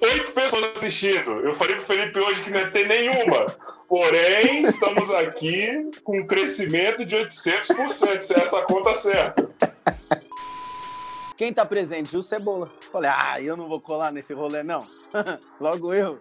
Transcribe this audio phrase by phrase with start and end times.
[0.00, 1.30] oito pessoas assistindo.
[1.40, 3.46] Eu falei pro Felipe hoje que não ia ter nenhuma.
[3.88, 9.50] Porém, estamos aqui com um crescimento de 800%, se é essa conta certa.
[11.36, 12.10] Quem tá presente?
[12.10, 12.70] Gil Cebola.
[12.90, 14.80] Falei, ah, eu não vou colar nesse rolê, não.
[15.60, 16.18] Logo eu.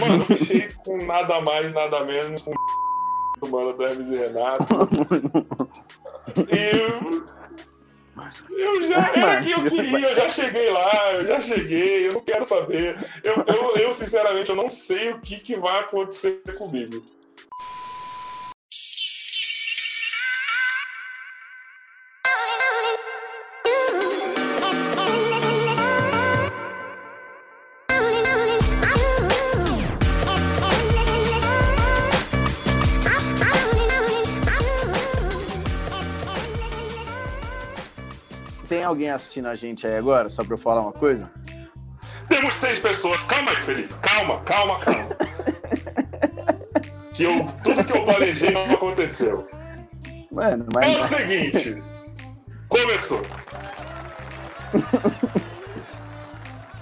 [0.00, 2.52] Mano, fechei com nada mais, nada menos com
[3.42, 4.66] o mano do Hermes e Renato.
[6.36, 7.37] E
[8.50, 12.20] eu já era que eu queria, eu já cheguei lá, eu já cheguei, eu não
[12.20, 12.96] quero saber.
[13.24, 17.04] Eu, eu, eu sinceramente, eu não sei o que, que vai acontecer comigo.
[38.88, 41.30] Alguém assistindo a gente aí agora, só pra eu falar uma coisa?
[42.28, 43.22] Temos seis pessoas.
[43.24, 43.94] Calma aí, Felipe.
[44.02, 45.08] Calma, calma, calma.
[47.14, 49.48] que eu, tudo que eu planejei não aconteceu.
[50.30, 50.86] Mano, mas.
[50.86, 51.82] É o seguinte.
[52.68, 53.22] Começou.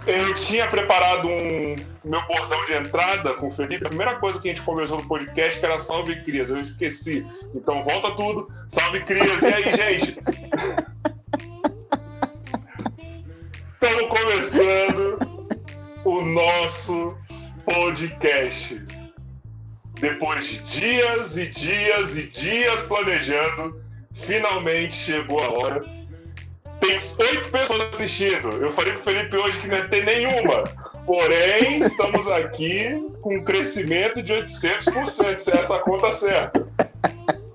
[0.07, 3.87] Eu tinha preparado um meu bordão de entrada com o Felipe.
[3.87, 6.51] A primeira coisa que a gente conversou no podcast que era salve crias.
[6.51, 7.27] Eu esqueci.
[7.55, 8.49] Então volta tudo.
[8.69, 9.43] Salve crias.
[9.43, 10.21] E aí, gente?
[13.87, 15.19] Estamos começando
[16.05, 17.17] o nosso
[17.65, 18.85] podcast.
[20.01, 23.81] Depois de dias e dias e dias planejando,
[24.13, 25.85] finalmente chegou a hora.
[26.81, 26.99] Tem
[27.29, 28.49] oito pessoas assistindo.
[28.55, 30.65] Eu falei pro Felipe hoje que não ia ter nenhuma.
[31.07, 36.67] Porém, estamos aqui com um crescimento de 800%, se é essa conta certa.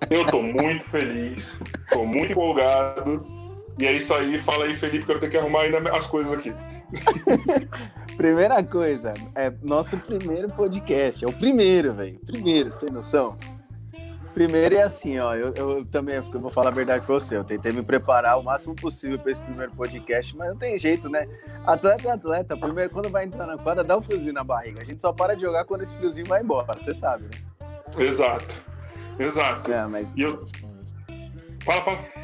[0.10, 1.58] Eu tô muito feliz,
[1.90, 3.41] tô muito empolgado
[3.80, 6.32] e é isso aí, fala aí, Felipe, que eu tenho que arrumar ainda as coisas
[6.34, 6.54] aqui.
[8.18, 11.24] Primeira coisa, é nosso primeiro podcast.
[11.26, 12.20] É o primeiro, velho.
[12.20, 13.38] Primeiro, você tem noção?
[14.34, 15.34] Primeiro é assim, ó.
[15.34, 17.36] Eu, eu também eu vou falar a verdade pra você.
[17.36, 21.10] Eu tentei me preparar o máximo possível para esse primeiro podcast, mas não tem jeito,
[21.10, 21.28] né?
[21.66, 22.56] Atleta é atleta.
[22.56, 24.82] Primeiro, quando vai entrar na quadra, dá um friozinho na barriga.
[24.82, 27.32] A gente só para de jogar quando esse friozinho vai embora, você sabe, né?
[27.98, 28.56] Exato.
[29.20, 29.72] Exato.
[29.72, 30.14] É, mas.
[30.16, 30.46] E eu...
[31.66, 32.21] Fala, fala.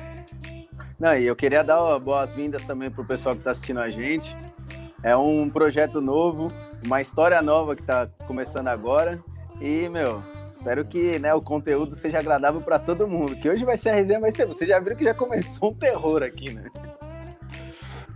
[0.99, 4.35] Não, e eu queria dar boas-vindas também para o pessoal que está assistindo a gente.
[5.03, 6.47] É um projeto novo,
[6.85, 9.19] uma história nova que está começando agora.
[9.61, 13.35] E, meu, espero que né, o conteúdo seja agradável para todo mundo.
[13.35, 14.47] Que hoje vai ser a resenha, ser.
[14.47, 16.65] Você já viu que já começou um terror aqui, né?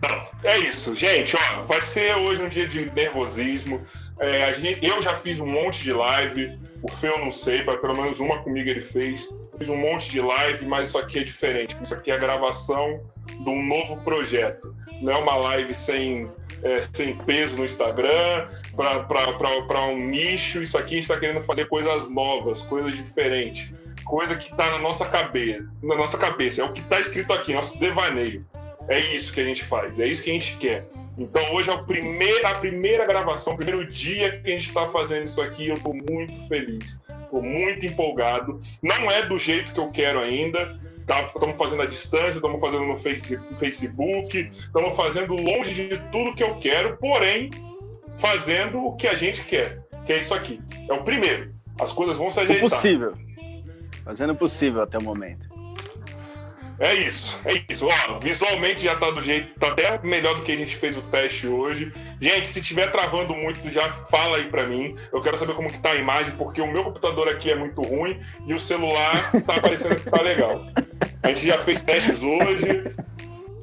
[0.01, 1.35] Não, é isso, gente.
[1.35, 3.79] Ó, vai ser hoje um dia de nervosismo.
[4.21, 6.57] É, gente, eu já fiz um monte de live.
[6.81, 9.27] O Fê eu não sei, pelo menos uma comigo ele fez
[9.57, 11.77] fiz um monte de live, mas isso aqui é diferente.
[11.81, 14.75] Isso aqui é a gravação de um novo projeto.
[15.01, 16.29] Não é uma live sem,
[16.63, 20.61] é, sem peso no Instagram, para um nicho.
[20.61, 23.71] Isso aqui a gente está querendo fazer coisas novas, coisas diferentes.
[24.03, 25.67] Coisa que está na nossa cabeça.
[25.81, 26.61] Na nossa cabeça.
[26.61, 28.45] É o que está escrito aqui, nosso devaneio.
[28.91, 30.85] É isso que a gente faz, é isso que a gente quer.
[31.17, 34.87] Então hoje é o primeiro, a primeira gravação, o primeiro dia que a gente está
[34.87, 35.67] fazendo isso aqui.
[35.67, 36.99] Eu estou muito feliz
[37.31, 38.59] estou muito empolgado.
[38.83, 40.77] Não é do jeito que eu quero ainda.
[40.99, 41.53] Estamos tá?
[41.53, 46.95] fazendo à distância, estamos fazendo no Facebook, estamos fazendo longe de tudo que eu quero,
[46.97, 47.49] porém
[48.17, 50.61] fazendo o que a gente quer, que é isso aqui.
[50.87, 51.53] É o primeiro.
[51.79, 52.65] As coisas vão se ajeitar.
[52.65, 53.13] O possível.
[54.03, 55.50] Fazendo o possível até o momento.
[56.81, 57.87] É isso, é isso.
[57.87, 61.01] Ó, visualmente já tá do jeito, tá até melhor do que a gente fez o
[61.03, 61.93] teste hoje.
[62.19, 64.95] Gente, se tiver travando muito, já fala aí para mim.
[65.13, 67.83] Eu quero saber como que tá a imagem, porque o meu computador aqui é muito
[67.83, 70.65] ruim e o celular tá parecendo que tá legal.
[71.21, 72.83] A gente já fez testes hoje.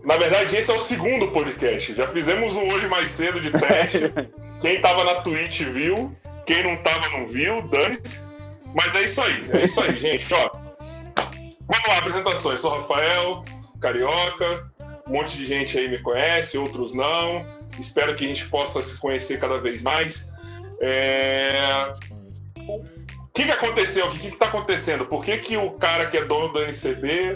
[0.04, 1.92] Na verdade, esse é o segundo podcast.
[1.94, 4.12] Já fizemos um hoje mais cedo de teste.
[4.60, 8.20] Quem tava na Twitch viu, quem não tava não viu, dane-se.
[8.76, 10.32] Mas é isso aí, é isso aí, gente.
[10.32, 10.67] Ó,
[11.68, 12.60] Vamos lá, apresentações.
[12.60, 13.44] Sou Rafael,
[13.78, 14.70] carioca.
[15.06, 17.46] Um monte de gente aí me conhece, outros não.
[17.78, 20.32] Espero que a gente possa se conhecer cada vez mais.
[20.80, 21.92] É...
[22.66, 22.82] O
[23.34, 24.06] que, que aconteceu?
[24.06, 25.04] O que está acontecendo?
[25.04, 27.34] Por que, que o cara que é dono do NCB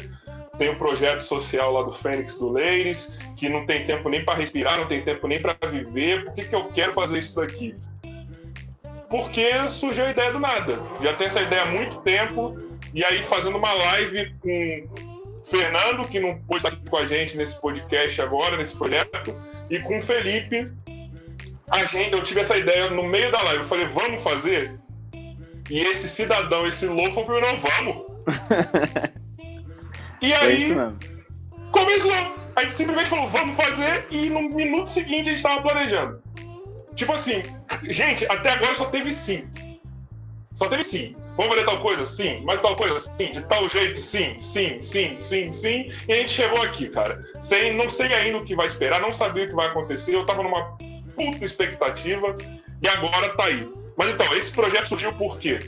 [0.59, 4.39] tem um projeto social lá do Fênix do Leires, que não tem tempo nem para
[4.39, 6.25] respirar, não tem tempo nem para viver?
[6.25, 7.75] Por que, que eu quero fazer isso daqui?
[9.09, 10.79] Porque surgiu a ideia do nada.
[11.03, 14.89] Já tem essa ideia há muito tempo e aí, fazendo uma live com
[15.45, 19.35] Fernando, que não pôde estar aqui com a gente nesse podcast agora, nesse projeto,
[19.71, 20.71] e com o Felipe.
[21.71, 23.61] A gente, eu tive essa ideia no meio da live.
[23.61, 24.79] Eu falei, vamos fazer?
[25.71, 28.13] E esse cidadão, esse louco, falou não, vamos.
[30.21, 30.93] e é aí, é
[31.71, 32.13] começou.
[32.55, 36.23] A gente simplesmente falou, vamos fazer, e no minuto seguinte a gente tava planejando.
[36.95, 37.43] Tipo assim,
[37.85, 39.49] gente, até agora só teve sim.
[40.55, 41.17] Só teve sim.
[41.37, 42.05] Vamos fazer tal coisa?
[42.05, 42.43] Sim.
[42.45, 42.99] Mas tal coisa?
[42.99, 43.33] Sim.
[43.33, 44.01] De tal jeito?
[44.01, 44.39] Sim.
[44.39, 45.93] Sim, sim, sim, sim.
[46.09, 47.25] E a gente chegou aqui, cara.
[47.41, 50.15] Sem, não sei ainda o que vai esperar, não sabia o que vai acontecer.
[50.15, 50.77] Eu tava numa
[51.15, 52.37] puta expectativa
[52.83, 53.67] e agora tá aí.
[53.97, 55.61] Mas então, esse projeto surgiu por quê?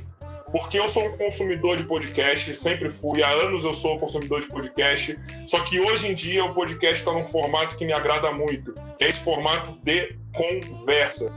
[0.50, 4.40] Porque eu sou um consumidor de podcast, sempre fui, há anos eu sou um consumidor
[4.40, 5.18] de podcast,
[5.48, 9.04] só que hoje em dia o podcast está num formato que me agrada muito, que
[9.04, 11.32] é esse formato de conversa.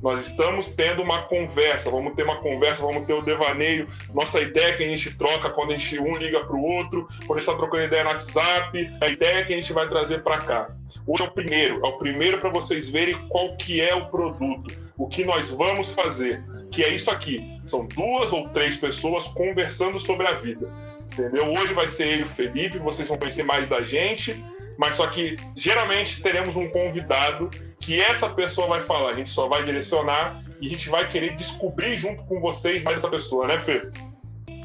[0.00, 4.76] Nós estamos tendo uma conversa, vamos ter uma conversa, vamos ter o devaneio, nossa ideia
[4.76, 7.48] que a gente troca quando a gente um liga para o outro, quando a gente
[7.48, 10.70] está trocando ideia no WhatsApp, a ideia que a gente vai trazer para cá.
[11.06, 14.74] Hoje é o primeiro, é o primeiro para vocês verem qual que é o produto,
[14.98, 17.42] o que nós vamos fazer, que é isso aqui.
[17.64, 20.70] São duas ou três pessoas conversando sobre a vida.
[21.12, 21.50] Entendeu?
[21.54, 24.36] Hoje vai ser ele, o Felipe, vocês vão conhecer mais da gente,
[24.78, 27.50] mas só que geralmente teremos um convidado
[27.80, 31.36] que essa pessoa vai falar, a gente só vai direcionar e a gente vai querer
[31.36, 33.88] descobrir junto com vocês mais essa pessoa, né, Fê?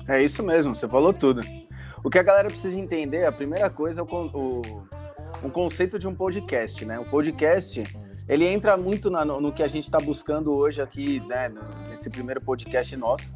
[0.07, 1.41] É isso mesmo, você falou tudo.
[2.03, 4.61] O que a galera precisa entender, a primeira coisa é o, o,
[5.43, 6.97] o conceito de um podcast, né?
[6.99, 7.83] O podcast,
[8.27, 11.53] ele entra muito na, no, no, que a gente está buscando hoje aqui, né,
[11.89, 13.35] nesse primeiro podcast nosso.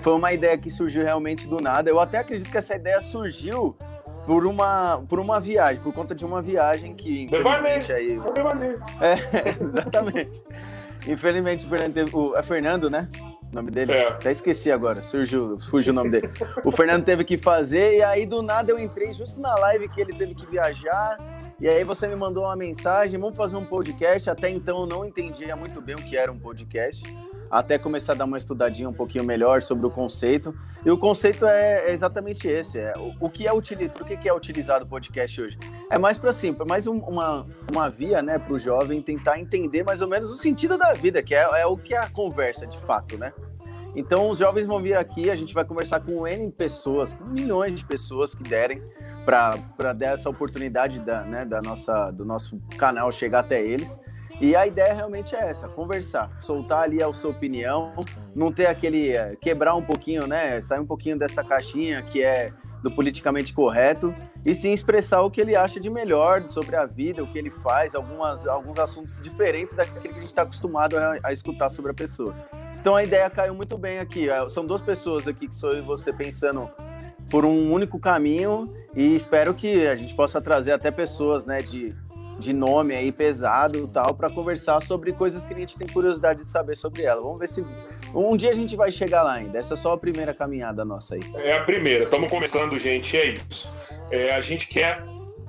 [0.00, 1.90] Foi uma ideia que surgiu realmente do nada.
[1.90, 3.76] Eu até acredito que essa ideia surgiu
[4.26, 8.18] por uma, por uma viagem, por conta de uma viagem que infelizmente aí.
[9.00, 10.42] É, exatamente.
[11.06, 13.08] Infelizmente o Fernando teve, o, é Fernando, né?
[13.50, 13.92] O nome dele?
[13.92, 14.08] É.
[14.08, 16.28] Até esqueci agora, surgiu, fugiu o nome dele.
[16.64, 20.00] o Fernando teve que fazer e aí do nada eu entrei justo na live que
[20.00, 21.16] ele teve que viajar.
[21.58, 24.28] E aí você me mandou uma mensagem, vamos fazer um podcast.
[24.28, 27.02] Até então eu não entendia muito bem o que era um podcast
[27.50, 30.54] até começar a dar uma estudadinha um pouquinho melhor sobre o conceito.
[30.84, 34.32] E o conceito é, exatamente esse: é o, o que é utilizado, o que é
[34.32, 35.58] utilizado o podcast hoje?
[35.90, 39.84] É mais para assim, mais um, uma, uma via, né, para o jovem tentar entender
[39.84, 42.66] mais ou menos o sentido da vida, que é, é o que é a conversa
[42.66, 43.32] de fato, né?
[43.96, 47.74] Então os jovens vão vir aqui, a gente vai conversar com N pessoas, com milhões
[47.74, 48.82] de pessoas que derem
[49.24, 53.98] para dar essa oportunidade da, né, da nossa, do nosso canal chegar até eles.
[54.40, 57.92] E a ideia realmente é essa, conversar, soltar ali a sua opinião,
[58.34, 62.52] não ter aquele eh, quebrar um pouquinho, né, sair um pouquinho dessa caixinha que é
[62.82, 67.22] do politicamente correto e sim expressar o que ele acha de melhor sobre a vida,
[67.22, 71.18] o que ele faz, algumas, alguns assuntos diferentes daquele que a gente está acostumado a,
[71.24, 72.34] a, escutar sobre a pessoa.
[72.78, 74.28] Então a ideia caiu muito bem aqui.
[74.50, 76.70] São duas pessoas aqui que sou eu e você pensando
[77.28, 81.92] por um único caminho e espero que a gente possa trazer até pessoas, né, de
[82.38, 86.50] de nome aí pesado tal para conversar sobre coisas que a gente tem curiosidade de
[86.50, 87.20] saber sobre ela.
[87.22, 87.64] Vamos ver se
[88.14, 89.58] um dia a gente vai chegar lá ainda.
[89.58, 91.20] Essa é só a primeira caminhada nossa aí.
[91.36, 92.04] É a primeira.
[92.04, 93.16] Estamos começando, gente.
[93.16, 93.72] É isso.
[94.10, 95.02] É, a gente quer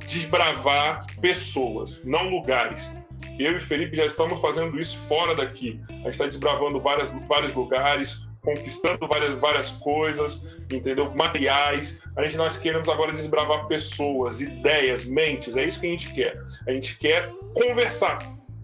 [0.07, 2.91] desbravar pessoas, não lugares.
[3.37, 5.79] Eu e Felipe já estamos fazendo isso fora daqui.
[5.89, 11.13] A gente está desbravando várias, vários lugares, conquistando várias, várias coisas, entendeu?
[11.13, 12.01] Materiais.
[12.15, 15.57] A gente nós queremos agora desbravar pessoas, ideias, mentes.
[15.57, 16.41] É isso que a gente quer.
[16.65, 18.19] A gente quer conversar.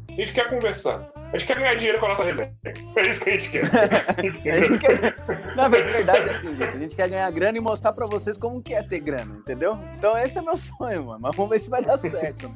[0.07, 1.11] A gente quer conversar.
[1.33, 2.53] A gente quer ganhar dinheiro com a nossa resenha.
[2.95, 3.65] É isso que a gente quer.
[4.15, 5.15] a gente quer...
[5.53, 8.73] Na verdade, assim, gente, a gente quer ganhar grana e mostrar pra vocês como que
[8.73, 9.77] é ter grana, entendeu?
[9.97, 11.19] Então esse é meu sonho, mano.
[11.19, 12.55] Mas vamos ver se vai dar certo.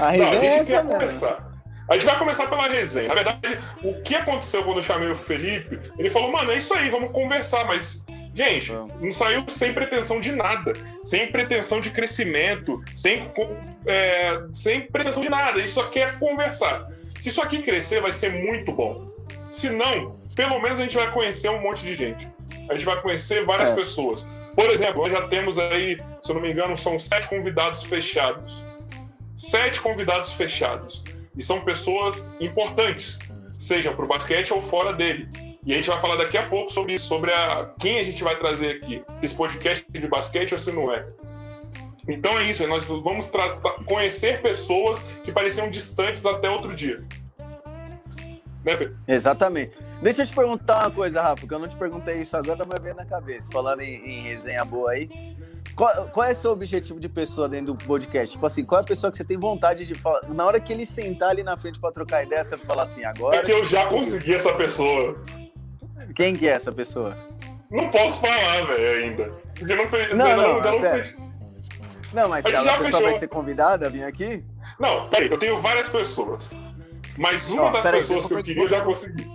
[0.00, 0.92] A resenha Não, a gente é essa quer mesmo.
[0.92, 1.51] conversar.
[1.92, 3.08] A gente vai começar pela resenha.
[3.08, 6.72] Na verdade, o que aconteceu quando eu chamei o Felipe, ele falou, mano, é isso
[6.72, 8.06] aí, vamos conversar, mas.
[8.34, 10.72] Gente, não saiu sem pretensão de nada,
[11.04, 13.30] sem pretensão de crescimento, sem,
[13.84, 15.58] é, sem pretensão de nada.
[15.58, 16.88] A gente só quer conversar.
[17.20, 19.06] Se isso aqui crescer, vai ser muito bom.
[19.50, 22.26] Se não, pelo menos a gente vai conhecer um monte de gente.
[22.70, 23.74] A gente vai conhecer várias é.
[23.74, 24.26] pessoas.
[24.56, 28.64] Por exemplo, nós já temos aí, se eu não me engano, são sete convidados fechados.
[29.36, 31.04] Sete convidados fechados.
[31.36, 33.18] E são pessoas importantes,
[33.58, 35.28] seja para o basquete ou fora dele.
[35.64, 38.22] E a gente vai falar daqui a pouco sobre isso, sobre a, quem a gente
[38.24, 41.06] vai trazer aqui, esse podcast de basquete ou se não é.
[42.08, 43.30] Então é isso, nós vamos
[43.86, 47.04] conhecer pessoas que pareciam distantes até outro dia.
[48.64, 48.74] Né?
[49.06, 49.78] Exatamente.
[50.02, 52.82] Deixa eu te perguntar uma coisa, Rafa, que eu não te perguntei isso agora, mas
[52.82, 53.48] veio na cabeça.
[53.52, 55.08] Falando em, em resenha boa aí,
[55.74, 58.32] qual, qual, é o seu objetivo de pessoa dentro do podcast?
[58.32, 60.28] Tipo assim, qual é a pessoa que você tem vontade de falar?
[60.28, 63.38] Na hora que ele sentar ali na frente para trocar ideia, você falar assim, agora.
[63.38, 65.16] É que eu já consegui essa pessoa.
[66.14, 67.16] Quem que é essa pessoa?
[67.70, 69.32] Não posso falar, velho, ainda.
[69.58, 70.10] Porque não fez.
[70.10, 71.16] Não, não, não, não, fez...
[72.12, 73.02] não mas se a pessoa fechou.
[73.02, 74.44] vai ser convidada a vir aqui?
[74.78, 76.50] Não, peraí, eu tenho várias pessoas.
[77.16, 79.26] Mas uma das pessoas que eu queria eu já consegui.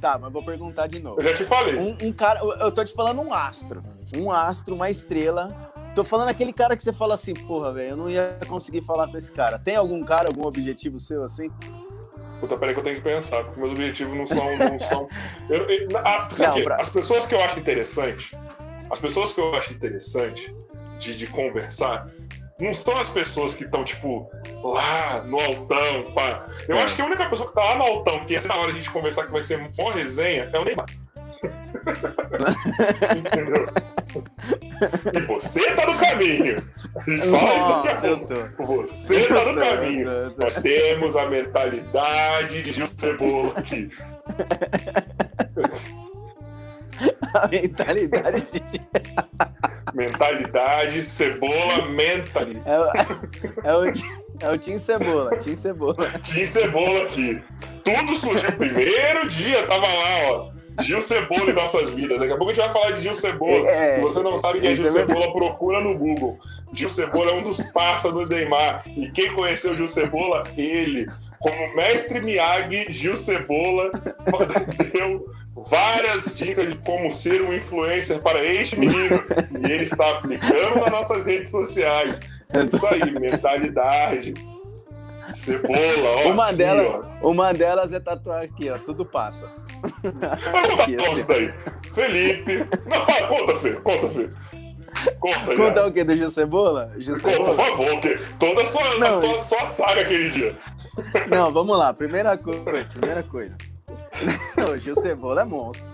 [0.00, 1.20] Tá, mas vou perguntar de novo.
[1.20, 1.76] Eu já te falei.
[1.76, 3.82] Um, um cara, eu tô te falando um astro.
[4.18, 7.96] Um astro, uma estrela, Tô falando aquele cara que você fala assim, porra, velho, eu
[7.96, 9.58] não ia conseguir falar com esse cara.
[9.58, 11.50] Tem algum cara, algum objetivo seu assim?
[12.40, 14.56] Puta, peraí que eu tenho que pensar, porque meus objetivos não são.
[14.56, 15.08] Não são...
[15.50, 16.76] Eu, eu, a, não, pra...
[16.76, 18.36] As pessoas que eu acho interessante,
[18.90, 20.54] as pessoas que eu acho interessante
[20.98, 22.08] de, de conversar,
[22.58, 24.30] não são as pessoas que estão, tipo,
[24.62, 26.46] lá no altão, pá.
[26.66, 26.82] Eu é.
[26.82, 28.82] acho que a única pessoa que tá lá no altão, que na hora de a
[28.82, 30.86] gente conversar que vai ser uma resenha, é o Neymar.
[33.18, 33.66] Entendeu?
[35.14, 36.62] E você tá no caminho.
[37.30, 38.88] Fala isso aqui.
[38.88, 40.34] Você tá no caminho.
[40.36, 43.90] Nós temos a mentalidade de Gil Cebola aqui.
[47.34, 48.62] A mentalidade de...
[49.94, 52.62] Mentalidade, cebola, mentalidade.
[52.66, 53.92] É o, é o,
[54.40, 56.12] é o Tim Cebola, Tim Cebola.
[56.24, 57.42] Tim Cebola aqui.
[57.84, 60.52] Tudo surgiu primeiro dia, tava lá, ó.
[60.80, 62.18] Gil Cebola em nossas vidas.
[62.18, 63.68] Daqui a pouco a gente vai falar de Gil Cebola.
[63.68, 66.38] É, Se você não sabe quem é Gil é Cebola, procura no Google.
[66.72, 68.84] Gil Cebola é um dos pássaros do Neymar.
[68.96, 70.44] E quem conheceu Gil Cebola?
[70.56, 71.06] Ele.
[71.40, 73.90] Como mestre Miyagi, Gil Cebola
[74.92, 75.26] deu
[75.56, 79.22] várias dicas de como ser um influencer para este menino.
[79.60, 82.20] E ele está aplicando nas nossas redes sociais.
[82.50, 84.34] É isso aí, mentalidade.
[85.32, 86.30] Cebola, ó.
[86.30, 87.28] Uma, aqui, delas, ó.
[87.30, 88.78] uma delas é tatuar aqui, ó.
[88.78, 89.50] Tudo passa.
[89.82, 91.26] Assim.
[91.26, 91.54] daí.
[91.94, 92.58] Felipe.
[92.86, 93.72] Não, conta, Fê.
[93.72, 94.30] Conta, Fê.
[95.18, 95.86] Conta, Conta já.
[95.86, 96.04] o quê?
[96.04, 96.92] Do Gil Cebola?
[96.98, 97.54] Gil Cebola?
[97.54, 100.56] Por favor, que toda a sua, Não, a tua, sua saga aquele dia.
[101.30, 101.92] Não, vamos lá.
[101.92, 102.62] Primeira coisa,
[102.92, 103.56] primeira coisa.
[104.72, 105.90] o Gil Cebola é monstro.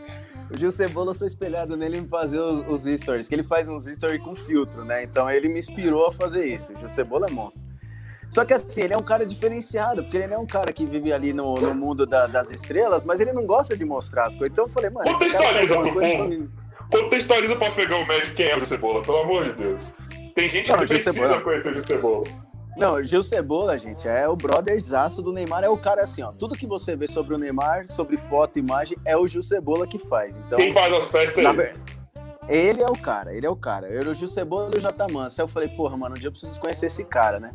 [0.50, 3.68] O Gil Cebola, eu sou espelhado nele em fazer os, os stories, que ele faz
[3.68, 5.04] uns stories com filtro, né?
[5.04, 6.72] Então ele me inspirou a fazer isso.
[6.72, 7.62] O Gil Cebola é monstro.
[8.30, 10.84] Só que assim, ele é um cara diferenciado, porque ele não é um cara que
[10.84, 14.36] vive ali no, no mundo da, das estrelas, mas ele não gosta de mostrar as
[14.36, 14.52] coisas.
[14.52, 15.10] Então eu falei, mano.
[15.10, 16.48] Contextualiza pro povo.
[16.90, 19.82] Contextualiza pro afegão médio quem é o Cebola, pelo amor de Deus.
[20.34, 21.40] Tem gente não, que precisa Cebola...
[21.40, 22.24] conhecer o Cebola.
[22.78, 26.30] Não, o Gil Cebola, gente, é o brotherzaço do Neymar, é o cara assim, ó.
[26.30, 29.98] Tudo que você vê sobre o Neymar, sobre foto, imagem, é o Gil Cebola que
[29.98, 30.32] faz.
[30.46, 31.50] Então, Quem faz as festas na...
[31.50, 31.74] aí?
[32.48, 33.88] Ele é o cara, ele é o cara.
[33.88, 35.40] Eu era o Gil Cebola e o J Manso.
[35.40, 37.52] Aí eu falei, porra, mano, um dia eu preciso conhecer esse cara, né?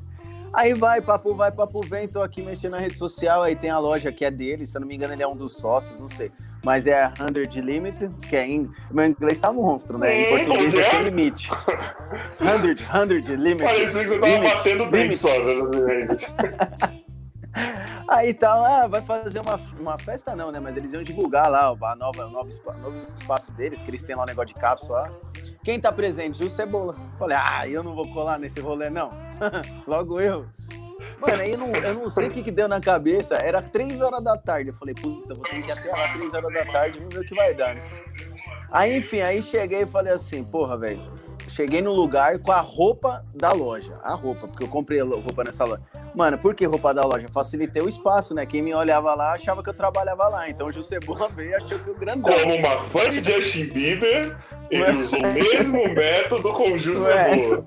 [0.54, 3.80] Aí vai, papo vai, papo vem, tô aqui mexendo na rede social, aí tem a
[3.80, 6.08] loja que é dele, se eu não me engano ele é um dos sócios, não
[6.08, 6.32] sei.
[6.64, 8.70] Mas é a 100 Limit, que é em...
[8.92, 10.22] Meu inglês tá monstro, né?
[10.22, 11.50] Em português é sem limite.
[12.32, 12.48] 100,
[13.26, 13.64] 100 Limit.
[13.64, 16.08] Parecia que você tava limit, batendo bem só, né?
[18.08, 20.60] Aí tal, ah, vai fazer uma, uma festa não, né?
[20.60, 22.50] Mas eles iam divulgar lá o novo, novo
[23.16, 25.10] espaço deles, que eles têm lá um negócio de cápsula.
[25.64, 26.38] Quem tá presente?
[26.38, 26.96] Gil Cebola.
[27.18, 29.12] Falei, ah, eu não vou colar nesse rolê, não.
[29.88, 30.46] Logo eu.
[31.20, 33.36] Mano, aí eu não, eu não sei o que, que deu na cabeça.
[33.36, 34.72] Era três horas da tarde.
[34.72, 37.22] Eu falei, puta, vou ter que ir até lá três horas da tarde, vamos ver
[37.22, 37.76] o que vai dar.
[37.76, 38.33] Né?
[38.74, 41.00] Aí, enfim, aí cheguei e falei assim, porra, velho.
[41.48, 44.00] Cheguei no lugar com a roupa da loja.
[44.02, 45.82] A roupa, porque eu comprei roupa nessa loja.
[46.16, 47.28] Mano, por que roupa da loja?
[47.32, 48.48] Facilitei o espaço, né?
[48.48, 50.50] Quem me olhava lá achava que eu trabalhava lá.
[50.50, 52.34] Então o José Boa veio e achou que o grandão.
[52.34, 54.36] Como uma fã de Justin Bieber,
[54.72, 54.92] ele Ué.
[54.94, 57.66] usou o mesmo método com o José Boa.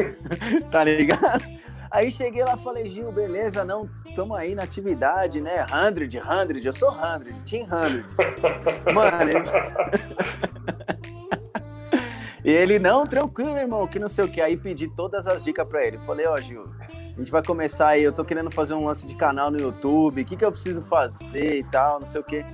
[0.72, 1.55] tá ligado?
[1.96, 5.64] Aí cheguei lá falei, Gil, beleza, não, tamo aí na atividade, né?
[5.72, 8.04] Hundred, hundred, eu sou hundred, team hundred.
[8.92, 9.40] Mano, ele...
[12.44, 14.40] E ele, não, tranquilo, irmão, que não sei o que.
[14.40, 15.98] Aí pedi todas as dicas pra ele.
[16.06, 19.04] Falei, ó, oh, Gil, a gente vai começar aí, eu tô querendo fazer um lance
[19.04, 22.24] de canal no YouTube, o que, que eu preciso fazer e tal, não sei o
[22.24, 22.44] quê.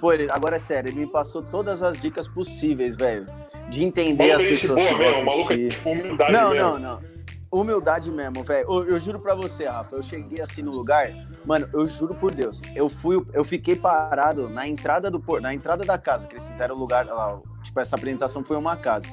[0.00, 3.26] Pô, ele, agora é sério, ele me passou todas as dicas possíveis, velho.
[3.68, 6.64] De entender as pessoas boa, que mesmo, maluco, é tipo humildade Não, mesmo.
[6.64, 7.15] não, não.
[7.50, 8.66] Humildade mesmo, velho.
[8.68, 11.10] Eu, eu, juro pra você, Rafa, eu cheguei assim no lugar,
[11.44, 15.84] mano, eu juro por Deus, eu fui, eu fiquei parado na entrada do na entrada
[15.84, 19.06] da casa, que eles fizeram o lugar lá, tipo, essa apresentação foi uma casa.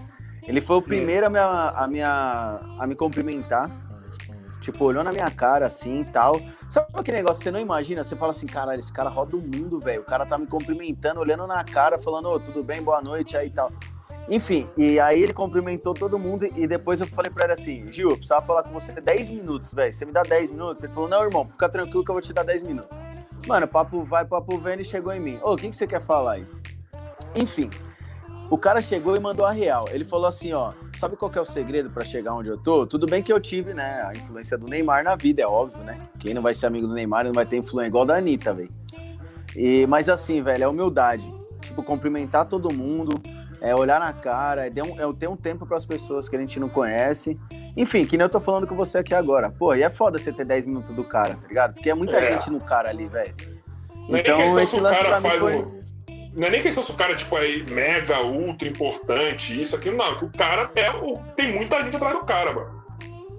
[0.46, 3.72] Ele foi o primeiro a me, a, minha, a me cumprimentar
[4.64, 6.40] Tipo, olhou na minha cara assim e tal.
[6.70, 8.02] Sabe aquele negócio você não imagina?
[8.02, 10.02] Você fala assim, caralho, esse cara roda o mundo, velho.
[10.02, 13.36] O cara tá me cumprimentando, olhando na cara, falando, ô, oh, tudo bem, boa noite
[13.36, 13.70] aí e tal.
[14.30, 18.10] Enfim, e aí ele cumprimentou todo mundo e depois eu falei pra ele assim, Gil,
[18.10, 19.92] eu precisava falar com você 10 minutos, velho.
[19.92, 20.84] Você me dá 10 minutos?
[20.84, 22.90] Ele falou, não, irmão, fica tranquilo que eu vou te dar 10 minutos.
[23.46, 25.40] Mano, papo vai, papo vem, e chegou em mim.
[25.44, 26.46] Ô, o que, que você quer falar aí?
[27.36, 27.70] Enfim,
[28.50, 29.86] o cara chegou e mandou a real.
[29.92, 32.86] Ele falou assim, ó, sabe qual é o segredo para chegar onde eu tô?
[32.88, 36.00] Tudo bem que eu tive, né, a influência do Neymar na vida, é óbvio, né?
[36.20, 38.72] Quem não vai ser amigo do Neymar não vai ter influência igual da Anitta, velho.
[39.56, 41.30] E, mas assim, velho, é humildade.
[41.62, 43.22] Tipo, cumprimentar todo mundo,
[43.64, 46.40] é olhar na cara, é, um, é ter um tempo para as pessoas que a
[46.40, 47.40] gente não conhece.
[47.76, 49.50] Enfim, que nem eu tô falando com você aqui agora.
[49.50, 51.74] Pô, e é foda você ter 10 minutos do cara, tá ligado?
[51.74, 52.34] Porque é muita é.
[52.34, 53.34] gente no cara ali, velho.
[54.10, 55.56] Então, esse lance pra mim foi...
[55.56, 55.84] Um
[56.36, 60.18] não é nem questão se o cara tipo, é mega, ultra importante, isso, aqui não.
[60.18, 60.90] Que o cara é.
[60.90, 62.84] O, tem muita gente atrás do cara, mano.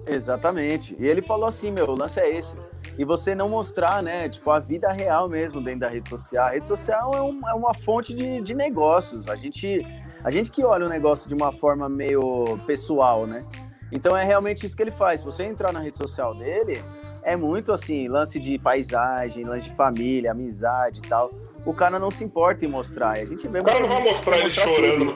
[0.07, 0.95] Exatamente.
[0.97, 2.55] E ele falou assim, meu, o lance é esse.
[2.97, 6.45] E você não mostrar, né, tipo, a vida real mesmo dentro da rede social.
[6.45, 9.27] A rede social é, um, é uma fonte de, de negócios.
[9.27, 9.85] A gente,
[10.25, 13.45] a gente que olha o negócio de uma forma meio pessoal, né?
[13.91, 15.19] Então é realmente isso que ele faz.
[15.19, 16.81] Se você entrar na rede social dele,
[17.21, 21.31] é muito assim, lance de paisagem, lance de família, amizade e tal.
[21.63, 23.11] O cara não se importa em mostrar.
[23.11, 25.13] A gente vê o cara não vai mostrar ele chorando no,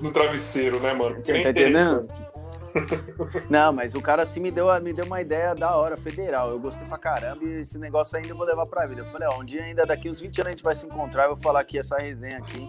[0.00, 1.16] no, travesseiro, né, mano?
[1.16, 2.08] Você tá entendendo?
[3.50, 6.50] Não, mas o cara assim me deu, me deu uma ideia da hora, federal.
[6.50, 9.00] Eu gostei pra caramba e esse negócio ainda eu vou levar pra vida.
[9.00, 11.24] Eu falei, ó, um dia ainda daqui uns 20 anos a gente vai se encontrar,
[11.24, 12.64] eu vou falar aqui essa resenha aqui.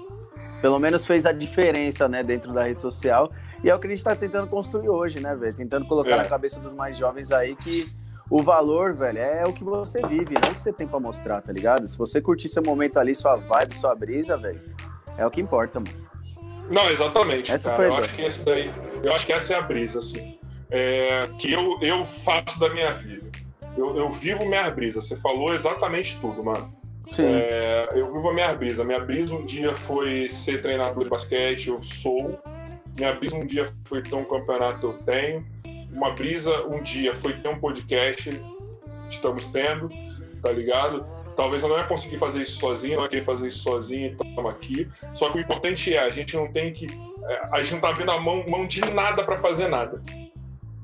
[0.64, 3.30] Pelo menos fez a diferença, né, dentro da rede social.
[3.62, 5.54] E é o que a gente tá tentando construir hoje, né, velho?
[5.54, 6.18] Tentando colocar é.
[6.20, 7.92] na cabeça dos mais jovens aí que
[8.30, 11.42] o valor, velho, é o que você vive, não o que você tem pra mostrar,
[11.42, 11.86] tá ligado?
[11.90, 14.62] Se você curtir seu momento ali, sua vibe, sua brisa, velho,
[15.18, 16.10] é o que importa, mano.
[16.72, 17.52] Não, exatamente.
[17.52, 17.76] Essa cara.
[17.76, 20.40] foi eu acho que esse daí, eu acho que essa é a brisa, assim.
[20.72, 23.30] É, que eu, eu faço da minha vida.
[23.78, 25.02] Eu, eu vivo minha brisa.
[25.02, 26.72] Você falou exatamente tudo, mano.
[27.04, 27.26] Sim.
[27.26, 28.84] É, eu vivo a minha brisa.
[28.84, 32.40] Minha brisa um dia foi ser treinador de basquete, eu sou.
[32.98, 35.46] Minha brisa um dia foi ter um campeonato, eu tenho.
[35.92, 38.30] Uma brisa um dia foi ter um podcast,
[39.10, 39.90] estamos tendo,
[40.42, 41.06] tá ligado?
[41.36, 44.28] Talvez eu não ia conseguir fazer isso sozinho, não ia querer fazer isso sozinho, então
[44.28, 44.88] estamos aqui.
[45.14, 46.88] Só que o importante é, a gente não tem que.
[47.28, 50.02] É, a gente não tá vendo a mão, mão de nada para fazer nada.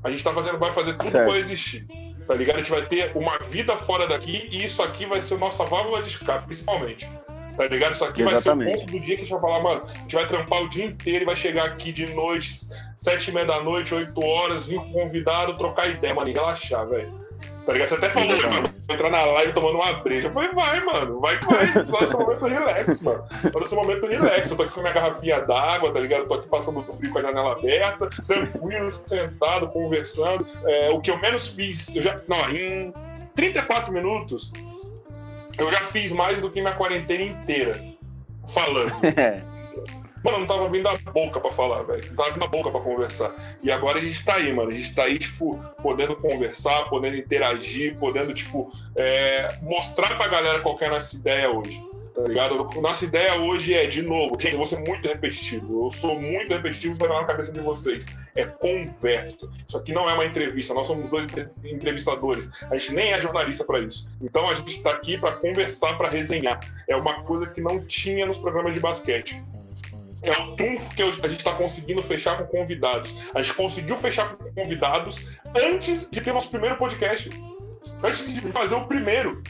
[0.03, 1.85] A gente tá fazendo, vai fazer tudo para existir.
[2.29, 2.57] Tá ligado?
[2.57, 6.03] A gente vai ter uma vida fora daqui e isso aqui vai ser nossa válvula
[6.03, 7.09] de escape, principalmente.
[7.57, 7.93] Tá ligado?
[7.93, 8.65] Isso aqui Exatamente.
[8.67, 10.27] vai ser o ponto do dia que a gente vai falar, mano, a gente vai
[10.27, 12.53] trampar o dia inteiro e vai chegar aqui de noite,
[12.95, 16.87] sete e meia da noite, oito horas, vir com convidado, trocar ideia, mano, e relaxar,
[16.87, 17.11] velho.
[17.69, 17.87] Tá ligado?
[17.89, 20.27] Você até falou, né, mano, vou entrar na live tomando uma breja.
[20.27, 21.85] Eu falei, vai, mano, vai que vai.
[21.85, 23.23] Só esse momento relax, mano.
[23.53, 24.49] Só esse momento relax.
[24.49, 26.21] Eu tô aqui com minha garrafinha d'água, tá ligado?
[26.21, 30.47] Eu tô aqui passando frio com a janela aberta, tranquilo, sentado, conversando.
[30.65, 32.19] É, o que eu menos fiz, eu já.
[32.27, 32.91] Não, em
[33.35, 34.51] 34 minutos,
[35.55, 37.79] eu já fiz mais do que minha quarentena inteira.
[38.47, 38.93] Falando.
[40.23, 42.03] Mano, não tava vindo a boca pra falar, velho.
[42.07, 43.33] Não tava vindo a boca pra conversar.
[43.63, 44.69] E agora a gente tá aí, mano.
[44.69, 50.59] A gente tá aí, tipo, podendo conversar, podendo interagir, podendo, tipo, é, mostrar pra galera
[50.59, 52.81] qual é a nossa ideia hoje tá ligado?
[52.81, 55.85] Nossa ideia hoje é, de novo, gente, eu vou ser muito repetitivo.
[55.85, 58.05] Eu sou muito repetitivo para na cabeça de vocês.
[58.35, 59.49] É conversa.
[59.67, 60.73] Isso aqui não é uma entrevista.
[60.73, 61.27] Nós somos dois
[61.63, 62.49] entrevistadores.
[62.69, 64.09] A gente nem é jornalista para isso.
[64.21, 66.59] Então a gente está aqui para conversar, para resenhar.
[66.87, 69.41] É uma coisa que não tinha nos programas de basquete
[70.21, 73.15] é o trunfo que a gente está conseguindo fechar com convidados.
[73.33, 77.29] A gente conseguiu fechar com convidados antes de ter nosso primeiro podcast.
[78.03, 79.41] Antes de fazer o primeiro.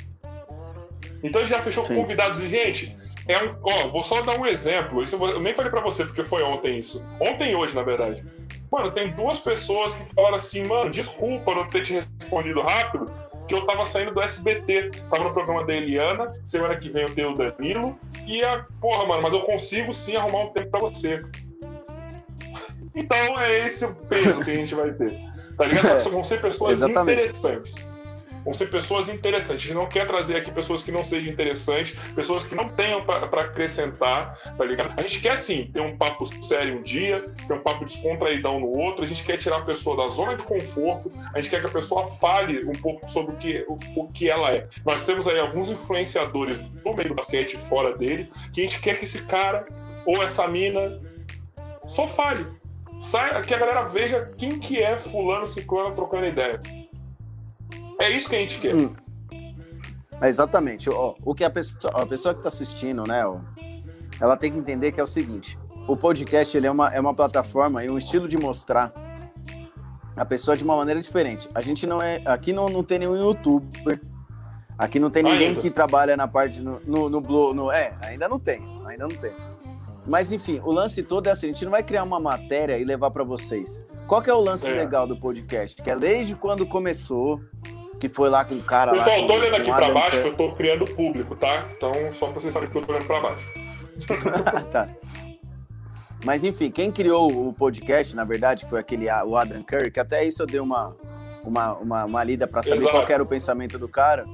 [1.23, 1.95] Então a gente já fechou Sim.
[1.95, 2.39] com convidados.
[2.39, 2.95] E, gente,
[3.27, 3.55] é um.
[3.61, 5.03] Ó, vou só dar um exemplo.
[5.03, 7.03] Isso eu nem falei para você, porque foi ontem isso.
[7.19, 8.23] Ontem e hoje, na verdade.
[8.71, 13.11] Mano, tem duas pessoas que falaram assim, mano, desculpa não ter te respondido rápido,
[13.49, 14.91] que eu tava saindo do SBT.
[15.09, 17.99] Tava no programa da Eliana, semana que vem eu tenho o Danilo.
[18.25, 18.63] E a.
[18.79, 21.21] Porra, mano, mas eu consigo sim arrumar um tempo pra você.
[22.95, 25.19] Então é esse o peso que a gente vai ter.
[25.57, 25.99] Tá ligado?
[25.99, 27.89] Só vão ser pessoas interessantes
[28.43, 29.63] vão ser pessoas interessantes.
[29.63, 33.03] A gente não quer trazer aqui pessoas que não sejam interessantes, pessoas que não tenham
[33.03, 34.93] para acrescentar, tá ligado?
[34.97, 38.67] A gente quer sim ter um papo sério um dia, ter um papo descontraídão no
[38.67, 41.67] outro, a gente quer tirar a pessoa da zona de conforto, a gente quer que
[41.67, 44.67] a pessoa fale um pouco sobre o que, o, o que ela é.
[44.85, 48.97] Nós temos aí alguns influenciadores do meio do basquete fora dele, que a gente quer
[48.97, 49.65] que esse cara
[50.05, 50.99] ou essa mina
[51.87, 52.45] só fale.
[53.01, 56.61] Sai, que a galera veja quem que é fulano, ciclano trocando ideia.
[57.99, 58.73] É isso que a gente quer.
[58.73, 58.95] Hum.
[60.21, 60.89] É exatamente.
[60.89, 63.39] Ó, o que a pessoa, a pessoa que está assistindo, né, ó,
[64.19, 65.57] ela tem que entender que é o seguinte:
[65.87, 68.93] o podcast ele é, uma, é uma plataforma e um estilo de mostrar
[70.15, 71.47] a pessoa de uma maneira diferente.
[71.53, 72.21] A gente não é.
[72.25, 74.01] Aqui não, não tem nenhum youtuber.
[74.77, 75.61] Aqui não tem ninguém ainda.
[75.61, 78.61] que trabalha na parte no, no, no, no, É, ainda não tem.
[78.85, 79.33] Ainda não tem.
[80.07, 82.85] Mas enfim, o lance todo é assim: a gente não vai criar uma matéria e
[82.85, 83.83] levar para vocês.
[84.07, 84.73] Qual que é o lance é.
[84.73, 85.81] legal do podcast?
[85.81, 87.39] Que é desde quando começou
[87.99, 89.15] que foi lá com o cara Pessoal, lá.
[89.15, 91.65] Pessoal, tô olhando aqui pra baixo, que eu tô criando público, tá?
[91.75, 93.53] Então, só pra vocês saberem que eu tô olhando pra baixo.
[94.71, 94.89] tá.
[96.25, 100.23] Mas enfim, quem criou o podcast, na verdade, foi aquele o Adam Curry, que até
[100.25, 100.95] isso eu dei uma,
[101.43, 102.91] uma, uma, uma lida para saber Exato.
[102.91, 104.25] qual era o pensamento do cara.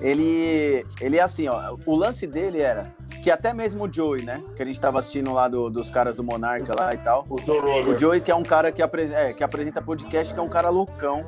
[0.00, 4.42] Ele, ele é assim, ó, o lance dele era que até mesmo o Joey, né,
[4.56, 7.24] que a gente tava assistindo lá do, dos caras do Monarca lá e tal.
[7.28, 10.42] O, o Joey, que é um cara que, apre, é, que apresenta podcast, que é
[10.42, 11.24] um cara loucão,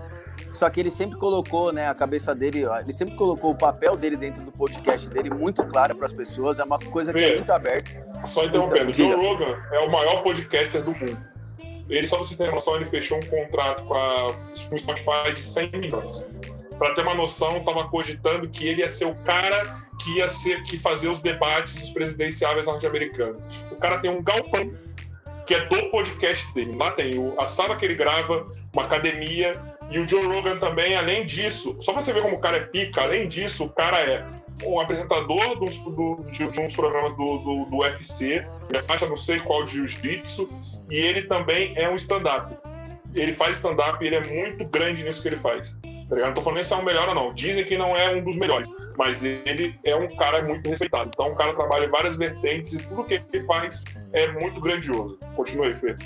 [0.55, 4.17] Só que ele sempre colocou, né, a cabeça dele, ele sempre colocou o papel dele
[4.17, 6.61] dentro do podcast dele muito claro para as pessoas.
[6.61, 8.07] É uma coisa que é muito aberta.
[8.27, 11.19] Só interrompendo, então, Joe Rogan é o maior podcaster do mundo.
[11.89, 14.29] Ele, só você ter noção, ele fechou um contrato com, a,
[14.69, 16.25] com o Spotify de 100 milhões.
[16.79, 20.63] Para ter uma noção, estava cogitando que ele ia ser o cara que ia ser
[20.65, 23.43] que fazer os debates dos presidenciáveis norte-americanos.
[23.71, 24.73] O cara tem um galpão
[25.47, 26.75] que é do podcast dele.
[26.75, 30.97] Lá tem o, a sala que ele grava, uma academia, e o Joe Rogan também,
[30.97, 34.01] além disso, só pra você ver como o cara é pica, além disso, o cara
[34.01, 34.25] é
[34.67, 39.39] um apresentador do, de, de, uns programas do, do, do UFC, ele faixa não sei
[39.41, 40.49] qual de jiu-jitsu,
[40.91, 42.55] e ele também é um stand-up.
[43.15, 45.77] Ele faz stand-up ele é muito grande nisso que ele faz.
[46.09, 47.33] Tá não tô falando se é o melhor ou não.
[47.33, 51.11] Dizem que não é um dos melhores, mas ele é um cara muito respeitado.
[51.13, 55.19] Então, o cara trabalha em várias vertentes e tudo que ele faz é muito grandioso.
[55.35, 55.97] Continue, Fê.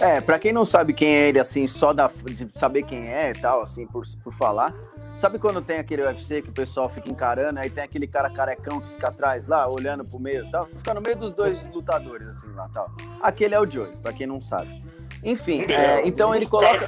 [0.00, 3.30] É, pra quem não sabe quem é ele, assim, só da, de saber quem é
[3.30, 4.74] e tal, assim, por, por falar,
[5.14, 8.80] sabe quando tem aquele UFC que o pessoal fica encarando, aí tem aquele cara carecão
[8.80, 12.28] que fica atrás lá, olhando pro meio e tal, fica no meio dos dois lutadores,
[12.28, 12.90] assim, lá tal.
[13.20, 14.82] Aquele é o Joey, pra quem não sabe.
[15.22, 16.84] Enfim, é, é, então ele coloca.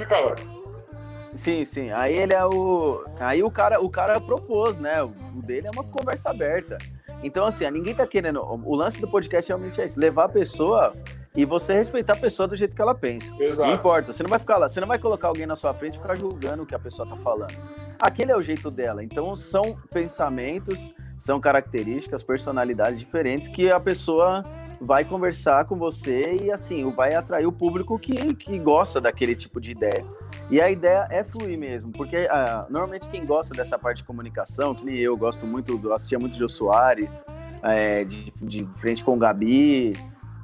[1.35, 1.91] Sim, sim.
[1.91, 3.05] Aí ele é o.
[3.19, 5.03] Aí o cara, o cara propôs, né?
[5.03, 6.79] O dele é uma conversa aberta.
[7.23, 8.41] Então, assim, ninguém tá querendo.
[8.43, 10.95] O lance do podcast realmente é isso: levar a pessoa
[11.37, 13.33] e você respeitar a pessoa do jeito que ela pensa.
[13.43, 13.69] Exato.
[13.69, 14.13] Não importa.
[14.13, 16.15] Você não vai ficar lá, você não vai colocar alguém na sua frente e ficar
[16.15, 17.55] julgando o que a pessoa tá falando.
[17.99, 19.03] Aquele é o jeito dela.
[19.03, 24.45] Então, são pensamentos, são características, personalidades diferentes que a pessoa
[24.81, 29.61] vai conversar com você e assim, vai atrair o público que, que gosta daquele tipo
[29.61, 30.05] de ideia.
[30.51, 34.75] E a ideia é fluir mesmo, porque ah, normalmente quem gosta dessa parte de comunicação,
[34.75, 37.25] que nem eu, gosto muito, assistia muito Jô Soares,
[37.63, 39.95] é, de, de frente com o Gabi,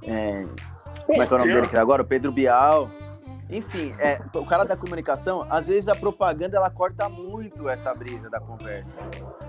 [0.02, 0.46] é,
[1.06, 2.02] como é que é o nome dele que agora?
[2.02, 2.90] O Pedro Bial.
[3.48, 8.30] Enfim, é, o cara da comunicação, às vezes a propaganda ela corta muito essa brisa
[8.30, 8.96] da conversa.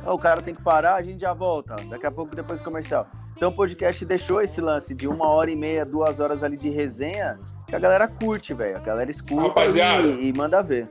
[0.06, 1.76] O cara tem que parar, a gente já volta.
[1.88, 3.06] Daqui a pouco depois do comercial.
[3.38, 6.70] Então o podcast deixou esse lance de uma hora e meia, duas horas ali de
[6.70, 7.38] resenha,
[7.68, 8.78] que a galera curte, velho.
[8.78, 10.88] A galera escuta e, e, manda ver.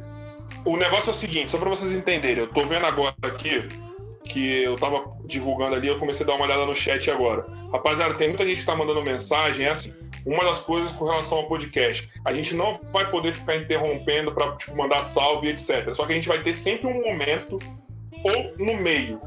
[0.64, 3.68] O negócio é o seguinte, só pra vocês entenderem, eu tô vendo agora aqui
[4.32, 7.44] que eu tava divulgando ali, eu comecei a dar uma olhada no chat agora.
[7.72, 9.92] Rapaziada, tem muita gente que tá mandando mensagem, é assim,
[10.24, 14.56] uma das coisas com relação ao podcast, a gente não vai poder ficar interrompendo para
[14.56, 15.92] tipo, mandar salve, etc.
[15.94, 17.58] Só que a gente vai ter sempre um momento,
[18.22, 19.20] ou no meio,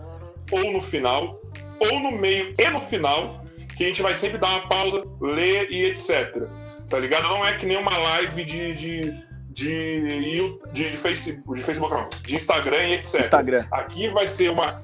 [0.51, 1.39] ou no final,
[1.79, 3.43] ou no meio e no final,
[3.75, 6.47] que a gente vai sempre dar uma pausa, ler e etc.
[6.89, 7.23] Tá ligado?
[7.23, 9.01] Não é que nem uma live de, de,
[9.49, 13.19] de, de, de, Facebook, de Facebook, não, de Instagram e etc.
[13.19, 13.65] Instagram.
[13.71, 14.83] Aqui vai ser uma,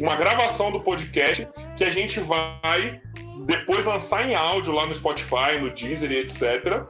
[0.00, 3.00] uma gravação do podcast que a gente vai
[3.46, 6.84] depois lançar em áudio lá no Spotify, no Deezer e etc.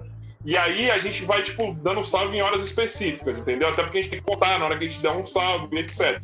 [0.45, 3.69] E aí a gente vai, tipo, dando salve em horas específicas, entendeu?
[3.69, 5.79] Até porque a gente tem que contar na hora que a gente der um salve,
[5.79, 6.21] etc.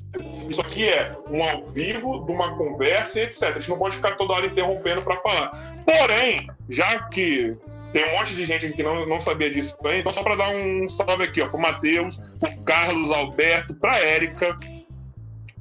[0.49, 3.43] Isso aqui é um ao vivo de uma conversa, etc.
[3.45, 5.51] A gente não pode ficar toda hora interrompendo para falar.
[5.85, 7.57] Porém, já que
[7.93, 10.89] tem um monte de gente que não, não sabia disso então só para dar um
[10.89, 14.59] salve aqui, ó, pro Matheus, pro Carlos Alberto, pra Érica,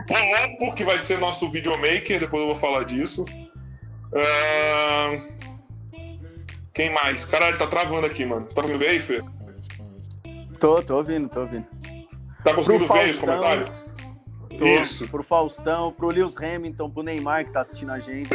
[0.07, 3.25] pro Lopo, que vai ser nosso videomaker, depois eu vou falar disso.
[4.11, 5.37] Uh...
[6.73, 7.25] Quem mais?
[7.25, 8.45] Caralho, tá travando aqui, mano.
[8.45, 9.21] Você tá conseguindo ver aí, Fê?
[10.59, 11.65] Tô, tô ouvindo, tô ouvindo.
[12.43, 13.71] Tá conseguindo pro ver Faustão, os comentários?
[14.57, 15.07] Tô, Isso.
[15.07, 18.29] Pro Faustão, pro Lewis Hamilton, pro Neymar que tá assistindo a gente.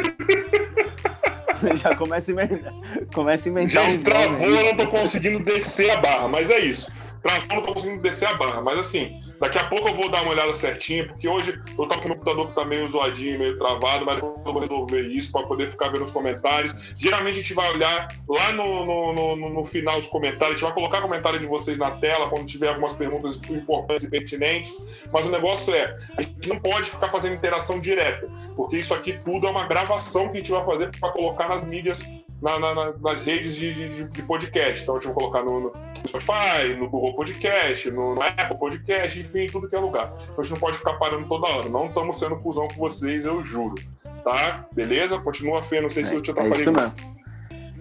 [1.81, 2.73] Já começa a emendar.
[3.13, 6.93] Começa a emendar gente, travou, eu não tô conseguindo descer a barra, mas é isso.
[7.21, 10.21] Travou, não tô conseguindo descer a barra, mas assim, Daqui a pouco eu vou dar
[10.21, 13.57] uma olhada certinha, porque hoje eu tô com o computador que tá meio zoadinho, meio
[13.57, 16.73] travado, mas eu vou resolver isso para poder ficar vendo os comentários.
[16.97, 20.61] Geralmente a gente vai olhar lá no, no, no, no final os comentários, a gente
[20.61, 24.77] vai colocar comentário de vocês na tela quando tiver algumas perguntas importantes e pertinentes,
[25.11, 28.25] mas o negócio é, a gente não pode ficar fazendo interação direta,
[28.55, 31.65] porque isso aqui tudo é uma gravação que a gente vai fazer para colocar nas
[31.65, 32.01] mídias
[32.43, 34.83] na, na, nas redes de, de, de, podcast.
[34.83, 35.73] Então a gente vai colocar no, no,
[36.05, 40.13] Spotify, no Google Podcast, no, no, Apple Podcast, enfim, tudo que é lugar.
[40.23, 41.69] Então a gente não pode ficar parando toda hora.
[41.69, 43.75] Não estamos sendo cuzão com vocês, eu juro.
[44.23, 44.65] Tá?
[44.73, 45.17] Beleza?
[45.19, 46.57] Continua feio, não sei se é, eu te atrapalhei.
[46.57, 46.93] É isso mesmo.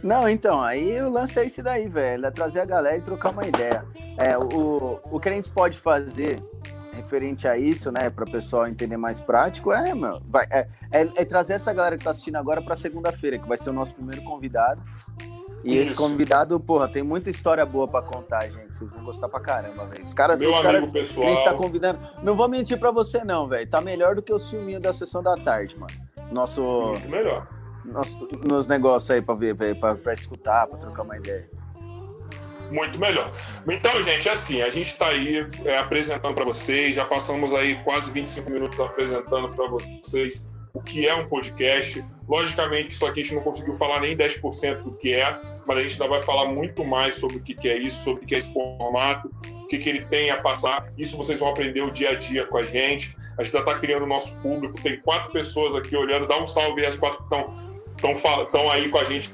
[0.02, 2.26] Não, então, aí o lance é esse daí, velho.
[2.26, 3.84] É trazer a galera e trocar uma ideia.
[4.16, 6.40] É, o, o que a gente pode fazer
[6.92, 11.00] referente a isso, né, para o pessoal entender mais prático, é, meu, vai, é, é,
[11.16, 13.94] é, trazer essa galera que tá assistindo agora para segunda-feira, que vai ser o nosso
[13.94, 14.82] primeiro convidado.
[15.64, 15.82] E isso.
[15.82, 18.76] esse convidado, porra, tem muita história boa para contar, gente.
[18.76, 20.02] Vocês vão gostar pra caramba, velho.
[20.02, 21.26] Os caras, Meu os caras pessoal.
[21.26, 22.00] a gente tá convidando.
[22.22, 23.68] Não vou mentir para você, não, velho.
[23.70, 25.92] Tá melhor do que os filminhos da sessão da tarde, mano.
[26.32, 26.62] Nosso.
[26.62, 27.46] Muito melhor.
[27.84, 31.48] Nosso, nos negócios aí pra ver, velho, pra escutar, pra trocar uma ideia.
[32.72, 33.30] Muito melhor.
[33.68, 38.10] Então, gente, assim, a gente está aí é, apresentando para vocês, já passamos aí quase
[38.10, 42.04] 25 minutos apresentando para vocês o que é um podcast.
[42.26, 45.82] Logicamente, isso aqui a gente não conseguiu falar nem 10% do que é, mas a
[45.82, 48.38] gente ainda vai falar muito mais sobre o que é isso, sobre o que é
[48.38, 50.90] esse formato, o que, que ele tem a passar.
[50.96, 53.16] Isso vocês vão aprender o dia a dia com a gente.
[53.38, 54.80] A gente já está criando o nosso público.
[54.80, 56.26] Tem quatro pessoas aqui olhando.
[56.26, 59.30] Dá um salve aí, as quatro que estão aí com a gente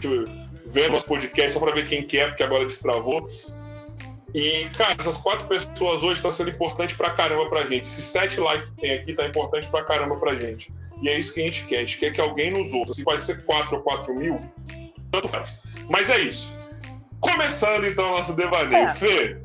[0.68, 3.28] vendo nosso podcast, só para ver quem que é, porque agora destravou.
[4.34, 7.84] E, cara, essas quatro pessoas hoje estão sendo importantes pra caramba pra gente.
[7.84, 10.72] Esses sete likes que tem aqui tá importante pra caramba pra gente.
[11.00, 11.76] E é isso que a gente quer.
[11.76, 12.92] A gente quer que alguém nos ouça.
[12.92, 14.40] Se vai ser quatro ou quatro mil,
[15.10, 15.62] tanto faz.
[15.88, 16.58] Mas é isso.
[17.20, 18.88] Começando então o nosso devaneio.
[18.88, 18.94] É.
[18.94, 19.40] Fê,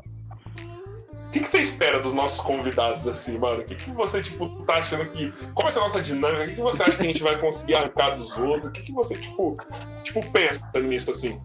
[1.33, 3.61] que, que você espera dos nossos convidados, assim, mano?
[3.61, 5.31] O que, que você, tipo, tá achando que.
[5.55, 6.43] Como é a nossa dinâmica?
[6.43, 8.65] O que, que você acha que a gente vai conseguir arrancar dos outros?
[8.65, 9.57] O que, que você, tipo,
[10.03, 11.41] tipo, pensa nisso, assim?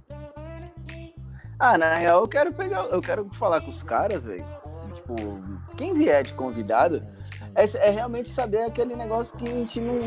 [1.58, 2.84] Ah, na real, eu quero pegar.
[2.84, 4.44] Eu quero falar com os caras, velho.
[4.94, 5.16] Tipo,
[5.74, 7.02] quem vier de convidado.
[7.54, 9.98] É, é, realmente saber aquele negócio que a gente não.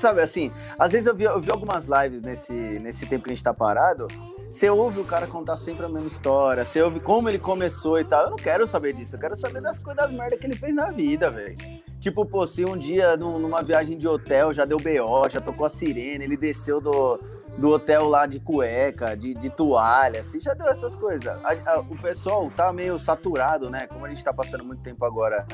[0.00, 3.34] Sabe assim, às vezes eu vi, eu vi algumas lives nesse, nesse tempo que a
[3.34, 4.06] gente tá parado.
[4.50, 8.04] Você ouve o cara contar sempre a mesma história, você ouve como ele começou e
[8.04, 8.24] tal.
[8.24, 10.74] Eu não quero saber disso, eu quero saber das coisas das merdas que ele fez
[10.74, 11.56] na vida, velho.
[12.00, 15.68] Tipo, pô, se um dia numa viagem de hotel já deu BO, já tocou a
[15.68, 17.20] sirene, ele desceu do,
[17.58, 21.26] do hotel lá de cueca, de, de toalha, assim, já deu essas coisas.
[21.26, 23.86] A, a, o pessoal tá meio saturado, né?
[23.86, 25.46] Como a gente tá passando muito tempo agora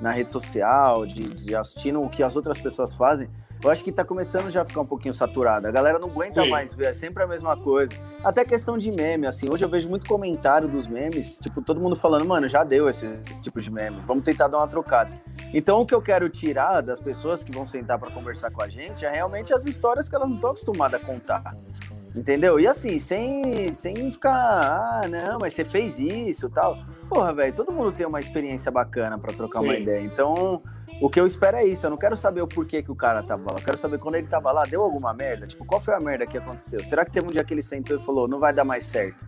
[0.00, 3.28] na rede social, de, de assistindo o que as outras pessoas fazem,
[3.64, 5.66] eu acho que tá começando já a ficar um pouquinho saturado.
[5.66, 6.50] A galera não aguenta Sim.
[6.50, 7.94] mais ver, é sempre a mesma coisa.
[8.22, 11.96] Até questão de meme, assim, hoje eu vejo muito comentário dos memes, tipo, todo mundo
[11.96, 15.10] falando, mano, já deu esse, esse tipo de meme, vamos tentar dar uma trocada.
[15.52, 18.68] Então, o que eu quero tirar das pessoas que vão sentar para conversar com a
[18.68, 21.54] gente é realmente as histórias que elas não estão acostumadas a contar.
[22.14, 22.60] Entendeu?
[22.60, 26.78] E assim, sem, sem ficar, ah, não, mas você fez isso tal.
[27.08, 29.64] Porra, velho, todo mundo tem uma experiência bacana para trocar Sim.
[29.64, 30.00] uma ideia.
[30.00, 30.62] Então,
[31.00, 31.86] o que eu espero é isso.
[31.86, 33.58] Eu não quero saber o porquê que o cara tava lá.
[33.58, 35.46] Eu quero saber quando ele tava lá, deu alguma merda?
[35.46, 36.84] Tipo, qual foi a merda que aconteceu?
[36.84, 39.26] Será que teve um dia que ele sentou e falou, não vai dar mais certo?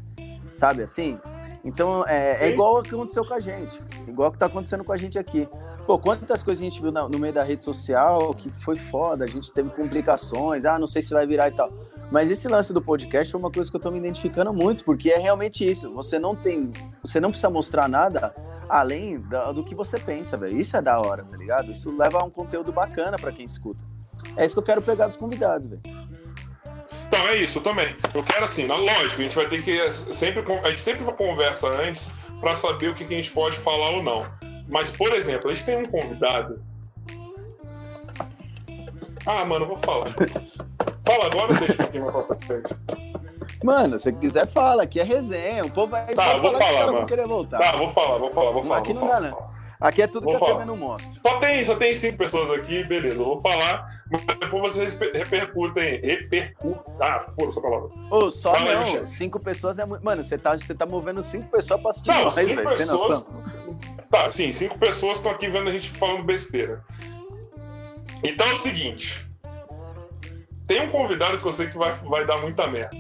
[0.55, 1.19] Sabe assim?
[1.67, 3.83] Então, é, é igual o que aconteceu com a gente.
[4.07, 5.49] Igual o que tá acontecendo com a gente aqui.
[5.85, 9.27] Pô, quantas coisas a gente viu no meio da rede social que foi foda, a
[9.27, 11.69] gente teve complicações, ah, não sei se vai virar e tal.
[12.11, 15.11] Mas esse lance do podcast foi uma coisa que eu tô me identificando muito, porque
[15.11, 15.93] é realmente isso.
[15.95, 16.73] Você não tem.
[17.03, 18.33] Você não precisa mostrar nada
[18.69, 20.57] além do, do que você pensa, velho.
[20.57, 21.73] Isso é da hora, tá ligado?
[21.73, 23.85] Isso leva a um conteúdo bacana para quem escuta.
[24.37, 25.83] É isso que eu quero pegar dos convidados, velho.
[27.09, 27.95] Então, é isso também.
[28.15, 30.45] Eu quero assim, lógico, a gente vai ter que sempre.
[30.65, 34.03] A gente sempre conversa antes para saber o que, que a gente pode falar ou
[34.03, 34.27] não.
[34.69, 36.61] Mas, por exemplo, a gente tem um convidado.
[39.25, 40.07] Ah, mano, vou falar.
[40.07, 42.77] Fala agora ou deixa pouquinho mais pra frente?
[43.63, 44.83] Mano, se quiser, fala.
[44.85, 45.65] Aqui é resenha.
[45.65, 47.07] O povo vai, tá, vou falar, falar mano.
[47.07, 47.59] querer voltar.
[47.59, 48.79] Tá, vou falar, vou falar, vou falar.
[48.79, 49.66] Aqui vou não falar, dá, não.
[49.81, 50.53] Aqui é tudo vou que falar.
[50.53, 51.11] a TV não mostra.
[51.17, 53.17] Só tem, só tem cinco pessoas aqui, beleza.
[53.17, 56.01] Eu vou falar, mas depois vocês repercutem.
[56.01, 56.95] Repercutem.
[57.01, 57.89] Ah, foda essa palavra.
[58.11, 58.83] Ô, só Fala não.
[58.83, 60.05] Aí, cinco pessoas é muito.
[60.05, 62.63] Mano, você tá, você tá movendo cinco pessoas pra assistir não, nós, velho.
[62.63, 62.79] Pessoas...
[62.79, 63.27] Tem noção?
[64.11, 66.83] Tá, sim, cinco pessoas estão aqui vendo a gente falando besteira.
[68.23, 69.27] Então é o seguinte.
[70.67, 72.97] Tem um convidado que eu sei que vai, vai dar muita merda.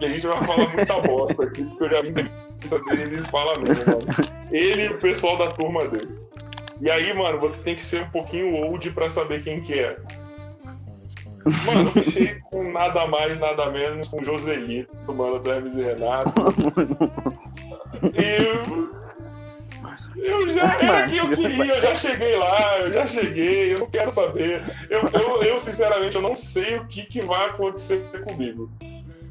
[0.00, 2.12] E a gente vai falar muita bosta aqui, porque eu já vi
[2.62, 4.06] entrevista dele ele fala mesmo, mano.
[4.50, 6.18] Ele e o pessoal da turma dele.
[6.80, 9.96] E aí, mano, você tem que ser um pouquinho old pra saber quem que é.
[11.66, 16.32] Mano, eu fechei com nada mais, nada menos com Joselito, mano, do Hermes e Renato.
[18.14, 18.36] E
[20.24, 23.90] eu já era que eu queria, eu já cheguei lá, eu já cheguei, eu não
[23.90, 24.62] quero saber.
[24.88, 28.70] Eu, eu, eu sinceramente, eu não sei o que, que vai acontecer comigo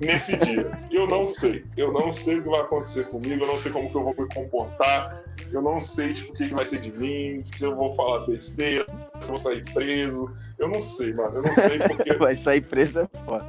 [0.02, 0.70] nesse dia.
[0.92, 1.64] Eu não sei.
[1.78, 4.16] Eu não sei o que vai acontecer comigo, eu não sei como que eu vou
[4.18, 7.76] me comportar, eu não sei tipo, o que, que vai ser de mim, se eu
[7.76, 8.86] vou falar besteira,
[9.20, 10.36] se eu vou sair preso.
[10.58, 11.38] Eu não sei, mano.
[11.38, 12.14] Eu não sei porque.
[12.22, 13.46] Vai sair preso é foda.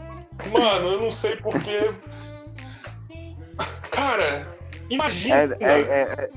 [0.51, 1.91] Mano, eu não sei porque.
[3.91, 4.47] Cara,
[4.89, 5.55] imagina.
[5.61, 6.31] É, é, é...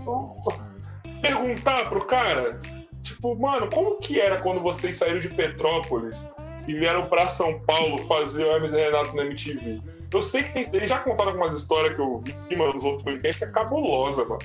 [1.22, 2.60] Perguntar pro cara,
[3.02, 6.30] tipo, mano, como que era quando vocês saíram de Petrópolis
[6.68, 9.82] e vieram para São Paulo fazer o Hermes Renato na MTV?
[10.12, 10.66] Eu sei que tem.
[10.74, 14.26] Eles já contaram algumas histórias que eu vi, mano, nos outros podcasts, que é cabulosa,
[14.26, 14.40] mano.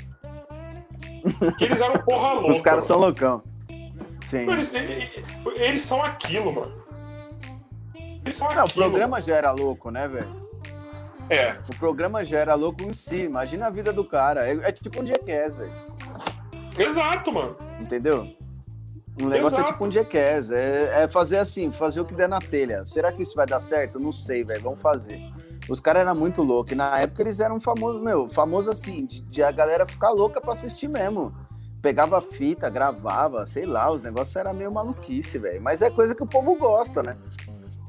[1.59, 2.51] Que eles eram porra louca.
[2.51, 3.42] Os caras são loucão.
[4.25, 4.51] Sim.
[4.51, 5.11] Eles, eles,
[5.57, 6.73] eles, são aquilo, mano.
[8.25, 8.87] Eles são Não, aquilo.
[8.87, 10.40] o programa já era louco, né, velho?
[11.29, 11.57] É.
[11.68, 13.18] O programa já era louco em si.
[13.18, 14.49] Imagina a vida do cara.
[14.49, 15.73] É, é tipo um Jackass, velho.
[16.79, 17.57] Exato, mano.
[17.81, 18.29] Entendeu?
[19.20, 19.61] Um negócio é Exato.
[19.62, 20.51] é tipo um Jackass.
[20.51, 22.85] É, é fazer assim, fazer o que der na telha.
[22.87, 23.99] Será que isso vai dar certo?
[23.99, 24.62] Não sei, velho.
[24.62, 25.20] Vamos fazer.
[25.71, 26.73] Os caras eram muito loucos.
[26.73, 30.41] E na época eles eram famosos, meu, famosos assim, de, de a galera ficar louca
[30.41, 31.33] pra assistir mesmo.
[31.81, 35.63] Pegava fita, gravava, sei lá, os negócios eram meio maluquice, velho.
[35.63, 37.17] Mas é coisa que o povo gosta, né?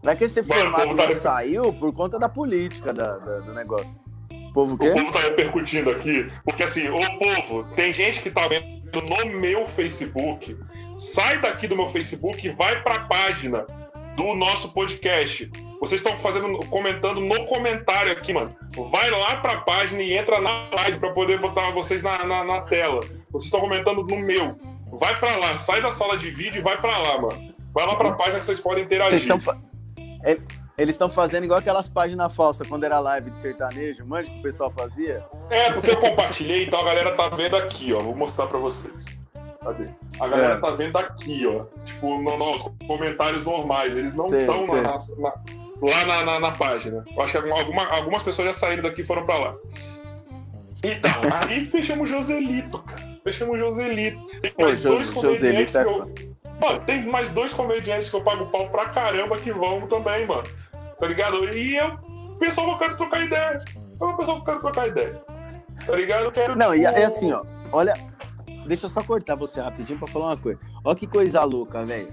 [0.02, 3.40] Não é que esse Mano, o formato tá- saiu por conta da política da, da-
[3.40, 4.00] do negócio.
[4.50, 4.90] O povo o quê?
[4.90, 8.66] O povo tá repercutindo aqui, porque assim, ô povo, tem gente que tá vendo
[9.02, 10.58] no meu Facebook.
[10.98, 13.66] Sai daqui do meu Facebook e vai pra página
[14.16, 15.50] do nosso podcast.
[15.80, 18.56] Vocês estão fazendo, comentando no comentário aqui, mano.
[18.92, 22.62] Vai lá pra página e entra na live pra poder botar vocês na, na, na
[22.62, 23.02] tela.
[23.32, 24.56] Vocês estão comentando no meu.
[25.00, 27.54] Vai pra lá, sai da sala de vídeo e vai pra lá, mano.
[27.74, 29.12] Vai lá pra página que vocês podem interagir.
[29.12, 29.40] Vocês estão.
[29.40, 29.58] fa-
[30.24, 30.38] É,
[30.78, 34.42] Eles estão fazendo igual aquelas páginas falsas quando era live de sertanejo, manja que o
[34.42, 35.24] pessoal fazia?
[35.50, 38.00] É, porque eu compartilhei, então a galera tá vendo aqui, ó.
[38.00, 39.06] Vou mostrar pra vocês.
[39.64, 39.88] Cadê?
[40.20, 40.60] A galera É.
[40.60, 41.66] tá vendo aqui, ó.
[41.86, 43.96] Tipo, no, nos comentários normais.
[43.96, 44.60] Eles não estão
[45.82, 47.04] lá na, na- na página.
[47.16, 49.56] Eu acho que alguma- algumas pessoas já saíram daqui e foram pra lá.
[50.84, 51.12] Então,
[51.48, 53.02] aí fechamos o Joselito, cara.
[53.24, 54.20] Fechamos o Joselito.
[54.42, 56.32] Tem mais Jo- dois comediantes Joselito é que eu...
[56.60, 60.44] Mano, tem mais dois comediantes que eu pago pau pra caramba que vão também, mano.
[61.00, 61.44] Tá ligado?
[61.56, 63.64] E eu, o pessoal eu quero trocar ideia.
[64.00, 65.22] É o pessoal eu quero trocar ideia.
[65.86, 66.26] Tá ligado?
[66.26, 66.56] Eu quero.
[66.56, 67.44] Não, e tipo, é assim, ó.
[67.72, 67.94] Olha,
[68.68, 70.60] deixa eu só cortar você rapidinho pra falar uma coisa.
[70.84, 72.08] Olha que coisa louca, velho.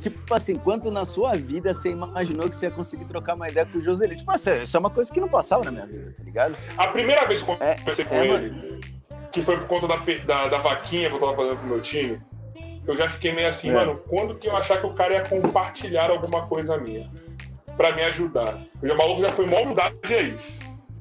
[0.00, 3.66] Tipo assim, quanto na sua vida você imaginou que você ia conseguir trocar uma ideia
[3.66, 4.20] com o Joselito?
[4.20, 6.56] Tipo assim, isso é uma coisa que não passava na minha vida, tá ligado?
[6.78, 8.80] A primeira vez que eu É, conversei com é, ele,
[9.30, 9.96] que foi por conta da,
[10.26, 12.18] da, da vaquinha que eu tava fazendo pro meu time,
[12.86, 13.74] eu já fiquei meio assim, É.
[13.74, 17.10] mano, quando que eu achar que o cara ia compartilhar alguma coisa minha?
[17.76, 18.58] Pra me ajudar.
[18.82, 20.34] O maluco já foi mó humildade aí.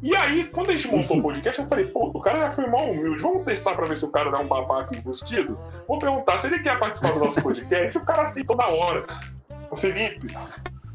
[0.02, 2.68] E aí, quando a gente montou o podcast, eu falei, pô, o cara já foi
[2.68, 3.22] mó humilde.
[3.22, 5.60] Vamos testar pra ver se o cara dá um babaca embutido?
[5.88, 7.98] Vou perguntar se ele quer participar do nosso podcast.
[7.98, 9.06] o cara aceitou na hora.
[9.70, 10.28] O Felipe,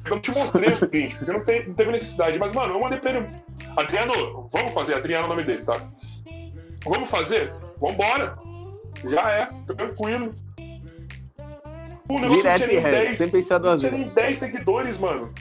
[0.07, 2.39] eu não te mostrei os prints, porque não, te- não teve necessidade.
[2.39, 3.29] Mas, mano, eu mandei pra ele.
[3.77, 4.95] Adriano, vamos fazer.
[4.95, 5.75] Adriano é o nome dele, tá?
[6.87, 7.53] Vamos fazer?
[7.79, 8.39] Vambora.
[9.07, 10.35] Já é, tranquilo.
[12.09, 14.07] O negócio Direto não tinha nem reto, 10, sem pensar não duas tinha vezes.
[14.07, 15.33] nem 10 seguidores, mano.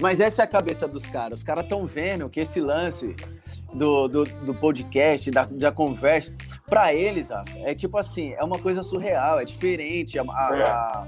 [0.00, 1.38] Mas essa é a cabeça dos caras.
[1.40, 3.14] Os caras estão vendo que esse lance
[3.72, 6.34] do, do, do podcast, da, da conversa,
[6.68, 7.28] pra eles,
[7.64, 10.18] é tipo assim, é uma coisa surreal, é diferente.
[10.18, 10.62] A, a- É.
[10.62, 11.06] a-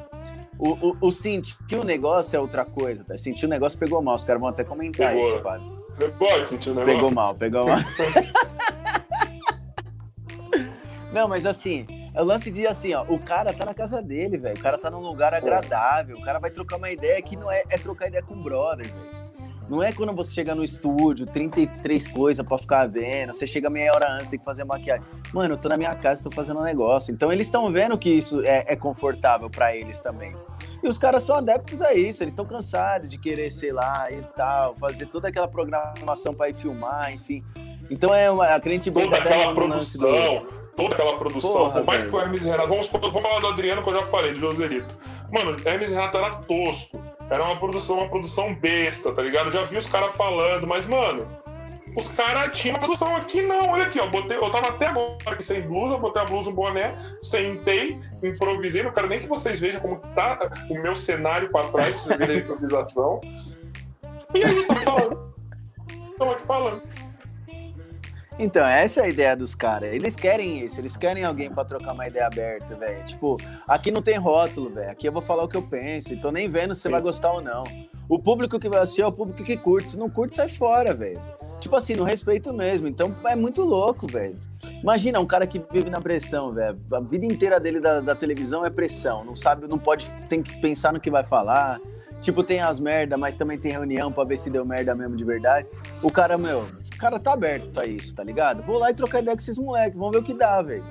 [0.58, 3.16] o, o, o sentir o negócio é outra coisa, tá?
[3.18, 4.14] Sentir o negócio pegou mal.
[4.14, 5.26] Os caras vão até comentar Pegou.
[5.34, 5.58] isso, pai.
[5.90, 6.94] Você pode sentir o negócio?
[6.94, 7.78] Pegou mal, pegou mal.
[11.12, 14.36] Não, mas assim, é o lance de assim, ó, o cara tá na casa dele,
[14.38, 14.56] velho.
[14.56, 16.16] O cara tá num lugar agradável.
[16.18, 18.86] O cara vai trocar uma ideia que não é, é trocar ideia com o brother,
[18.86, 19.22] velho.
[19.70, 23.92] Não é quando você chega no estúdio, 33 coisas pra ficar vendo, você chega meia
[23.94, 25.06] hora antes, tem que fazer maquiagem.
[25.32, 27.14] Mano, eu tô na minha casa, tô fazendo um negócio.
[27.14, 30.34] Então eles estão vendo que isso é, é confortável pra eles também.
[30.82, 34.20] E os caras são adeptos a isso, eles estão cansados de querer, sei lá, e
[34.36, 37.42] tal, fazer toda aquela programação pra ir filmar, enfim.
[37.88, 40.46] Então é uma, a cliente Toda brinca até aquela do- produção,
[40.76, 41.52] toda aquela produção.
[41.52, 42.12] Porra, Por mais velho.
[42.12, 42.68] que o Hermes e Renato.
[42.68, 44.94] Vamos, vamos falar do Adriano que eu já falei, do Joselito.
[45.32, 47.02] Mano, Hermes e Renato era tosco.
[47.30, 49.50] Era uma produção, uma produção besta, tá ligado?
[49.50, 51.26] Já vi os caras falando, mas, mano,
[51.96, 53.70] os caras tinham uma produção aqui, não.
[53.70, 54.06] Olha aqui, ó.
[54.06, 58.82] Botei, eu tava até agora aqui sem blusa, botei a blusa, um boné, sentei, improvisei.
[58.82, 62.18] Não quero nem que vocês vejam como tá o meu cenário pra trás, pra vocês
[62.18, 63.20] verem a improvisação.
[64.34, 65.34] E é isso, estamos falando.
[66.10, 66.82] Estamos aqui falando.
[68.38, 69.92] Então, essa é a ideia dos caras.
[69.92, 73.04] Eles querem isso, eles querem alguém pra trocar uma ideia aberta, velho.
[73.04, 73.36] Tipo,
[73.68, 74.90] aqui não tem rótulo, velho.
[74.90, 76.12] Aqui eu vou falar o que eu penso.
[76.12, 77.64] e Tô nem vendo se você vai gostar ou não.
[78.08, 79.90] O público que vai assistir é o público que curte.
[79.90, 81.20] Se não curte, sai fora, velho.
[81.60, 82.88] Tipo assim, no respeito mesmo.
[82.88, 84.36] Então é muito louco, velho.
[84.82, 86.76] Imagina um cara que vive na pressão, velho.
[86.92, 89.24] A vida inteira dele da, da televisão é pressão.
[89.24, 91.78] Não sabe, não pode, tem que pensar no que vai falar.
[92.20, 95.24] Tipo, tem as merda, mas também tem reunião pra ver se deu merda mesmo de
[95.24, 95.68] verdade.
[96.02, 96.66] O cara, meu,
[97.02, 98.62] cara tá aberto a isso, tá ligado?
[98.62, 100.84] Vou lá e trocar ideia com esses moleques, vamos ver o que dá, velho.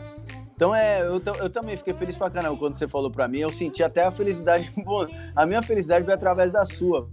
[0.53, 3.39] Então é, eu, eu também fiquei feliz pra caramba quando você falou pra mim.
[3.39, 4.69] Eu senti até a felicidade.
[5.35, 7.09] A minha felicidade veio através da sua.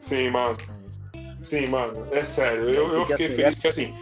[0.00, 0.56] Sim, mano.
[1.42, 2.06] Sim, mano.
[2.10, 2.68] É sério.
[2.68, 3.94] Eu, eu fiquei assim, feliz porque, assim,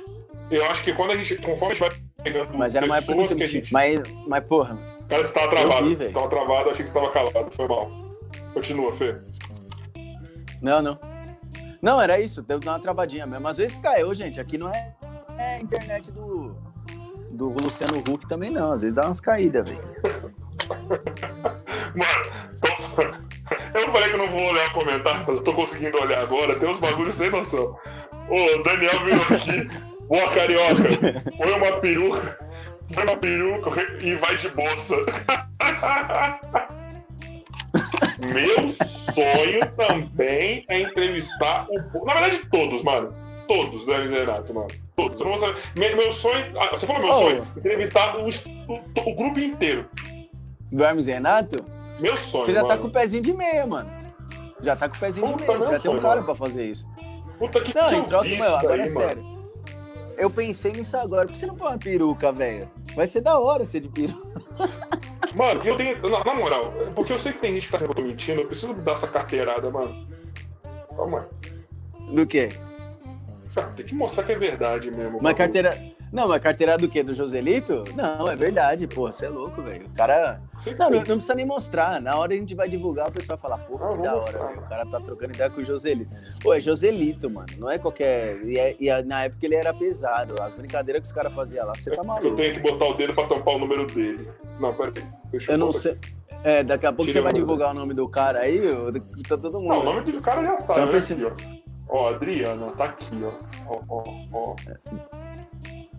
[0.51, 3.37] eu acho que quando a gente, conforme a gente vai pegando Mas era uma época
[3.37, 3.73] que a gente...
[3.73, 5.88] Mas, mas, porra, Cara, você tava travado.
[5.88, 7.51] vi, você tava travado, achei que você tava calado.
[7.53, 7.90] Foi mal.
[8.55, 9.16] Continua, Fê.
[10.61, 11.13] não, não.
[11.85, 13.47] Não, era isso, deu uma travadinha mesmo.
[13.47, 14.40] Às vezes caiu, gente.
[14.40, 14.94] Aqui não é,
[15.37, 16.56] é internet do,
[17.31, 18.73] do Luciano Huck também, não.
[18.73, 19.83] Às vezes dá umas caídas, velho.
[21.94, 22.25] Mano,
[23.75, 26.58] eu falei que eu não vou olhar comentário, mas eu tô conseguindo olhar agora.
[26.58, 27.79] Tem uns bagulhos sem noção.
[28.31, 29.69] Ô, Daniel virou aqui.
[30.08, 31.33] Boa, carioca.
[31.37, 32.38] Põe uma peruca.
[32.94, 33.71] Põe uma peruca
[34.02, 34.96] e vai de bolsa.
[38.33, 42.04] Meu sonho também é entrevistar o.
[42.04, 43.12] Na verdade, todos, mano.
[43.46, 44.68] Todos do Hermes Renato, mano.
[44.96, 45.20] Todos.
[45.20, 45.60] Eu não vou saber.
[45.77, 46.44] Meu, meu sonho.
[46.60, 47.14] Ah, você falou meu Oh.
[47.14, 47.46] sonho?
[47.56, 49.87] Entrevistar o, o, o grupo inteiro.
[50.72, 51.62] Do Hermes Renato?
[52.00, 52.44] Meu sonho.
[52.46, 52.81] Você já tá mano.
[52.83, 53.90] com o pezinho de meia, mano.
[54.60, 55.58] Já tá com o pezinho de Puta, meia.
[55.58, 56.27] Você já tem um sonho, cara mano.
[56.27, 56.87] pra fazer isso.
[57.38, 58.88] Puta que Não, que troca, meu, agora é mano.
[58.88, 59.35] sério.
[60.16, 61.27] Eu pensei nisso agora.
[61.27, 62.70] Por que você não põe uma peruca, velho?
[62.94, 64.25] Vai ser da hora ser de peruca.
[65.35, 66.00] Mano, eu tenho.
[66.10, 68.40] Na, na moral, porque eu sei que tem gente que tá que eu tô mentindo,
[68.40, 70.06] eu preciso dar essa carteirada, mano.
[70.96, 72.14] Calma aí.
[72.14, 72.50] Do quê?
[73.54, 75.18] Cara, tem que mostrar que é verdade mesmo.
[75.18, 75.76] Uma carteira.
[76.12, 77.02] Não, mas carteira do quê?
[77.02, 77.82] Do Joselito?
[77.96, 79.10] Não, é verdade, pô.
[79.10, 79.87] Você é louco, velho.
[79.87, 80.40] O cara.
[80.78, 82.00] Não, não, não precisa nem mostrar.
[82.00, 84.60] Na hora a gente vai divulgar, o pessoal fala, pô, que da hora, velho.
[84.60, 86.14] O cara tá trocando ideia com o Joselito.
[86.40, 87.48] Pô, é Joselito, mano.
[87.58, 88.40] Não é qualquer.
[88.44, 90.40] E, é- e na época ele era pesado.
[90.40, 92.37] As brincadeiras que os caras faziam lá, você tá Eu maluco.
[92.37, 94.28] tenho que botar o dedo pra tampar o número dele.
[94.61, 94.92] Não, peraí.
[95.31, 95.98] Deixa Eu não botar sei.
[96.44, 98.92] É, daqui a pouco Tira você vai o- divulgar o nome do cara aí, eu-
[99.27, 99.69] tá todo mundo.
[99.69, 100.81] Não, o nome do cara já sabe.
[100.83, 100.98] Então, né?
[101.33, 101.57] Aqui,
[101.88, 101.96] ó.
[101.96, 103.33] Ó, Adriana, tá aqui, ó.
[103.67, 104.57] Ó, ó, ó.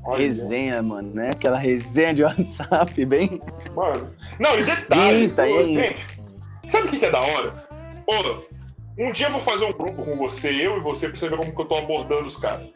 [0.07, 0.17] Olha.
[0.19, 1.31] Resenha, mano, né?
[1.31, 3.41] Aquela resenha de WhatsApp, bem.
[3.75, 4.07] Mano.
[4.39, 5.23] Não, e detalhe.
[5.23, 6.05] Insta, pô, é gente,
[6.67, 7.65] sabe o que que é da hora?
[8.05, 11.27] Ô, um dia eu vou fazer um grupo com você, eu e você, pra você
[11.27, 12.67] ver como que eu tô abordando os caras.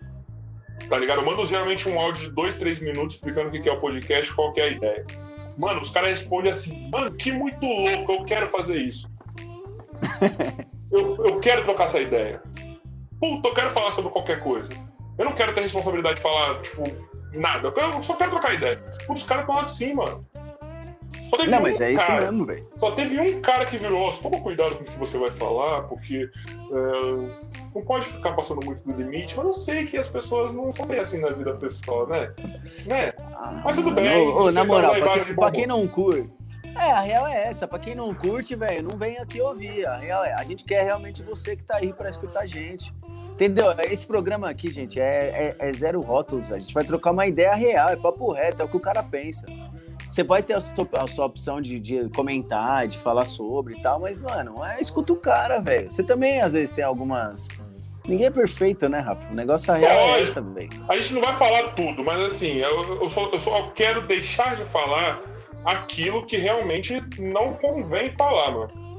[0.89, 1.19] Tá ligado?
[1.21, 3.79] Eu mando geralmente um áudio de dois, três minutos explicando o que que é o
[3.79, 5.05] podcast, qual que é a ideia.
[5.59, 9.09] Mano, os caras respondem assim, mano, que muito louco, eu quero fazer isso.
[10.89, 12.41] eu, eu quero trocar essa ideia.
[13.19, 14.69] Puta, eu quero falar sobre qualquer coisa.
[15.17, 16.83] Eu não quero ter responsabilidade de falar, tipo,
[17.33, 17.73] nada.
[17.75, 18.81] Eu, só quero trocar ideia.
[19.09, 20.23] Os caras estão assim, mano.
[21.29, 22.67] Só teve Não, um mas é isso cara, mesmo, velho.
[22.75, 25.83] Só teve um cara que virou, "Ó, toma cuidado com o que você vai falar,
[25.83, 26.29] porque
[26.71, 29.35] é, não pode ficar passando muito do limite.
[29.37, 32.33] Mas eu sei que as pessoas não são bem assim na vida pessoal, né?
[32.87, 33.13] né?
[33.63, 36.29] Mas tudo bem, Ô, ô, na vai moral, pra, de pra quem não curte.
[36.75, 37.67] É, a real é essa.
[37.67, 39.85] Pra quem não curte, velho, não vem aqui ouvir.
[39.85, 40.33] A real é.
[40.33, 42.93] A gente quer realmente você que tá aí pra escutar a gente.
[43.31, 43.67] Entendeu?
[43.89, 46.57] Esse programa aqui, gente, é, é- é zero rótulos, velho.
[46.57, 49.01] A gente vai trocar uma ideia real, é papo reto, é o que o cara
[49.01, 49.47] pensa.
[50.09, 53.81] Você pode ter a sua, a sua opção de, de comentar, de falar sobre e
[53.81, 55.89] tal, mas, mano, é, escuta o cara, velho.
[55.89, 57.47] Você também, às vezes, tem algumas.
[58.07, 59.31] Ninguém é perfeito, né, Rafa?
[59.31, 60.69] O negócio real é essa, velho.
[60.89, 64.55] A gente não vai falar tudo, mas assim, eu, eu, só, eu só quero deixar
[64.55, 65.21] de falar
[65.63, 68.89] aquilo que realmente não convém falar, mano.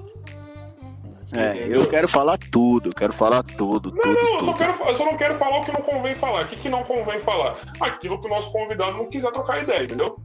[1.32, 4.44] É, eu quero falar tudo, eu quero falar tudo, tudo, Não, eu tudo.
[4.46, 6.44] só, quero, eu só não quero falar o que não convém falar.
[6.44, 7.56] O que, que não convém falar?
[7.80, 10.20] Aquilo que o nosso convidado não quiser trocar ideia, entendeu?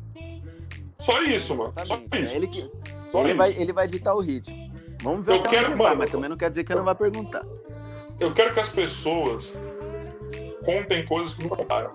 [1.05, 1.73] Só isso, mano.
[1.77, 2.33] Só Exatamente, isso.
[2.33, 2.71] é ele que-
[3.11, 3.37] Só ele, isso.
[3.37, 4.71] vai, ele vai ditar o ritmo.
[5.03, 6.71] Vamos ver Eu até quero, onde ele vai, mano, mas também não quer dizer que
[6.73, 7.43] eu não vai perguntar.
[8.19, 9.53] Eu quero que as pessoas
[10.63, 11.91] contem coisas que nunca contaram.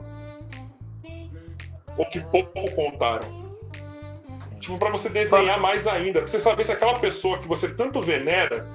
[1.97, 3.51] Ou que pouco contaram.
[4.61, 6.21] Tipo, pra você desenhar mais ainda.
[6.21, 8.69] Pra você saber se aquela pessoa que você tanto venera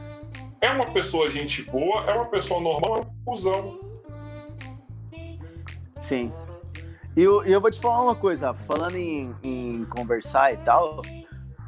[0.60, 3.80] é uma pessoa gente boa, é uma pessoa normal, é um cuzão.
[6.00, 6.32] Sim.
[7.16, 11.02] E eu, eu vou te falar uma coisa, falando em, em conversar e tal,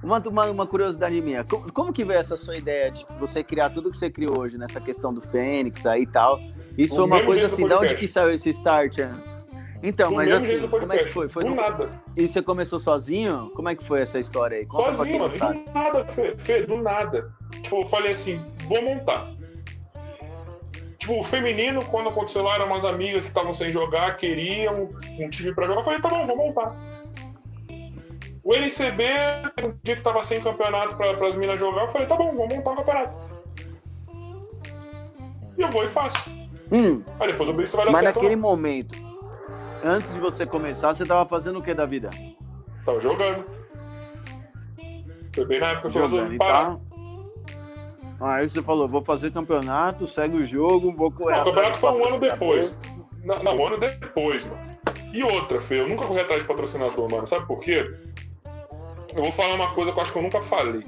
[0.04, 3.70] uma, uma, uma curiosidade minha, como, como que veio essa sua ideia de você criar
[3.70, 6.40] tudo que você criou hoje, nessa questão do Fênix aí e tal?
[6.78, 8.98] Isso foi uma coisa assim, de onde que saiu esse start?
[8.98, 9.18] né?
[9.82, 11.30] Então, Do mas assim, como é que foi?
[11.30, 11.92] foi Do nada.
[12.16, 13.52] E você começou sozinho?
[13.56, 14.66] Como é que foi essa história aí?
[14.66, 15.30] Conta Sozinho.
[15.30, 17.32] Do nada, Fê, Fê, do nada.
[17.62, 19.28] Tipo, eu falei assim, vou montar.
[21.08, 25.30] Tipo, o feminino, quando aconteceu lá, eram umas amigas que estavam sem jogar, queriam um
[25.30, 25.80] time pra jogar.
[25.80, 26.76] Eu falei, tá bom, vou montar.
[28.44, 29.06] O LCB,
[29.64, 32.50] um dia que tava sem campeonato pra, pras minas jogar, eu falei, tá bom, vou
[32.50, 33.16] montar um campeonato.
[35.58, 36.30] E eu vou e faço.
[36.70, 38.94] Hum, Aí depois eu vejo se vai dar mas naquele momento,
[39.82, 42.10] antes de você começar, você tava fazendo o que da vida?
[42.86, 43.46] Tava jogando.
[45.34, 46.78] Foi bem na época que eu resolvi parar.
[48.20, 51.92] Aí você falou, vou fazer campeonato, segue o jogo, vou correr Não, o campeonato foi
[51.92, 52.78] um ano depois.
[53.24, 54.78] Não, não, um ano depois, mano.
[55.14, 57.28] E outra, Fê, eu nunca corri atrás de patrocinador, mano.
[57.28, 57.92] Sabe por quê?
[59.16, 60.84] Eu vou falar uma coisa que eu acho que eu nunca falei.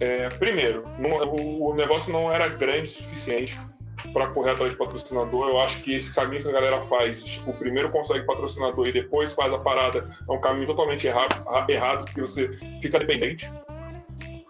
[0.00, 3.58] É, primeiro, não- o, o negócio não era grande o suficiente
[4.12, 5.48] para correr atrás de patrocinador.
[5.48, 9.32] Eu acho que esse caminho que a galera faz, tipo, primeiro consegue patrocinador e depois
[9.32, 12.48] faz a parada, é um caminho totalmente errado, errado porque você
[12.80, 13.50] fica dependente.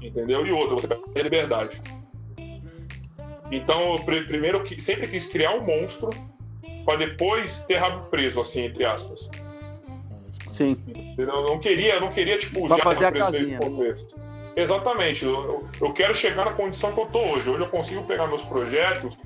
[0.03, 0.47] Entendeu?
[0.47, 1.83] E outra, você perde a liberdade.
[3.51, 6.11] Então, eu pri- primeiro sempre quis criar um monstro
[6.85, 9.31] para depois ter rabo preso, assim, entre aspas.
[10.49, 10.77] Sim.
[11.17, 14.09] Eu não queria, não queria, tipo, Pra já fazer a casinha, começo.
[14.57, 15.25] Exatamente.
[15.25, 17.49] Eu, eu- quero chegar na condição que eu tô hoje.
[17.49, 19.17] Hoje eu consigo pegar meus projetos,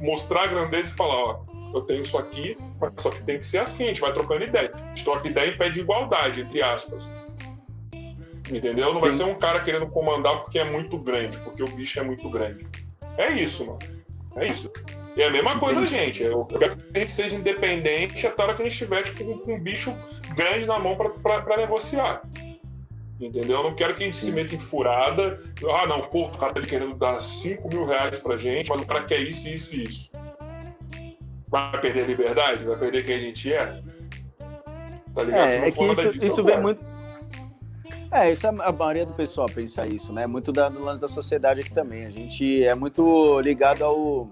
[0.00, 1.40] mostrar a grandeza e falar, ó,
[1.74, 4.44] eu tenho isso aqui, mas só que tem que ser assim, a gente vai trocando
[4.44, 4.70] ideia.
[4.74, 7.10] A gente troca ideia em pé de igualdade, entre aspas.
[8.50, 8.92] Entendeu?
[8.92, 9.06] Não Sim.
[9.06, 12.28] vai ser um cara querendo comandar porque é muito grande, porque o bicho é muito
[12.28, 12.66] grande.
[13.16, 13.78] É isso, mano.
[14.36, 14.70] É isso.
[15.16, 16.22] E é a mesma coisa, gente.
[16.22, 19.24] Eu quero que a gente seja independente até a hora que a gente estiver tipo,
[19.40, 19.94] com um bicho
[20.34, 22.22] grande na mão para negociar.
[23.20, 23.58] Entendeu?
[23.58, 24.26] Eu não quero que a gente Sim.
[24.26, 25.42] se meta em furada.
[25.76, 28.86] Ah, não, pô, o cara tá querendo dar 5 mil reais pra gente, mas o
[28.86, 30.10] cara quer isso, isso e isso.
[31.48, 32.64] Vai perder a liberdade?
[32.64, 33.82] Vai perder quem a gente é?
[35.14, 35.50] Tá ligado?
[35.50, 36.82] É, é que isso, isso vem muito.
[38.12, 40.26] É, isso é a maioria do pessoal pensa isso, né?
[40.26, 42.06] Muito da, do lance da sociedade aqui também.
[42.06, 44.28] A gente é muito ligado ao,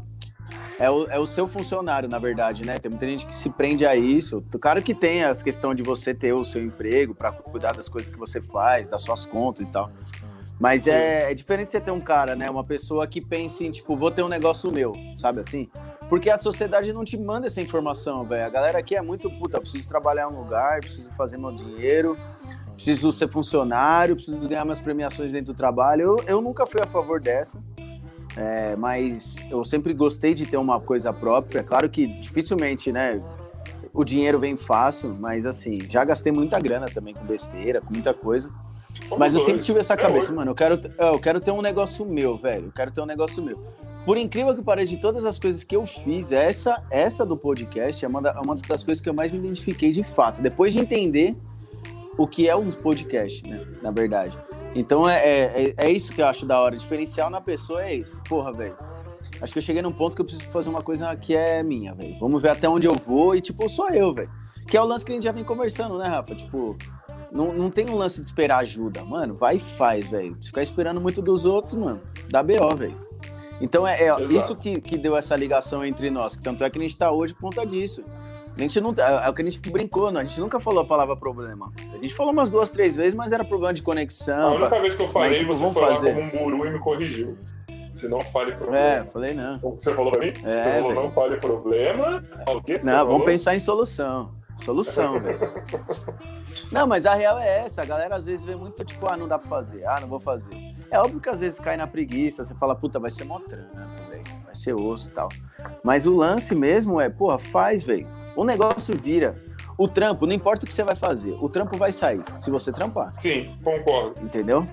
[0.78, 2.76] é o, é o seu funcionário, na verdade, né?
[2.76, 4.42] Tem muita gente que se prende a isso.
[4.60, 8.10] Claro que tem a questão de você ter o seu emprego para cuidar das coisas
[8.10, 9.90] que você faz, das suas contas e tal.
[10.58, 12.50] Mas é, é, diferente você ter um cara, né?
[12.50, 15.70] Uma pessoa que pense em, tipo, vou ter um negócio meu, sabe assim?
[16.08, 18.44] Porque a sociedade não te manda essa informação, velho.
[18.44, 22.16] A galera aqui é muito puta, preciso trabalhar em um lugar, preciso fazer meu dinheiro,
[22.78, 26.02] preciso ser funcionário, preciso ganhar minhas premiações dentro do trabalho.
[26.02, 27.60] Eu, eu nunca fui a favor dessa.
[28.36, 31.64] É, mas eu sempre gostei de ter uma coisa própria.
[31.64, 33.20] Claro que dificilmente, né?
[33.92, 38.14] O dinheiro vem fácil, mas assim, já gastei muita grana também com besteira, com muita
[38.14, 38.48] coisa.
[39.18, 42.36] Mas eu sempre tive essa cabeça, mano, eu quero, eu quero ter um negócio meu,
[42.36, 42.66] velho.
[42.66, 43.58] Eu quero ter um negócio meu.
[44.04, 48.04] Por incrível que pareça, de todas as coisas que eu fiz, essa, essa do podcast
[48.04, 50.40] é uma, da, uma das coisas que eu mais me identifiquei de fato.
[50.40, 51.36] Depois de entender
[52.18, 53.64] o que é um podcast, né?
[53.80, 54.36] Na verdade.
[54.74, 56.76] Então é, é, é isso que eu acho da hora.
[56.76, 58.20] Diferencial na pessoa é isso.
[58.28, 58.76] Porra, velho.
[59.40, 61.94] Acho que eu cheguei num ponto que eu preciso fazer uma coisa que é minha,
[61.94, 62.18] velho.
[62.18, 64.30] Vamos ver até onde eu vou e, tipo, sou eu, velho.
[64.66, 66.34] Que é o lance que a gente já vem conversando, né, Rafa?
[66.34, 66.76] Tipo,
[67.30, 69.04] não, não tem um lance de esperar ajuda.
[69.04, 70.36] Mano, vai e faz, velho.
[70.42, 73.08] Ficar esperando muito dos outros, mano, dá BO, velho.
[73.60, 76.36] Então é, é isso que, que deu essa ligação entre nós.
[76.36, 78.04] Tanto é que a gente tá hoje por conta disso.
[78.58, 80.20] A gente não, é, é o que a gente brincou, não?
[80.20, 81.72] a gente nunca falou a palavra problema.
[81.92, 84.48] A gente falou umas duas, três vezes, mas era problema de conexão.
[84.48, 84.80] A única pra...
[84.80, 86.08] vez que eu falei, mas, tipo, você foi fazer.
[86.08, 87.38] lá como um guru e me corrigiu.
[87.94, 88.78] Se não fale problema.
[88.78, 89.60] É, falei não.
[89.62, 90.32] O que você falou pra mim?
[90.44, 92.22] É, você falou não fale problema.
[92.48, 92.80] O quê?
[92.82, 94.32] Não, vamos pensar em solução.
[94.56, 95.38] Solução, velho.
[96.72, 97.82] Não, mas a real é essa.
[97.82, 100.18] A galera às vezes vê muito tipo, ah, não dá pra fazer, ah, não vou
[100.18, 100.54] fazer.
[100.90, 104.10] É óbvio que às vezes cai na preguiça, você fala, puta, vai ser mó trampo,
[104.10, 104.24] velho.
[104.44, 105.28] Vai ser osso e tal.
[105.84, 108.08] Mas o lance mesmo é, porra, faz, velho.
[108.38, 109.34] O negócio vira.
[109.76, 112.70] O trampo, não importa o que você vai fazer, o trampo vai sair, se você
[112.70, 113.12] trampar.
[113.20, 114.14] Sim, concordo.
[114.22, 114.64] Entendeu?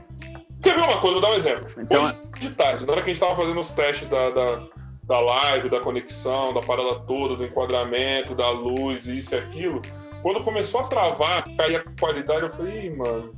[0.61, 1.13] Quer ver uma coisa?
[1.13, 1.67] Vou dar um exemplo.
[1.79, 4.61] Então, Hoje de tarde, na hora que a gente tava fazendo os testes da, da,
[5.05, 9.81] da live, da conexão, da parada toda, do enquadramento, da luz, isso e aquilo,
[10.21, 13.33] quando começou a travar, cair a qualidade, eu falei, mano,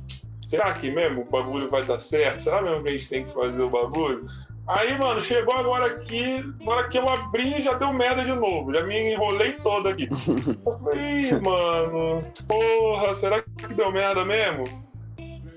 [0.46, 2.42] será que mesmo o bagulho vai dar certo?
[2.42, 4.26] Será mesmo que a gente tem que fazer o bagulho?
[4.68, 8.72] Aí, mano, chegou agora aqui, na hora que eu abri, já deu merda de novo.
[8.72, 10.06] Já me enrolei todo aqui.
[10.10, 14.64] Eu falei, mano, porra, será que deu merda mesmo?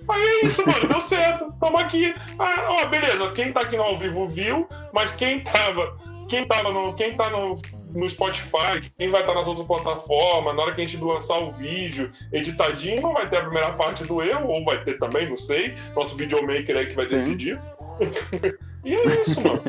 [0.07, 1.53] Aí é isso, mano, deu certo.
[1.59, 2.15] Tamo aqui.
[2.39, 5.97] Ah, ó, beleza, quem tá aqui no ao vivo viu, mas quem tava.
[6.29, 6.93] Quem tava no.
[6.93, 7.61] Quem tá no,
[7.93, 11.37] no Spotify, quem vai estar tá nas outras plataformas, na hora que a gente lançar
[11.37, 15.29] o vídeo editadinho, não vai ter a primeira parte do erro, ou vai ter também,
[15.29, 15.75] não sei.
[15.93, 17.59] Nosso videomaker aí que vai decidir.
[18.83, 19.61] E é isso, mano.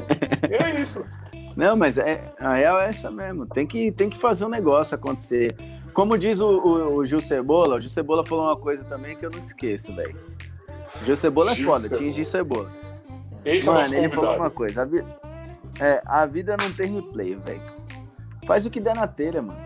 [0.50, 1.04] é isso.
[1.56, 3.46] Não, mas é, a real é essa mesmo.
[3.46, 5.54] Tem que, tem que fazer um negócio acontecer.
[5.92, 9.26] Como diz o, o, o Gil Cebola, o Gil Cebola falou uma coisa também que
[9.26, 10.16] eu não esqueço, velho.
[11.04, 12.72] Gil Cebola é Gil foda, tinha Gil Cebola.
[13.44, 14.82] Esse é Mano, é ele falou uma coisa.
[14.82, 15.04] A, vi...
[15.80, 17.62] é, a vida não tem replay, velho.
[18.46, 19.60] Faz o que der na telha, mano.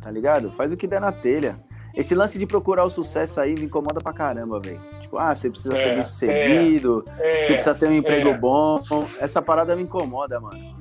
[0.00, 0.50] Tá ligado?
[0.52, 1.58] Faz o que der na telha.
[1.94, 4.80] Esse lance de procurar o sucesso aí me incomoda pra caramba, velho.
[5.00, 8.38] Tipo, ah, você precisa é, ser bem sucedido, é, você precisa ter um emprego é.
[8.38, 8.78] bom.
[9.18, 10.76] Essa parada me incomoda, mano.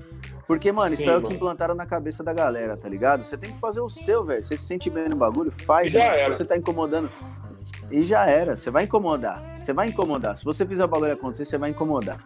[0.48, 3.26] Porque, mano, Sim, isso é o que implantaram na cabeça da galera, tá ligado?
[3.26, 4.42] Você tem que fazer o seu, velho.
[4.42, 5.92] Você se sente bem no bagulho, faz.
[5.92, 7.12] Já Se você tá incomodando.
[7.92, 8.56] E já era.
[8.56, 9.44] Você vai incomodar.
[9.60, 10.38] Você vai incomodar.
[10.38, 12.20] Se você fizer o bagulho acontecer, você vai incomodar.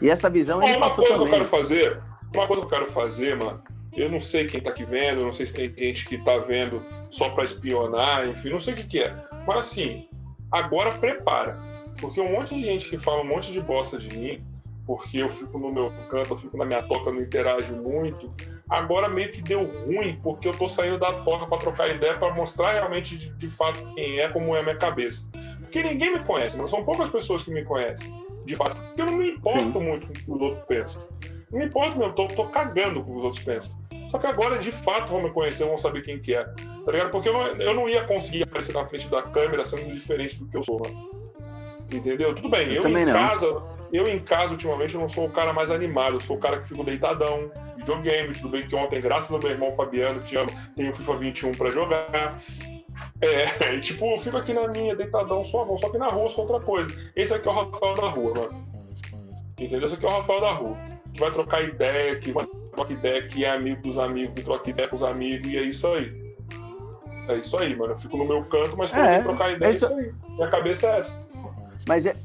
[0.00, 1.16] E essa visão uma coisa também.
[1.16, 2.00] que eu quero fazer,
[2.34, 3.62] uma coisa que eu quero fazer, mano,
[3.96, 6.84] eu não sei quem tá aqui vendo, não sei se tem gente que tá vendo
[7.10, 9.14] só para espionar, enfim, não sei o que, que é.
[9.46, 10.08] Mas assim,
[10.50, 11.58] agora prepara.
[12.00, 14.42] Porque um monte de gente que fala um monte de bosta de mim,
[14.86, 18.32] porque eu fico no meu canto, eu fico na minha toca, não interajo muito.
[18.68, 22.32] Agora meio que deu ruim, porque eu tô saindo da toca para trocar ideia, para
[22.32, 25.28] mostrar realmente de, de, fato quem é, como é a minha cabeça.
[25.60, 28.12] Porque ninguém me conhece, mas são poucas pessoas que me conhecem,
[28.44, 28.76] de fato.
[28.76, 29.84] Porque eu não me importo Sim.
[29.84, 31.02] muito com o que os outros pensam.
[31.50, 33.80] Não me importo mesmo, tô, tô cagando com o que os outros pensam.
[34.10, 36.44] Só que agora, de fato, vão me conhecer, vão saber quem que é.
[36.44, 37.10] Tá ligado?
[37.10, 40.48] Porque eu não, eu não ia conseguir aparecer na frente da câmera sendo diferente do
[40.48, 41.10] que eu sou, mano.
[41.92, 42.34] Entendeu?
[42.34, 43.12] Tudo bem, eu, eu em não.
[43.12, 46.40] casa, eu em casa, ultimamente, eu não sou o cara mais animado, eu sou o
[46.40, 50.36] cara que fico deitadão, videogame, tudo bem que ontem, graças ao meu irmão Fabiano, te
[50.36, 52.40] amo, tenho FIFA 21 pra jogar.
[53.20, 56.46] É, e, tipo, eu fico aqui na minha, deitadão, suavão, só que na rua sou
[56.48, 56.90] outra coisa.
[57.16, 58.66] Esse aqui é o Rafael da rua, mano.
[59.58, 59.86] Entendeu?
[59.86, 60.76] Esse aqui é o Rafael da rua.
[61.18, 64.88] Vai trocar ideia, que vai trocar ideia, que é amigo dos amigos, que troca ideia
[64.88, 66.34] com os amigos, e é isso aí.
[67.28, 67.92] É isso aí, mano.
[67.92, 69.86] Eu fico no meu canto, mas quando é, trocar ideia, é isso...
[69.86, 70.34] é isso aí.
[70.34, 71.18] Minha cabeça é essa.
[71.86, 72.16] Mas é,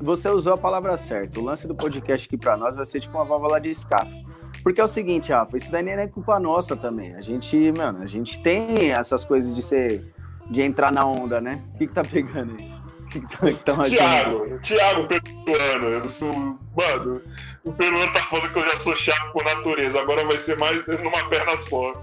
[0.00, 1.40] você usou a palavra certa.
[1.40, 4.24] O lance do podcast aqui para nós vai ser tipo uma válvula de escape.
[4.62, 7.14] Porque é o seguinte, Rafa, isso daí nem é culpa nossa também.
[7.14, 10.02] A gente, mano, a gente tem essas coisas de ser.
[10.50, 11.62] de entrar na onda, né?
[11.74, 12.73] O que, que tá pegando aí?
[13.14, 15.08] O que, que tá, que tá Tiago, Tiago
[15.44, 15.88] Peruano.
[15.88, 17.22] Eu sou, mano,
[17.64, 20.00] o peruano tá falando que eu já sou chato por natureza.
[20.00, 21.94] Agora vai ser mais numa perna só.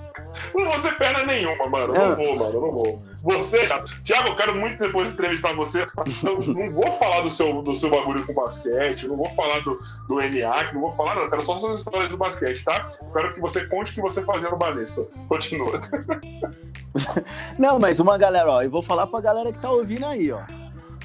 [0.56, 1.94] Não vou ser perna nenhuma, mano.
[1.94, 2.62] Não vou, mano.
[2.62, 3.04] Não vou.
[3.24, 3.84] Você é.
[4.04, 5.86] Tiago, eu quero muito depois entrevistar você.
[6.24, 9.80] Eu não vou falar do seu, do seu bagulho com basquete, não vou falar do,
[10.08, 11.28] do ENIAC, não vou falar nada.
[11.28, 12.90] Eu quero só suas histórias do basquete, tá?
[13.00, 15.06] Eu quero que você conte o que você fazia no Banespa.
[15.28, 15.80] Continua.
[17.58, 20.42] Não, mas uma galera, ó, eu vou falar pra galera que tá ouvindo aí, ó.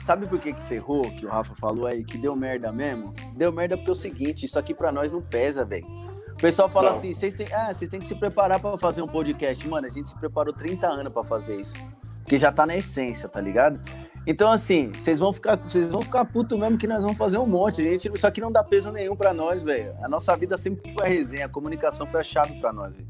[0.07, 3.13] Sabe por que que ferrou, que o Rafa falou aí, que deu merda mesmo?
[3.35, 5.85] Deu merda porque é o seguinte, isso aqui pra nós não pesa, velho.
[6.31, 6.97] O pessoal fala não.
[6.97, 9.69] assim, vocês têm, ah, vocês têm que se preparar para fazer um podcast.
[9.69, 11.77] Mano, a gente se preparou 30 anos para fazer isso.
[12.23, 13.81] Porque já tá na essência, tá ligado?
[14.25, 17.47] Então, assim, vocês vão ficar, vocês vão ficar puto mesmo que nós vamos fazer um
[17.47, 17.83] monte.
[17.83, 19.93] Gente, isso aqui não dá peso nenhum para nós, velho.
[20.05, 23.09] A nossa vida sempre foi a resenha, a comunicação foi a chave para nós, véio.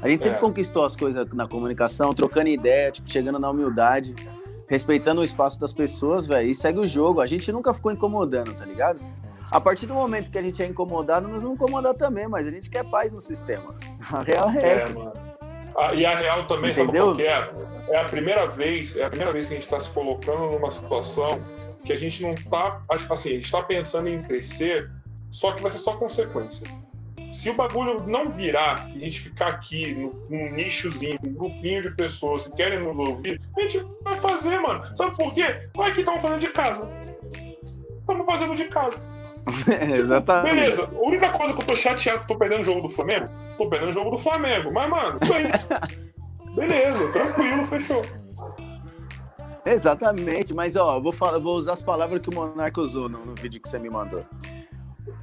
[0.00, 0.40] A gente sempre é.
[0.40, 4.14] conquistou as coisas na comunicação, trocando ideia, tipo, chegando na humildade,
[4.68, 7.20] respeitando o espaço das pessoas, velho, e segue o jogo.
[7.20, 9.00] A gente nunca ficou incomodando, tá ligado?
[9.50, 12.50] A partir do momento que a gente é incomodado, nós vamos incomodar também, mas a
[12.50, 13.74] gente quer paz no sistema.
[14.12, 14.92] A real é, é essa.
[14.92, 15.12] Mano.
[15.78, 17.08] Ah, e a real também, Entendeu?
[17.08, 17.50] sabe é?
[17.90, 20.70] É a primeira vez, é a primeira vez que a gente está se colocando numa
[20.70, 21.38] situação
[21.84, 24.90] que a gente não está, assim, a gente está pensando em crescer,
[25.30, 26.66] só que vai ser só consequência.
[27.36, 29.92] Se o bagulho não virar e a gente ficar aqui
[30.30, 34.96] num nichozinho, um grupinho de pessoas que querem nos ouvir, a gente vai fazer, mano.
[34.96, 35.68] Sabe por quê?
[35.76, 36.88] Vai que estamos fazendo de casa.
[38.00, 39.02] Estamos fazendo de casa.
[39.68, 40.54] É, exatamente.
[40.54, 42.90] Beleza, a única coisa que eu tô chateado que eu tô perdendo o jogo do
[42.94, 43.28] Flamengo,
[43.58, 44.72] tô perdendo o jogo do Flamengo.
[44.72, 45.20] Mas, mano,
[46.56, 48.02] Beleza, tranquilo, fechou.
[49.66, 53.26] Exatamente, mas ó, eu vou, falar, vou usar as palavras que o Monarca usou no,
[53.26, 54.24] no, vídeo que você me mandou.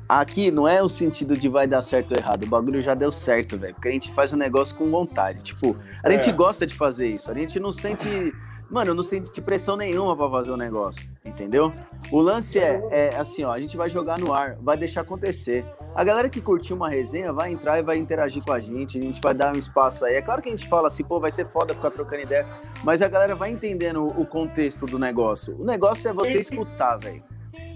[0.07, 3.11] Aqui não é o sentido de vai dar certo ou errado, o bagulho já deu
[3.11, 3.73] certo, velho.
[3.73, 5.41] Porque a gente faz o um negócio com vontade.
[5.41, 6.33] Tipo, a gente é.
[6.33, 8.33] gosta de fazer isso, a gente não sente
[8.73, 11.71] Mano, eu não senti pressão nenhuma para fazer o negócio, entendeu?
[12.11, 15.63] O lance é, é assim, ó, a gente vai jogar no ar, vai deixar acontecer.
[15.93, 19.01] A galera que curtiu uma resenha vai entrar e vai interagir com a gente, a
[19.01, 20.15] gente vai dar um espaço aí.
[20.15, 22.47] É claro que a gente fala assim, pô, vai ser foda ficar trocando ideia,
[22.83, 25.55] mas a galera vai entendendo o contexto do negócio.
[25.59, 27.23] O negócio é você escutar, velho.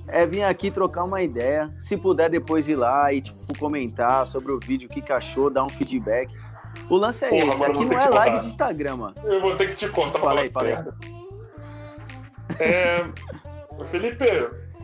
[0.08, 4.52] É vir aqui trocar uma ideia, se puder depois ir lá e tipo comentar sobre
[4.52, 6.34] o vídeo, o que, que achou, dar um feedback.
[6.90, 9.16] O lance é Porra, esse, aqui não é live de Instagram, mano.
[9.24, 10.20] Eu vou ter que te contar.
[10.20, 12.58] Fala aí, fala aí.
[12.60, 13.06] É...
[13.88, 14.26] Felipe,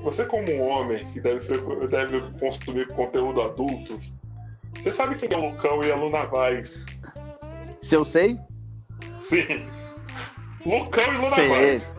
[0.04, 1.58] você como um homem que deve,
[1.88, 4.00] deve consumir conteúdo adulto,
[4.78, 6.86] você sabe quem é o Lucão e a Luna Vaz?
[7.80, 8.38] Se eu sei?
[9.22, 9.66] Sim.
[10.66, 11.48] Lucão e Luna sei.
[11.48, 11.94] Vaz.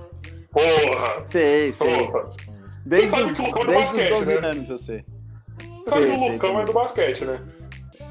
[0.53, 1.27] Porra!
[1.27, 2.07] Sei, sei.
[2.07, 2.31] Porra.
[2.87, 4.49] Desde, você sabe que o Lucão é do basquete, os 12 né?
[4.49, 4.69] anos.
[4.69, 5.05] Você
[5.89, 7.41] sabe que o Lucão é do basquete, né?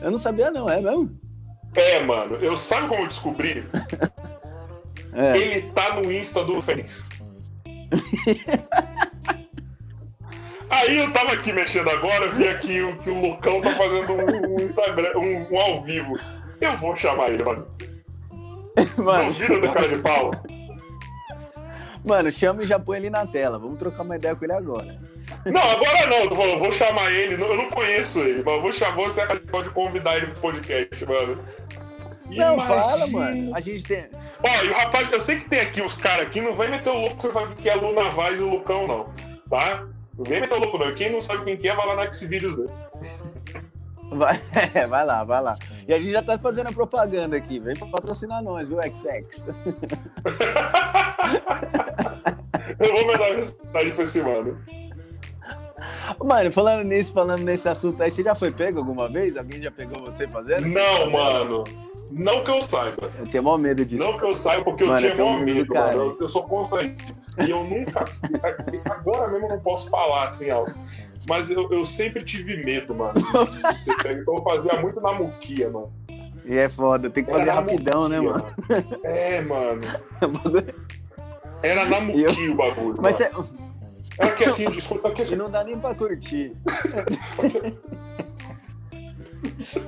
[0.02, 1.20] Eu não sabia não, é mesmo?
[1.76, 2.36] É, mano.
[2.36, 3.64] Eu sabe como eu descobri?
[5.14, 5.38] é.
[5.38, 7.04] Ele tá no Insta do Fênix.
[10.70, 14.56] Aí eu tava aqui mexendo agora, vi aqui o, que o Lucão tá fazendo um,
[14.56, 16.18] um Instagram, um, um, ao vivo.
[16.60, 17.68] Eu vou chamar ele, mano.
[18.98, 20.32] Mano, não vira do cara de pau.
[22.04, 23.58] Mano, chama e já põe ele na tela.
[23.58, 25.00] Vamos trocar uma ideia com ele agora.
[25.46, 26.24] Não, agora não.
[26.26, 27.42] Eu vou chamar ele.
[27.42, 31.38] Eu não conheço ele, mas vou chamar você pode convidar ele pro podcast, mano.
[32.26, 32.82] Não, Imagina.
[32.82, 33.56] fala, mano.
[33.56, 34.10] A gente tem.
[34.44, 36.90] Ó, e o rapaz, eu sei que tem aqui os caras aqui, não vai meter
[36.90, 39.14] o louco, você sabe que é a Luna Vaz e o Lucão, não.
[39.50, 39.86] Tá?
[40.18, 40.94] Não vem meter o louco, não.
[40.94, 42.70] Quem não sabe quem que é, vai lá na Xvideos dele.
[44.10, 44.40] Vai,
[44.74, 45.58] é, vai lá, vai lá.
[45.88, 47.60] E a gente já tá fazendo a propaganda aqui.
[47.60, 49.48] Vem pra patrocinar nós, viu, XX?
[52.80, 54.58] eu vou mandar mensagem pra esse mano.
[56.24, 59.36] Mano, falando nisso, falando nesse assunto aí, você já foi pego alguma vez?
[59.36, 60.68] Alguém já pegou você fazendo?
[60.68, 61.64] Não, mano.
[62.12, 63.12] Não que eu saiba.
[63.20, 64.04] Eu tenho maior medo disso.
[64.04, 65.94] Não que eu saiba, porque mano, eu tinha maior medo, medo mano.
[65.94, 66.96] Eu, eu sou constante.
[67.46, 68.06] E eu nunca.
[68.92, 70.72] agora mesmo eu não posso falar assim, algo.
[71.28, 73.14] Mas eu, eu sempre tive medo, mano.
[73.18, 75.92] Então eu fazia muito na muquia, mano.
[76.46, 78.46] E é foda, tem que fazer Era rapidão, né, mano?
[79.04, 79.82] É, mano.
[81.64, 82.52] Era na muquia eu...
[82.52, 82.98] o bagulho.
[83.02, 83.32] Mas você.
[84.20, 85.34] É que assim, desculpa que assim.
[85.34, 86.54] E não dá nem pra curtir.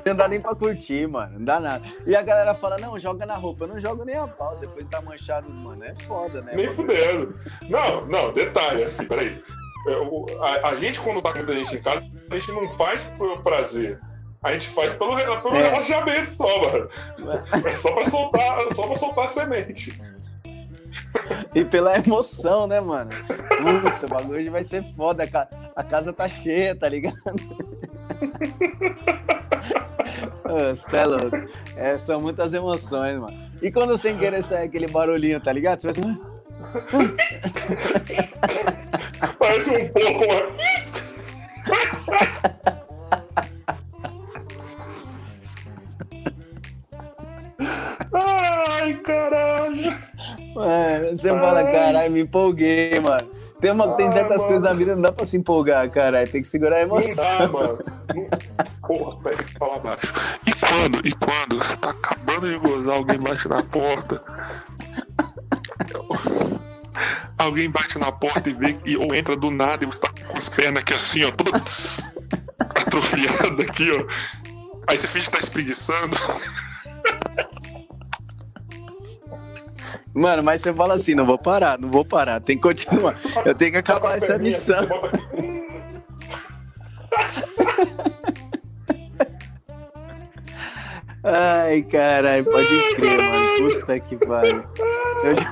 [0.06, 1.40] Não dá nem pra curtir, mano.
[1.40, 1.86] Não dá nada.
[2.06, 3.64] E a galera fala, não, joga na roupa.
[3.64, 4.58] Eu não jogo nem a pau.
[4.58, 5.84] Depois tá manchado, mano.
[5.84, 6.54] É foda, né?
[6.56, 7.38] Nem fudendo.
[7.70, 9.42] Não, não, detalhe, assim, peraí.
[9.86, 13.06] Eu, a, a, gente, quando tá com muita gente em casa, a gente não faz
[13.18, 14.00] pelo prazer.
[14.44, 15.70] A gente faz pelo, pelo é.
[15.70, 16.90] relaxamento só, mano.
[17.66, 19.94] É só pra soltar, só pra soltar a semente.
[21.54, 23.10] E pela emoção, né, mano?
[23.12, 25.24] Puta, o bagulho hoje vai ser foda.
[25.76, 27.16] A casa tá cheia, tá ligado?
[30.70, 31.36] Você é louco.
[31.76, 33.36] É, são muitas emoções, mano.
[33.62, 35.82] E quando sem querer sai aquele barulhinho, tá ligado?
[35.82, 36.35] Você vai assim.
[39.40, 40.56] Parece um pouco, mano.
[48.14, 49.98] Ai, caralho.
[50.54, 51.40] Mano, você Ai.
[51.40, 53.36] fala, caralho, me empolguei, mano.
[53.60, 56.30] Tem, uma, tem certas coisas na vida não dá pra se empolgar, caralho.
[56.30, 57.26] Tem que segurar a emoção.
[57.26, 57.80] Não dá, mano.
[58.82, 60.14] Porra, peraí, fala baixo.
[60.46, 64.22] E quando, e quando você tá acabando de gozar, alguém bate na porta.
[67.38, 70.38] Alguém bate na porta e vê e, ou entra do nada e você tá com
[70.38, 71.62] as pernas aqui assim, ó, toda
[72.60, 74.06] atrofiada aqui, ó.
[74.88, 76.16] Aí você finge que tá espreguiçando.
[80.14, 83.20] Mano, mas você fala assim, não vou parar, não vou parar, tem que continuar.
[83.44, 84.88] Eu tenho que acabar essa missão.
[91.26, 93.46] Ai, caralho, pode crer, mano.
[93.58, 94.64] Puta que pariu.
[95.24, 95.52] Já...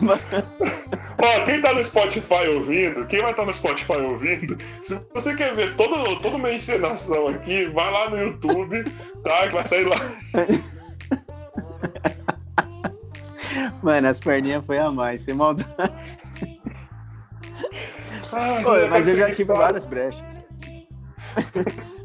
[1.18, 5.34] Ó, quem tá no Spotify ouvindo, quem vai estar tá no Spotify ouvindo, se você
[5.34, 8.84] quer ver todo, toda uma encenação aqui, vai lá no YouTube,
[9.24, 9.48] tá?
[9.48, 9.98] Que vai sair lá.
[13.82, 15.74] Mano, as perninhas foi a mais, sem maldade.
[18.36, 20.24] Ah, Ô, mas eu já tive várias brechas.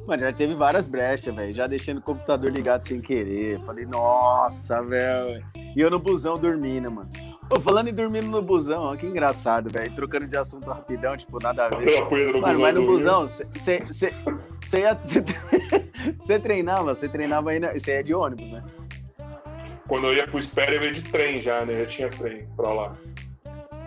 [0.09, 1.53] Mano, já teve várias brechas, velho.
[1.53, 3.61] Já deixei no computador ligado sem querer.
[3.61, 5.45] Falei, nossa, velho.
[5.77, 7.11] E eu no busão dormindo, mano.
[7.47, 9.95] Pô, falando em dormindo no busão, ó, que engraçado, velho.
[9.95, 12.01] Trocando de assunto rapidão, tipo, nada a ver.
[12.33, 13.85] No mano, mas no busão, você
[16.41, 17.79] treinava, você treinava ainda.
[17.79, 18.65] Você é de ônibus, né?
[19.87, 21.81] Quando eu ia pro Espera, eu ia de trem já, né?
[21.81, 22.93] Já tinha trem pra lá.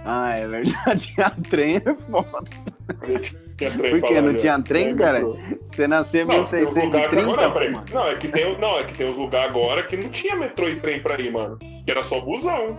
[0.06, 1.02] Ah, é verdade.
[1.14, 2.48] Tinha trem é foda.
[3.62, 4.22] Tinha trem Por quê?
[4.22, 5.22] Não tinha trem, cara?
[5.64, 7.22] Você nasceu em 1630?
[7.22, 10.36] Não, não, é que tem, não, é que tem uns lugares agora que não tinha
[10.36, 11.60] metrô e trem pra ir, mano.
[11.60, 12.76] Que era só busão.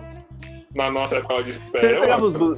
[0.75, 1.95] Na nossa época de espera.
[1.95, 2.55] Você pegava os bu...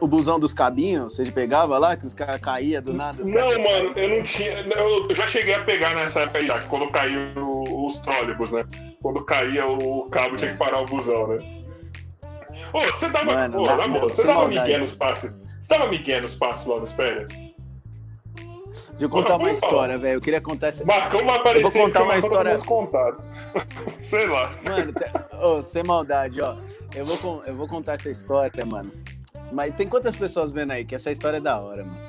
[0.00, 3.22] O busão dos cabinhos, você pegava lá, que os caras caíam do nada?
[3.22, 4.60] Não, mano, eu não tinha.
[4.60, 7.20] Eu já cheguei a pegar nessa época já, quando caiu
[7.84, 8.64] os trólebus, né?
[9.02, 11.38] Quando caía o cabo, tinha que parar o busão, né?
[12.72, 13.26] Ô, você dava.
[13.26, 15.34] Mano, ô, na boa, você dava migué nos passes.
[15.70, 17.28] Você dava migué nos passes lá no espera?
[17.28, 17.54] Deixa
[18.98, 20.16] eu contar uma história, velho.
[20.16, 20.84] Eu queria contar essa.
[20.84, 21.64] Marcão vai aparecer.
[21.64, 22.56] Eu vou contar uma história.
[24.02, 24.52] Sei lá.
[24.64, 24.92] Mano,
[25.40, 26.56] oh, sem maldade, ó.
[26.92, 28.90] Eu vou, eu vou contar essa história, mano.
[29.52, 30.84] Mas tem quantas pessoas vendo aí?
[30.84, 32.00] Que essa história é da hora, mano.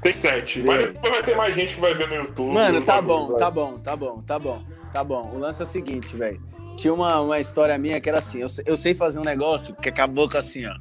[0.00, 0.62] Tem sete.
[0.62, 2.54] Mas depois vai ter mais gente que vai ver no YouTube.
[2.54, 4.62] Mano, tá bom, tá bom, tá bom, tá bom,
[4.94, 5.30] tá bom.
[5.34, 6.40] O lance é o seguinte, velho.
[6.78, 9.90] Tinha uma, uma história minha que era assim: eu, eu sei fazer um negócio que
[9.90, 10.74] acabou com assim, ó.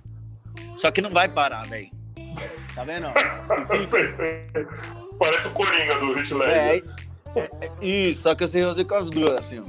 [0.78, 1.92] Só que não vai parar, velho.
[2.74, 3.08] Tá vendo?
[3.90, 4.46] sei, sei.
[5.20, 6.78] Parece o Coringa do Hit é,
[7.36, 9.64] é, é, Isso, só que eu sei fazer com as duas, assim, ó.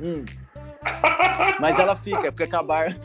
[0.00, 0.24] Hum.
[1.60, 3.00] Mas ela fica, porque com a, barba,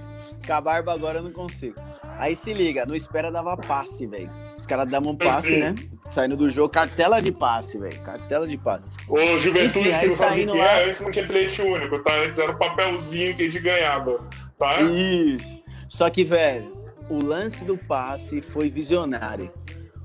[0.45, 1.75] com a barba agora eu não consigo.
[2.17, 4.29] Aí se liga, no espera dava passe, velho.
[4.57, 5.73] Os caras davam um passe, né?
[6.11, 7.97] Saindo do jogo, cartela de passe, velho.
[8.01, 8.83] Cartela de passe.
[9.07, 10.79] Ô, Juventude, Enfim, que não sabe o que lá...
[10.79, 12.13] é, antes não tinha bilhete único, tá?
[12.17, 14.19] Antes era um papelzinho que a gente ganhava,
[14.57, 14.81] tá?
[14.81, 15.63] Isso.
[15.87, 16.78] Só que, velho,
[17.09, 19.51] o lance do passe foi visionário.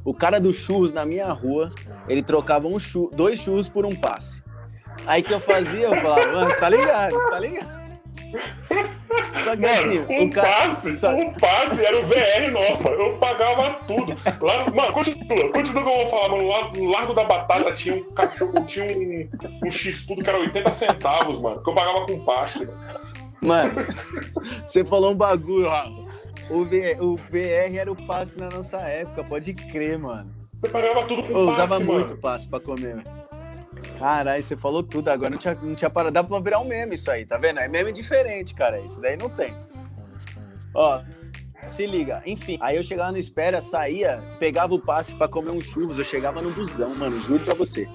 [0.04, 1.72] O cara do churros na minha rua,
[2.08, 4.42] ele trocava um churro, dois churros por um passe.
[5.06, 7.84] Aí que eu fazia, eu falava, mano, você tá ligado, você tá ligado.
[9.42, 10.48] Só que mano, assim, um cara...
[10.48, 11.10] passe, Só...
[11.10, 12.96] um passe era o VR nosso, mano.
[12.96, 14.16] Eu pagava tudo.
[14.40, 16.48] Lá, mano, continua, continua que eu vou falar, mano.
[16.48, 19.28] Lá no Largo da Batata tinha um cachorro, tinha um,
[19.66, 21.62] um X-Tudo que era 80 centavos, mano.
[21.62, 22.68] Que eu pagava com passe.
[23.40, 23.74] Mano,
[24.66, 26.03] você falou um bagulho, Rafa.
[26.50, 30.30] O, v, o VR era o passe na nossa época, pode crer, mano.
[30.52, 31.92] Você pagava tudo com eu passe, usava mano.
[31.92, 33.02] muito passe pra comer,
[33.98, 36.14] Caralho, você falou tudo, agora não tinha, não tinha parado.
[36.14, 37.60] Dá pra virar um meme isso aí, tá vendo?
[37.60, 38.80] É meme diferente, cara.
[38.80, 39.54] Isso daí não tem.
[40.74, 41.00] Ó,
[41.66, 42.22] se liga.
[42.26, 45.98] Enfim, aí eu chegava no espera, saía, pegava o passe para comer um churros.
[45.98, 47.88] Eu chegava no busão, mano, juro pra você.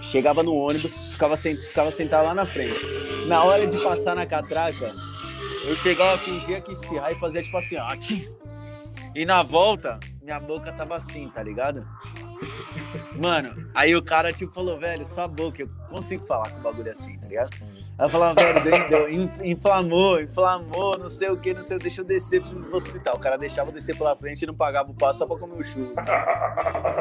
[0.00, 2.80] Chegava no ônibus, ficava, sent, ficava sentado lá na frente.
[3.26, 4.92] Na hora de passar na catraca,
[5.64, 7.88] eu chegava, fingia que espirrar e fazia tipo assim, ó.
[9.14, 11.86] E na volta, minha boca tava assim, tá ligado?
[13.14, 16.90] Mano, aí o cara, tipo, falou, velho, sua boca, eu consigo falar com o bagulho
[16.90, 17.50] assim, tá ligado?
[18.02, 22.04] Eu falava, velho, deu, deu, inflamou, inflamou, não sei o que, não sei, deixa eu
[22.04, 23.14] descer, preciso ir hospital.
[23.14, 25.60] O cara deixava eu descer pela frente e não pagava o passo só pra comer
[25.60, 25.94] o churro.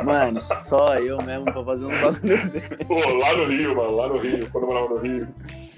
[0.06, 2.52] Mano, só eu mesmo pra fazer um bagulho.
[2.88, 5.28] Pô, lá no Rio, mano, lá no Rio, quando eu morava no Rio,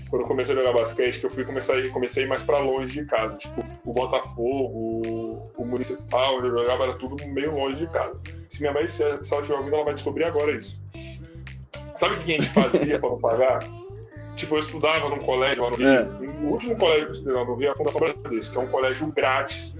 [0.09, 2.91] quando eu comecei a jogar basquete, que eu fui começar a, comecei mais pra longe
[2.91, 3.38] de casa.
[3.38, 8.19] Tipo, o Botafogo, o Municipal, eu jogava, era tudo meio longe de casa.
[8.49, 10.82] Se minha mãe, se ela estiver ouvindo, ela vai descobrir agora isso.
[11.95, 13.59] Sabe o que a gente fazia pra não pagar?
[14.36, 15.88] Tipo, eu estudava num colégio lá no Rio.
[15.88, 16.03] É.
[16.41, 18.61] O último colégio que eu estudei lá no Rio é a Fundação Bradesco, que é
[18.61, 19.77] um colégio grátis,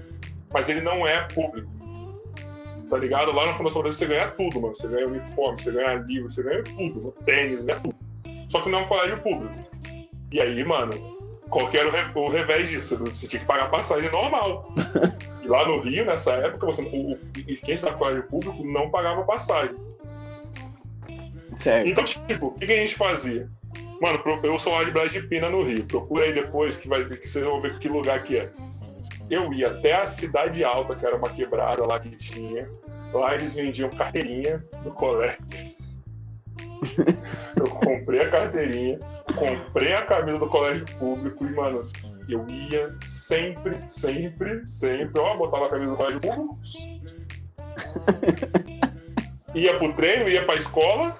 [0.52, 1.68] mas ele não é público.
[2.88, 3.32] Tá ligado?
[3.32, 4.74] Lá na Fundação Bradesco você ganha tudo, mano.
[4.74, 7.96] Você ganha uniforme, você ganha livro, você ganha tudo, tênis, ganha tudo.
[8.48, 9.54] Só que não é um colégio público.
[10.30, 10.92] E aí, mano,
[11.50, 12.98] qual era o, revés disso?
[13.04, 14.72] Você tinha que pagar passagem normal.
[15.44, 19.22] E lá no Rio, nessa época, você, o, quem está no colégio público não pagava
[19.24, 19.76] passagem.
[21.54, 21.86] Certo.
[21.86, 23.46] Então, tipo, o que a gente fazia?
[24.04, 25.82] Mano, eu sou lá de Brás de Pina, no Rio.
[25.86, 28.50] Procura aí depois que, vai, que vocês vão ver que lugar que é.
[29.30, 32.68] Eu ia até a Cidade Alta, que era uma quebrada lá que tinha.
[33.14, 35.38] Lá eles vendiam carteirinha do colégio.
[37.56, 39.00] eu comprei a carteirinha,
[39.38, 41.90] comprei a camisa do colégio público e, mano,
[42.28, 45.18] eu ia sempre, sempre, sempre.
[45.18, 46.58] Ó, botava a camisa do colégio público.
[49.54, 51.18] ia pro treino, ia pra escola,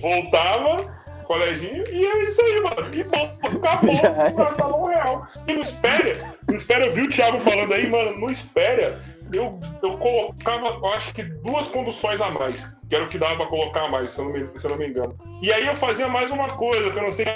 [0.00, 0.93] voltava,
[1.24, 2.94] coleginho, e é isso aí, mano.
[2.94, 3.94] E bom, acabou,
[4.36, 5.26] gastava um real.
[5.46, 9.00] E não espera, não espera, eu vi o Thiago falando aí, mano, não espera.
[9.32, 13.36] Eu, eu colocava, eu acho que duas conduções a mais, que era o que dava
[13.36, 15.16] pra colocar a mais, se eu, não me, se eu não me engano.
[15.42, 17.26] E aí eu fazia mais uma coisa, que eu não sei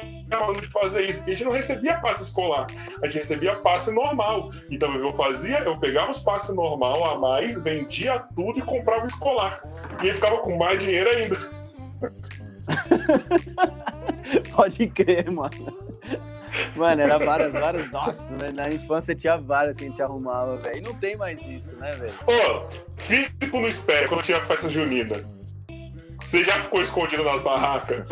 [0.60, 2.66] de fazer isso, porque a gente não recebia passe escolar,
[3.02, 4.50] a gente recebia passe normal.
[4.70, 9.06] Então eu fazia, eu pegava os passes normal a mais, vendia tudo e comprava o
[9.06, 9.62] escolar.
[10.02, 11.58] E aí ficava com mais dinheiro ainda.
[14.54, 15.88] Pode crer, mano.
[16.76, 17.90] Mano, era várias, várias.
[17.90, 18.50] Nossa, né?
[18.50, 20.78] na infância tinha várias que a gente arrumava, velho.
[20.78, 22.14] E não tem mais isso, né, velho?
[22.26, 25.16] Ô, físico não espera quando tinha festa junina.
[26.20, 28.02] Você já ficou escondido nas barracas?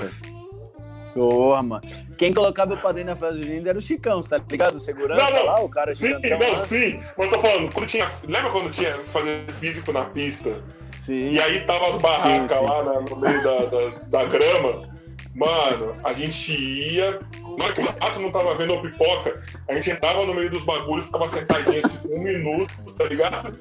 [1.15, 1.83] Porra, mano.
[2.19, 4.79] Quem colocava o padrinho na festa junina era o Chicão, tá ligado?
[4.79, 5.47] Segurança não, não.
[5.47, 6.57] lá, o cara Sim, não, lá.
[6.57, 7.01] sim.
[7.17, 8.07] Mas eu tô falando, quando tinha.
[8.29, 10.63] Lembra quando tinha fazer físico na pista?
[11.07, 11.29] Sim.
[11.29, 12.65] E aí tava as barracas sim, sim.
[12.65, 14.91] lá no meio da, da, da grama.
[15.37, 17.21] Mano, a gente ia.
[17.57, 20.51] Na hora que o rato não tava vendo a pipoca, a gente entrava no meio
[20.51, 23.57] dos bagulhos, ficava sentadinho assim um minuto, tá ligado?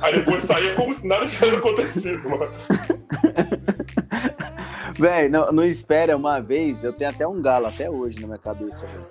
[0.00, 2.52] Aí depois saía como se nada tivesse acontecido, mano.
[4.98, 8.38] Véi, não, não espera uma vez, eu tenho até um galo até hoje na minha
[8.38, 9.06] cabeça, velho.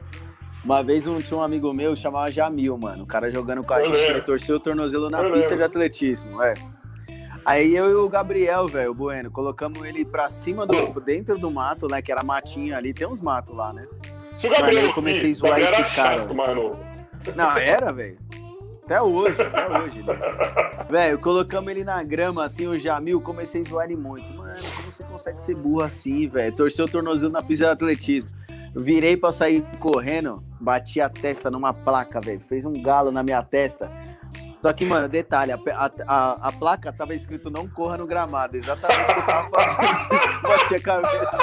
[0.64, 3.04] Uma vez um, tinha um amigo meu chamava Jamil, mano.
[3.04, 5.58] O cara jogando com a gente, ele torceu o tornozelo na eu pista lembro.
[5.58, 6.54] de atletismo, é.
[7.46, 11.00] Aí eu e o Gabriel, velho, o Bueno, colocamos ele pra cima do.
[11.02, 12.02] dentro do mato, né?
[12.02, 13.88] Que era matinho ali, tem uns matos lá, né?
[14.38, 16.20] Se o Gabriel, eu comecei a zoar esse cara.
[16.20, 16.80] Chato, mais novo.
[17.36, 18.18] Não, era, velho.
[18.84, 20.04] Até hoje, até hoje.
[20.04, 20.14] Né?
[20.90, 24.34] Velho, colocamos ele na grama, assim, o Jamil, comecei a zoar ele muito.
[24.34, 26.56] Mano, como você consegue ser burro assim, velho?
[26.56, 28.30] Torceu o tornozelo na pista de atletismo.
[28.76, 32.40] Virei pra sair correndo, bati a testa numa placa, velho.
[32.40, 33.92] Fez um galo na minha testa.
[34.62, 35.60] Só que, mano, detalhe, a,
[36.08, 38.56] a, a, placa tava escrito não corra no gramado.
[38.56, 40.42] Exatamente o que eu tava fazendo.
[40.44, 41.38] Bati a cabeça.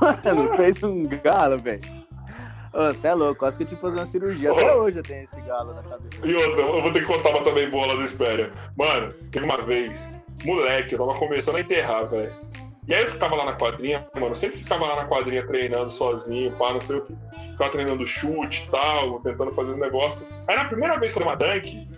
[0.00, 2.06] Mano, fez um galo, velho.
[2.72, 4.52] Você é louco, quase que eu tive que fazer uma cirurgia.
[4.52, 6.26] Até hoje eu tenho esse galo na cabeça.
[6.26, 8.52] E outra, eu vou ter que contar uma também boa lá do Espera.
[8.76, 10.10] Mano, teve uma vez,
[10.44, 12.34] moleque, eu tava começando a enterrar, velho.
[12.88, 15.90] E aí eu ficava lá na quadrinha, mano, eu sempre ficava lá na quadrinha treinando
[15.90, 17.16] sozinho, pá, não sei o que.
[17.50, 20.26] Ficava treinando chute e tal, tentando fazer um negócio.
[20.46, 21.88] Aí na primeira vez que eu dei uma dunk,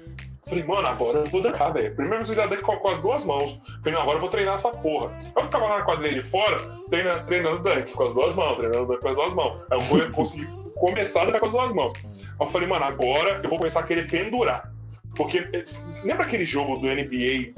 [0.46, 1.94] falei, mano, agora eu vou dunkar, velho.
[1.94, 3.60] Primeira vez que eu dei dunk com, com as duas mãos.
[3.82, 5.12] Falei, não, agora eu vou treinar essa porra.
[5.36, 6.58] Eu ficava lá na quadrinha de fora,
[6.88, 9.60] treinando, treinando dunk com as duas mãos, treinando dunk com as duas mãos.
[9.70, 11.92] Aí eu vou conseguir começar a dunk com as duas mãos.
[12.02, 14.72] Aí eu falei, mano, agora eu vou começar a querer pendurar.
[15.14, 15.64] Porque eh,
[16.02, 17.52] lembra aquele jogo do NBA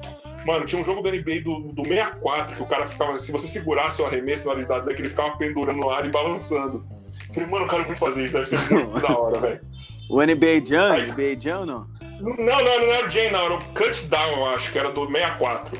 [0.46, 3.18] Mano, tinha um jogo da NBA do, do 64 que o cara ficava.
[3.18, 6.84] Se você segurasse o arremesso na habilidade daqui, ele ficava pendurando no ar e balançando.
[7.32, 9.60] Falei, mano, eu quero muito fazer isso, deve ser muito da hora, velho.
[10.08, 10.92] O NBA Jam?
[10.92, 11.86] Aí, NBA Jam não?
[12.20, 14.92] Não, não, não era o Jam, não, era o Cut Down, eu acho, que era
[14.92, 15.78] do 64.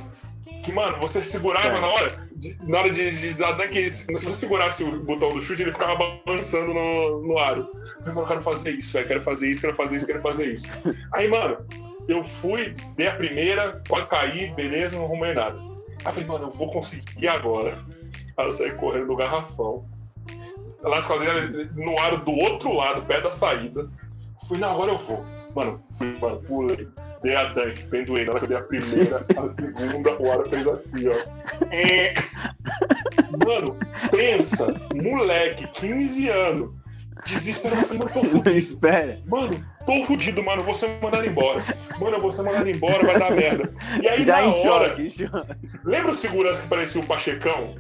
[0.63, 1.81] Que, mano, você segurava certo.
[1.81, 5.73] na hora, de, na hora de, de se você segurasse o botão do chute, ele
[5.73, 7.67] ficava balançando no, no aro.
[8.01, 10.53] Falei, mano, eu quero fazer isso, velho, quero fazer isso, quero fazer isso, quero fazer
[10.53, 10.71] isso.
[11.15, 11.59] Aí, mano,
[12.09, 15.57] eu fui, dei a primeira, quase caí, beleza, não arrumei nada.
[15.57, 17.79] Aí eu falei, mano, eu vou conseguir agora.
[18.37, 19.85] Aí eu saí correndo do garrafão.
[20.83, 23.89] Lá nas quadrilhas, no aro do outro lado, perto da saída.
[24.49, 25.25] Fui, na agora eu vou.
[25.55, 26.89] Mano, fui, mano, pulei.
[27.23, 28.25] dei a dunk, penduei.
[28.25, 31.17] Na hora que eu dei a primeira, a segunda, o Ara fez assim, ó.
[31.71, 32.15] É.
[33.47, 33.77] Mano,
[34.11, 36.71] pensa, moleque, 15 anos,
[37.27, 38.51] desesperado, eu falei, mano, tô fudido.
[38.51, 39.21] Espera.
[39.27, 41.65] Mano, tô fudido, mano, vou ser mandado embora.
[41.99, 43.73] Mano, eu vou ser mandado embora, vai dar merda.
[44.01, 44.97] E aí, Já na hora,
[45.85, 47.75] lembra o segurança que parecia o Pachecão?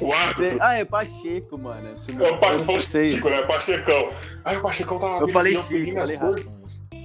[0.00, 0.58] O Você- árbitro?
[0.62, 1.88] Ah, é Pacheco, mano.
[1.88, 2.80] É o Pacheco.
[3.10, 3.42] Chico, né?
[3.42, 4.10] Pachecão.
[4.44, 6.52] Aí o Pachecão tava Eu falei e eu Chico, peguei minhas falei coisas.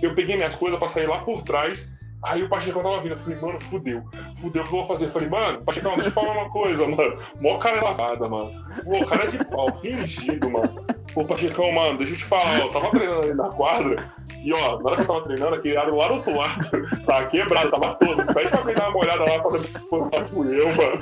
[0.02, 1.92] Eu peguei minhas coisas pra sair lá por trás.
[2.26, 3.12] Aí o Pachecão tava vindo.
[3.12, 4.04] Eu falei, mano, fudeu.
[4.36, 5.06] Fudeu, o que eu vou fazer?
[5.06, 7.18] Eu falei, mano, Pachecão, deixa eu falar uma coisa, mano.
[7.40, 8.52] Mó cara lavada, mano.
[8.84, 10.86] Pô, cara de pau, fingido, mano.
[11.16, 12.66] Ô, Pachecão, mano, deixa eu te falar, ó.
[12.66, 14.12] Eu tava treinando ali na quadra.
[14.42, 17.26] E, ó, na hora que eu tava treinando, aquele lado lá do outro lado, tava
[17.28, 18.34] quebrado, tava todo.
[18.34, 21.00] Pede pra mim dar uma olhada lá pra ver se foi lá fui eu, mano.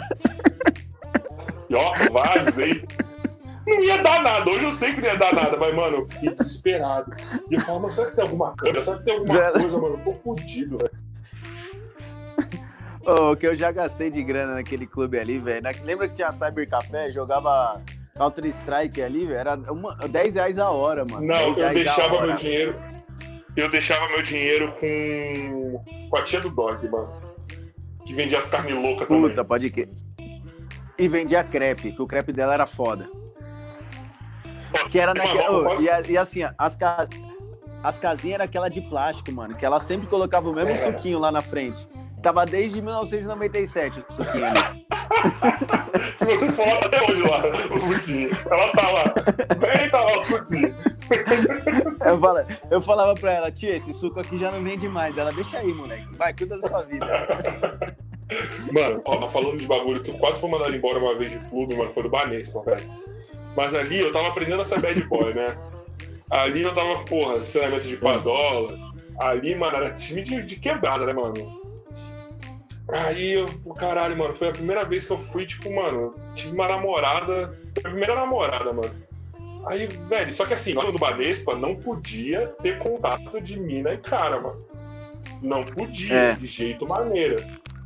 [1.69, 2.86] E, ó, vazei.
[3.65, 4.51] Não ia dar nada.
[4.51, 7.15] Hoje eu sei que não ia dar nada, mas, mano, eu fiquei desesperado.
[7.49, 8.82] E eu falo, mano, será que tem alguma câmera?
[8.82, 9.95] Será que tem alguma coisa, mano?
[9.95, 11.12] Eu tô fudido, velho.
[13.06, 15.62] O que eu já gastei de grana naquele clube ali, velho.
[15.62, 17.12] Na- Lembra que tinha Cyber Café?
[17.12, 17.82] Jogava
[18.16, 19.39] Counter Strike ali, velho.
[19.39, 21.26] Era uma, 10 reais a hora, mano.
[21.26, 22.76] Não, 10 eu deixava meu dinheiro.
[23.58, 25.84] Eu deixava meu dinheiro com.
[26.10, 27.10] com a tia do Dog, mano.
[28.06, 29.30] Que vendia as carnes loucas também.
[29.30, 29.88] Puta, pode que.
[30.97, 33.08] E vendia crepe, que o crepe dela era foda.
[34.89, 35.64] Que era naquela.
[35.64, 36.78] posso- e, e assim, as,
[37.84, 39.56] as casinhas eram aquela de plástico, mano.
[39.56, 40.76] Que ela sempre colocava o mesmo É.
[40.76, 41.88] suquinho lá na frente.
[42.24, 44.86] Tava desde 1997 o suquinho ali.
[46.17, 48.30] Se você for até hoje lá, o suquinho.
[48.49, 49.03] Ela tá lá.
[49.59, 50.74] Vem, tá lá o suquinho.
[52.05, 55.17] Eu falava, eu falava pra ela, tia, esse suco aqui já não vende mais.
[55.17, 56.05] Ela, deixa aí, moleque.
[56.13, 57.05] Vai, cuida da sua vida.
[58.71, 61.39] Mano, ó, tá falando de bagulho que eu quase fui mandado embora uma vez de
[61.49, 62.89] clube, mano, foi do Banespa, velho.
[63.55, 65.55] Mas ali eu tava aprendendo a ser bad boy, né?
[66.30, 68.78] Ali eu tava, porra, ensinamento de padola.
[69.19, 71.62] Ali, mano, era time de, de quebrada, né, mano?
[72.94, 76.68] Aí eu, caralho, mano, foi a primeira vez que eu fui, tipo, mano, tive uma
[76.68, 77.52] namorada.
[77.74, 78.94] Foi a primeira namorada, mano.
[79.66, 83.98] Aí, velho, só que assim, lá no Banespa não podia ter contato de mina e
[83.98, 84.64] cara, mano.
[85.41, 86.34] Não podia, É.
[86.34, 87.38] de jeito maneira.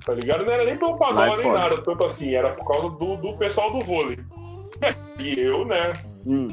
[0.05, 0.45] Tá ligado?
[0.45, 3.71] Não era nem pelo é nem nada, tanto assim, era por causa do, do pessoal
[3.71, 4.17] do vôlei.
[5.19, 5.93] E eu, né,
[6.27, 6.47] Hum.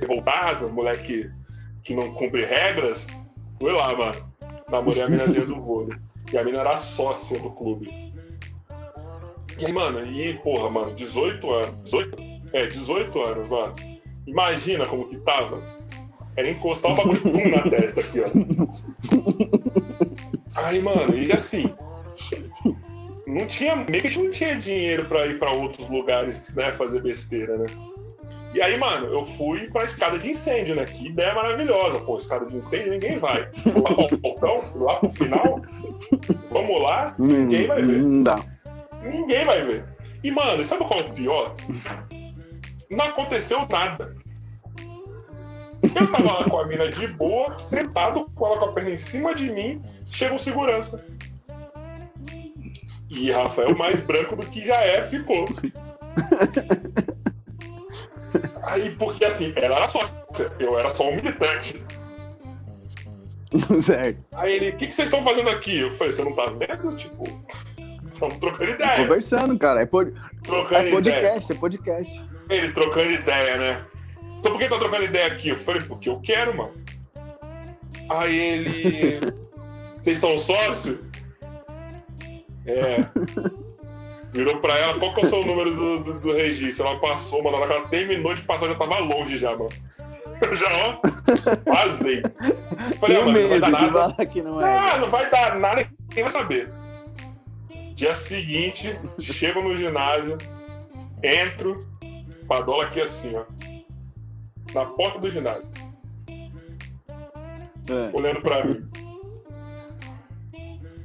[0.00, 1.30] revoltado, moleque
[1.84, 3.06] que não cumpre regras,
[3.56, 4.32] fui lá, mano.
[4.68, 5.96] Namorei a minazinha do vôlei.
[6.32, 7.90] E a mina era sócia do clube.
[9.58, 11.82] E mano, e porra, mano, 18 anos.
[11.84, 12.22] 18?
[12.52, 13.74] É, 18 anos, mano.
[14.26, 15.62] Imagina como que tava.
[16.36, 18.26] Era encostar o bagulho pum, na testa aqui, ó.
[20.64, 21.72] Aí, mano, e assim.
[23.26, 23.76] Não tinha.
[23.76, 26.72] Meio que a gente não tinha dinheiro pra ir pra outros lugares, né?
[26.72, 27.66] Fazer besteira, né?
[28.54, 30.84] E aí, mano, eu fui pra escada de incêndio, né?
[30.84, 32.00] Que ideia maravilhosa.
[32.00, 33.42] Pô, escada de incêndio, ninguém vai.
[33.64, 35.62] Lá pro balcão, lá pro final.
[36.50, 38.02] Vamos lá, ninguém vai ver.
[38.02, 38.40] Não dá.
[39.02, 39.84] Ninguém vai ver.
[40.22, 41.56] E, mano, sabe qual é o pior?
[42.90, 44.14] Não aconteceu nada.
[45.82, 48.96] Eu tava lá com a mina de boa, sentado com ela com a perna em
[48.96, 51.04] cima de mim, chega um segurança.
[53.10, 55.46] E Rafael, mais branco do que já é, ficou.
[58.62, 60.16] Aí, porque assim, ela era sócia,
[60.58, 61.82] eu era só um militante.
[63.80, 64.18] certo.
[64.32, 65.80] Aí ele, o que, que vocês estão fazendo aqui?
[65.80, 66.96] Eu falei, você não tá vendo?
[66.96, 67.24] Tipo,
[68.12, 68.96] estamos trocando ideia.
[68.96, 69.82] Conversando, cara.
[69.82, 70.12] É, pod...
[70.42, 70.94] Trocando é ideia.
[70.94, 72.24] podcast, é podcast.
[72.48, 73.86] Ele trocando ideia, né?
[74.38, 75.50] Então por que tá trocando ideia aqui?
[75.50, 76.72] Eu falei, porque eu quero, mano.
[78.08, 79.20] Aí ele.
[79.96, 80.98] Vocês são sócio?
[82.66, 83.06] É.
[84.32, 86.86] Virou pra ela, qual que é o seu número do, do, do registro?
[86.86, 87.58] Ela passou, mano.
[87.58, 89.68] Ela terminou de passar, já tava longe já, mano.
[90.40, 90.98] Eu já, ó,
[91.70, 92.22] vazei.
[92.98, 94.16] Falei, ah, mano, não vai dar nada.
[94.42, 94.78] não é.
[94.78, 96.72] Ah, não vai dar nada, quem vai saber?
[97.94, 100.38] Dia seguinte, chego no ginásio,
[101.22, 101.86] entro,
[102.48, 103.44] Padola aqui assim, ó.
[104.74, 105.68] Na porta do ginásio,
[107.88, 108.16] É.
[108.16, 108.88] olhando pra mim.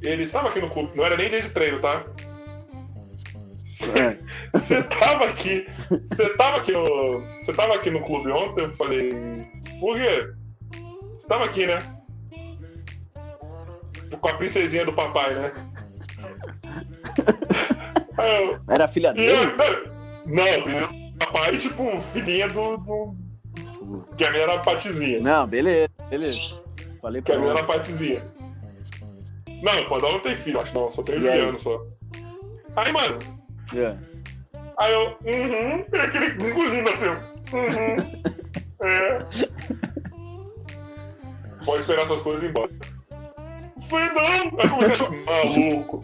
[0.01, 2.03] Ele estava aqui no clube, não era nem dia de treino, tá?
[4.53, 5.67] Você tava aqui,
[6.05, 8.63] você tava aqui no, você tava aqui no clube ontem?
[8.63, 9.11] Eu falei,
[9.81, 10.25] por quê?
[11.17, 11.79] Você tava aqui, né?
[14.21, 15.53] Com a princesinha do papai, né?
[18.17, 19.31] Eu, Era filha dele?
[19.31, 19.45] eu,
[20.25, 23.15] não, princesinha do papai, tipo, filhinha do, do
[24.17, 25.19] que a minha era a patizinha.
[25.19, 26.39] Não, beleza, beleza.
[27.01, 28.23] Falei Que a minha era a patizinha.
[29.61, 31.21] Não, o Padrão não tem filho, acho não, só tem o?
[31.21, 31.85] Juliano só.
[32.75, 33.19] Aí, mano,
[33.75, 33.95] É.
[34.79, 38.21] Aí eu, uhum, e aquele engolindo assim, uhum,
[38.81, 39.25] é.
[41.65, 42.71] Pode esperar suas coisas ir embora.
[43.89, 44.59] Falei, não.
[44.59, 45.17] Aí comecei a chorar.
[45.25, 46.01] Maluco.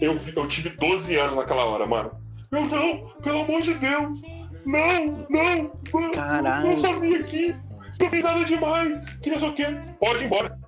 [0.00, 2.10] Eu, eu tive 12 anos naquela hora, mano.
[2.50, 4.20] Eu não, pelo amor de Deus.
[4.66, 6.12] Não, não, não.
[6.12, 6.68] Caralho.
[6.68, 7.54] Não sabia aqui.
[8.00, 9.00] Não fiz nada demais.
[9.20, 9.66] Que não sei o quê.
[9.98, 10.58] Pode ir embora.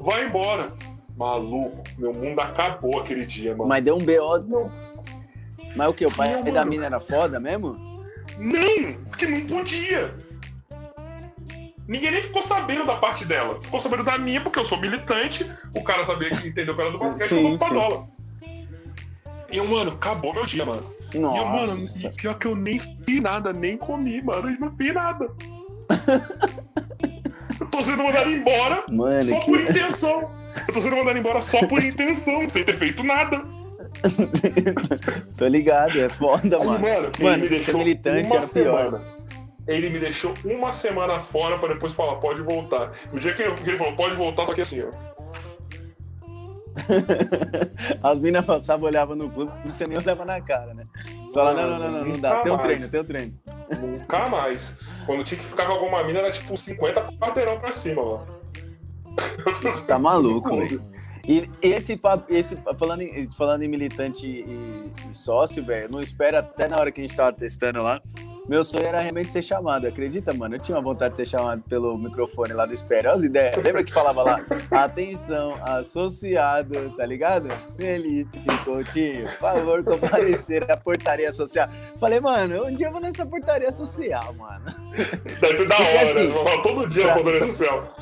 [0.00, 0.72] Vai embora.
[1.16, 3.68] Maluco, meu mundo acabou aquele dia, mano.
[3.68, 4.38] Mas deu um BO.
[4.48, 4.72] Não.
[5.76, 6.04] Mas o que?
[6.04, 7.76] O pai Sim, da mina era foda mesmo?
[8.38, 10.14] Não, porque não podia.
[11.86, 13.60] Ninguém nem ficou sabendo da parte dela.
[13.60, 15.50] Ficou sabendo da minha, porque eu sou militante.
[15.76, 17.74] O cara sabia que entendeu que era do basquete Sim, e eu sim.
[17.74, 18.06] dólar.
[19.52, 20.82] E eu, mano, acabou meu dia, mano.
[21.14, 21.36] Nossa.
[21.36, 24.50] E eu, mano, e pior que eu nem fiz nada, nem comi, mano.
[24.50, 25.28] Eu não fiz nada.
[27.60, 29.46] eu tô sendo mandado embora Mano, só que...
[29.50, 30.30] por intenção.
[30.68, 33.44] Eu tô sendo mandado embora só por intenção, sem ter feito nada.
[35.36, 36.80] Tô ligado, é foda, Aí, mano.
[36.80, 38.42] mano, ele Mano, me deixou militante uma era pior.
[38.46, 39.00] semana.
[39.66, 42.92] Ele me deixou uma semana fora pra depois falar, pode voltar.
[43.12, 44.90] No dia que ele, que ele falou, pode voltar, tá aqui assim, ó.
[48.02, 50.84] As minas passavam, olhavam no clube, você nem olhava na cara, né?
[51.30, 52.40] Só lá, não, não, não, não, não dá.
[52.40, 53.34] Tem um treino, tem um treino.
[53.80, 54.72] Nunca mais.
[55.06, 58.20] Quando tinha que ficar com alguma mina, era tipo 50 quarteirão pra cima, ó.
[59.62, 60.82] Você tá maluco, velho.
[61.26, 66.40] E esse papo, esse, falando, em, falando em militante e, e sócio, velho, não espera
[66.40, 68.00] até na hora que a gente tava testando lá.
[68.48, 70.56] Meu sonho era realmente ser chamado, acredita, mano?
[70.56, 73.10] Eu tinha uma vontade de ser chamado pelo microfone lá do Espera.
[73.10, 73.56] Olha as ideias.
[73.62, 74.40] Lembra que falava lá?
[74.72, 77.48] Atenção, associado, tá ligado?
[77.76, 81.68] Felipe Coutinho, por favor, comparecer à portaria social.
[81.98, 84.64] Falei, mano, um dia eu vou nessa portaria social, mano.
[85.40, 86.62] Deve ser da hora, assim, né?
[86.62, 87.94] Todo dia pra- na Poder Social.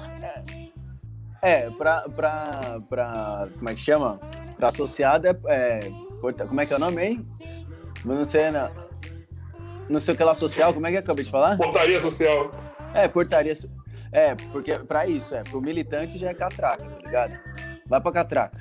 [1.43, 3.49] É, pra, pra, pra.
[3.57, 4.21] Como é que chama?
[4.57, 5.37] Pra associado é.
[5.49, 5.81] é
[6.21, 7.27] como é que é o nome aí?
[8.05, 8.71] Não sei, não.
[9.89, 11.57] Não sei o que lá social, como é que eu acabei de falar?
[11.57, 12.51] Portaria Social.
[12.93, 13.55] É, portaria.
[14.13, 15.43] É, porque pra isso, é.
[15.43, 17.39] Pro militante já é catraca, tá ligado?
[17.87, 18.61] Vai pra catraca.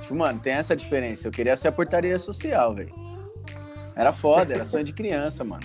[0.00, 1.28] Tipo, mano, tem essa diferença.
[1.28, 2.92] Eu queria ser a portaria social, velho.
[3.94, 5.62] Era foda, era sonho de criança, mano.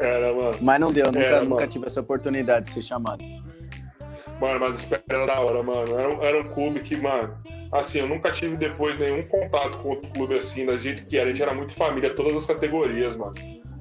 [0.00, 0.56] Era, mano.
[0.60, 3.22] Mas não deu, nunca, É, nunca tive essa oportunidade de ser chamado.
[4.40, 5.98] Mano, mas o Espera era da hora, mano.
[5.98, 7.34] Era, um- era um clube que, mano,
[7.72, 11.26] assim, eu nunca tive depois nenhum contato com outro clube assim, da jeito que era.
[11.26, 13.34] A gente era muito família, todas as categorias, mano.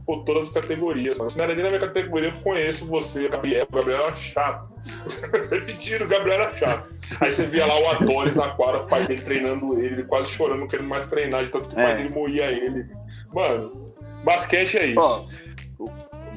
[0.05, 1.29] Pô, todas as categorias, mano.
[1.29, 3.65] Se não era nem na minha categoria, eu conheço você, Gabriel.
[3.69, 4.69] O Gabriel era chato.
[5.49, 6.89] Repetindo, o Gabriel era chato.
[7.19, 10.29] Aí você via lá o Adonis na quadra, o pai dele treinando ele, ele quase
[10.31, 11.95] chorando, não querendo mais treinar, de tanto que o pai É.
[11.97, 12.85] dele moía ele.
[13.33, 13.93] Mano,
[14.23, 14.99] basquete é isso.
[14.99, 15.25] Ó,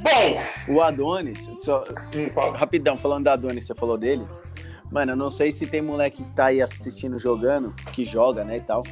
[0.03, 1.84] Bom, o Adonis, só,
[2.14, 2.30] hum.
[2.55, 4.24] Rapidão, falando da Adonis, você falou dele.
[4.90, 8.57] Mano, eu não sei se tem moleque que tá aí assistindo jogando, que joga, né,
[8.57, 8.82] e tal.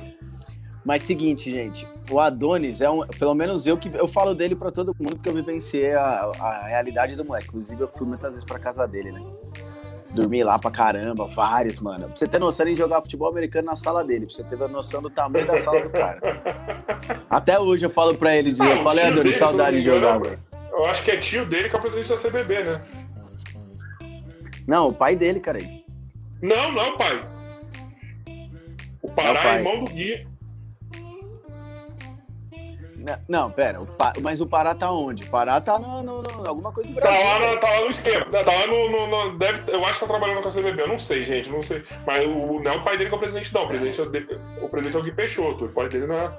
[0.85, 4.71] Mas seguinte, gente, o Adonis é um, pelo menos eu que eu falo dele pra
[4.71, 7.49] todo mundo porque eu vivenciei a, a realidade do moleque.
[7.49, 9.21] Inclusive eu fui muitas vezes pra casa dele, né?
[10.13, 12.07] Dormi lá pra caramba, vários, mano.
[12.07, 14.69] Pra você ter noção, ele jogava futebol americano na sala dele, pra você ter a
[14.69, 16.21] noção do tamanho da sala do cara.
[17.29, 20.39] Até hoje eu falo pra ele, dizer, eu falei, Adonis, saudade de jogar, é- velho.
[20.77, 22.83] Eu acho que é tio dele que é o presidente da CBB, né?
[24.67, 25.59] Não, o pai dele, cara.
[26.43, 27.29] Não, não é o pai.
[29.01, 30.27] O Pará É é irmão do Gui.
[32.99, 35.23] Não, Não, pera, o Pa- mas o Pará tá onde?
[35.25, 37.25] O Pará tá no, no- no- alguma coisa do Tá Brasil.
[37.25, 37.55] lá, velho.
[37.55, 38.25] no, tá lá no esquema.
[38.27, 39.07] Tá lá no.
[39.31, 40.83] no- deve, eu acho que tá trabalhando com a CBB.
[40.83, 41.49] Eu não sei, gente.
[41.49, 41.85] Não sei.
[42.05, 43.65] Mas o, não é o pai dele que é o presidente, não.
[43.65, 45.67] O presidente é o, o, presidente é o Gui Peixoto.
[45.67, 46.39] O pai dele não é.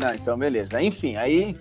[0.00, 0.82] Não, então beleza.
[0.82, 1.56] Enfim, aí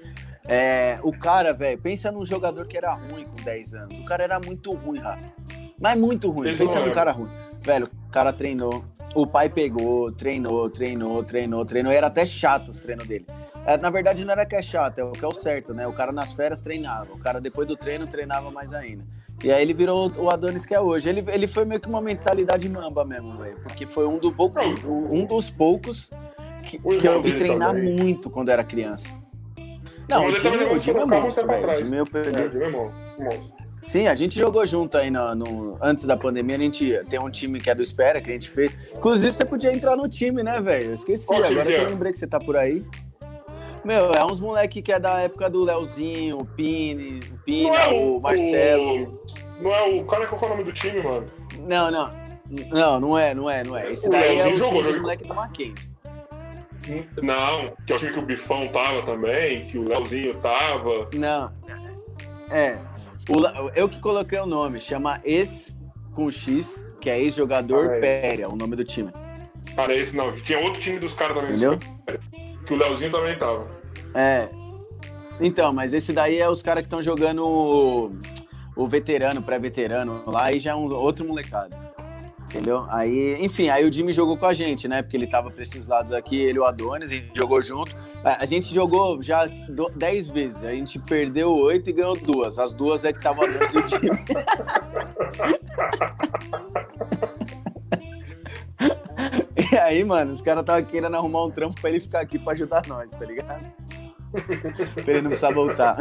[0.46, 4.00] é, o cara, velho, pensa num jogador que era ruim com 10 anos.
[4.00, 5.24] O cara era muito ruim, Rafa.
[5.80, 6.50] Mas muito ruim.
[6.50, 6.96] Esse pensa num lembro.
[6.96, 7.30] cara ruim.
[7.62, 8.84] Velho, o cara treinou.
[9.16, 11.94] O pai pegou, treinou, treinou, treinou, treinou.
[11.94, 13.26] E era até chato os treinos dele.
[13.66, 15.88] É, na verdade, não era que é chato, é o que é o certo, né?
[15.88, 17.14] O cara nas férias treinava.
[17.14, 19.06] O cara depois do treino treinava mais ainda.
[19.42, 21.10] E aí ele virou o Adonis que é hoje.
[21.10, 23.58] Ele, ele foi meio que uma mentalidade mamba mesmo, velho.
[23.62, 26.12] Porque foi um, do pouco, um dos poucos
[26.64, 27.96] que, que eu vi treinar também.
[27.96, 29.10] muito quando era criança.
[30.10, 31.70] Não, o também o time é monstro, velho.
[31.72, 32.58] O time eu É, perdi.
[32.58, 32.92] meu irmão.
[33.20, 33.64] Monstro.
[33.84, 36.56] Sim, a gente jogou junto aí no, no- antes da pandemia.
[36.56, 38.72] A gente tem um time que é do Espera, que a gente fez.
[38.96, 40.88] Inclusive, você podia entrar no time, né, velho?
[40.88, 41.88] Eu esqueci, Qual agora que eu é?
[41.90, 42.82] lembrei que você tá por aí.
[43.84, 47.88] Meu, é uns moleque que é da época do Leozinho, o Pini, o Não é
[47.90, 49.04] o, Marcelo.
[49.04, 49.24] o-
[49.62, 50.06] Não é o.
[50.06, 51.26] Cara, qual que é o nome do time, mano?
[51.68, 52.24] Não, não.
[52.72, 53.92] Não, não é, não é, não é.
[53.92, 55.02] Esse O daí é Leozinho o jogou, time dos jogou.
[55.02, 55.92] moleque do Mackenzie.
[57.22, 61.10] Não, que é o time que o Bifão tava também, que o Leozinho tava.
[61.14, 61.52] Não.
[62.50, 62.78] É.
[63.30, 65.78] O eu que coloquei o nome, chama ex
[66.14, 69.12] com X, que é ex-jogador Ah, é Péria, o nome do time.
[69.76, 70.32] Cara, esse não.
[70.36, 71.52] Tinha outro time dos caras também.
[71.52, 71.80] Entendeu?
[72.66, 73.68] Que o Leozinho também tava.
[74.14, 74.50] É.
[75.40, 78.16] Então, mas esse daí é os caras que estão jogando o,
[78.76, 81.76] o veterano, pré-veterano lá, e já é um outro molecado.
[82.54, 82.86] Entendeu?
[82.92, 85.02] Aí, enfim, aí o Jimmy jogou com a gente, né?
[85.02, 87.98] Porque ele tava pra esses lados aqui, ele e o Adonis, a gente jogou junto.
[88.24, 92.60] A gente jogou já 10 vezes, a gente perdeu oito e ganhou duas.
[92.60, 94.24] As duas é que tava Adonis e o Jimmy.
[99.72, 102.54] e aí, mano, os caras estavam querendo arrumar um trampo pra ele ficar aqui pra
[102.54, 103.66] ajudar nós, tá ligado?
[104.32, 105.98] pra ele não precisar voltar.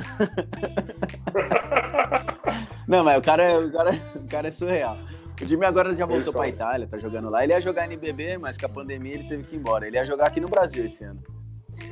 [2.87, 4.99] não, mas o cara, o, cara, o cara é surreal.
[5.43, 7.43] O Jimmy agora já voltou pra Itália, tá jogando lá.
[7.43, 9.87] Ele ia jogar NBB, mas com a pandemia ele teve que ir embora.
[9.87, 11.21] Ele ia jogar aqui no Brasil esse ano.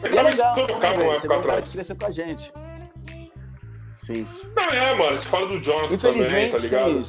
[0.04, 2.52] Ele é legal, né, você é um cara que cresceu com a gente.
[3.96, 4.26] Sim.
[4.54, 7.02] Não, é, mano, você fala do Jonathan também, tá ligado?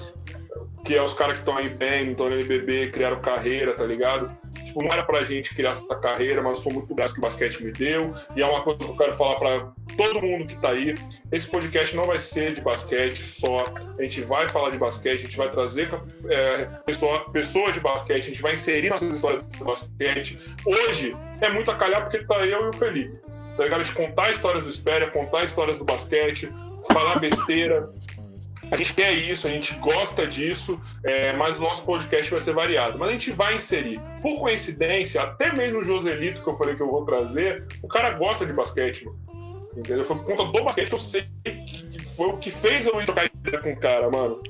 [0.84, 4.36] Que é os caras que estão aí bem, estão no NBB, criaram carreira, tá ligado?
[4.66, 7.22] Tipo, não era pra gente criar essa carreira, mas eu sou muito grato que o
[7.22, 8.14] basquete me deu.
[8.36, 10.96] E é uma coisa que eu quero falar pra todo mundo que tá aí.
[11.32, 13.64] Esse podcast não vai ser de basquete só.
[13.98, 15.90] A gente vai falar de basquete, a gente vai trazer
[16.30, 20.40] é, pessoa, pessoas de basquete, a gente vai inserir nossas histórias de basquete.
[20.66, 23.20] Hoje é muito a calhar porque tá eu e o Felipe.
[23.58, 23.84] Tá ligado?
[23.84, 26.50] De contar histórias do Espéria, contar histórias do basquete,
[26.92, 27.90] falar besteira.
[28.72, 32.54] A gente quer isso, a gente gosta disso, é, mas o nosso podcast vai ser
[32.54, 32.98] variado.
[32.98, 34.00] Mas a gente vai inserir.
[34.22, 38.12] Por coincidência, até mesmo o Joselito, que eu falei que eu vou trazer, o cara
[38.12, 39.20] gosta de basquete, mano.
[39.76, 40.06] Entendeu?
[40.06, 43.06] Foi por conta do basquete que eu sei que foi o que fez eu ir
[43.06, 44.42] trocar ideia com o cara, mano.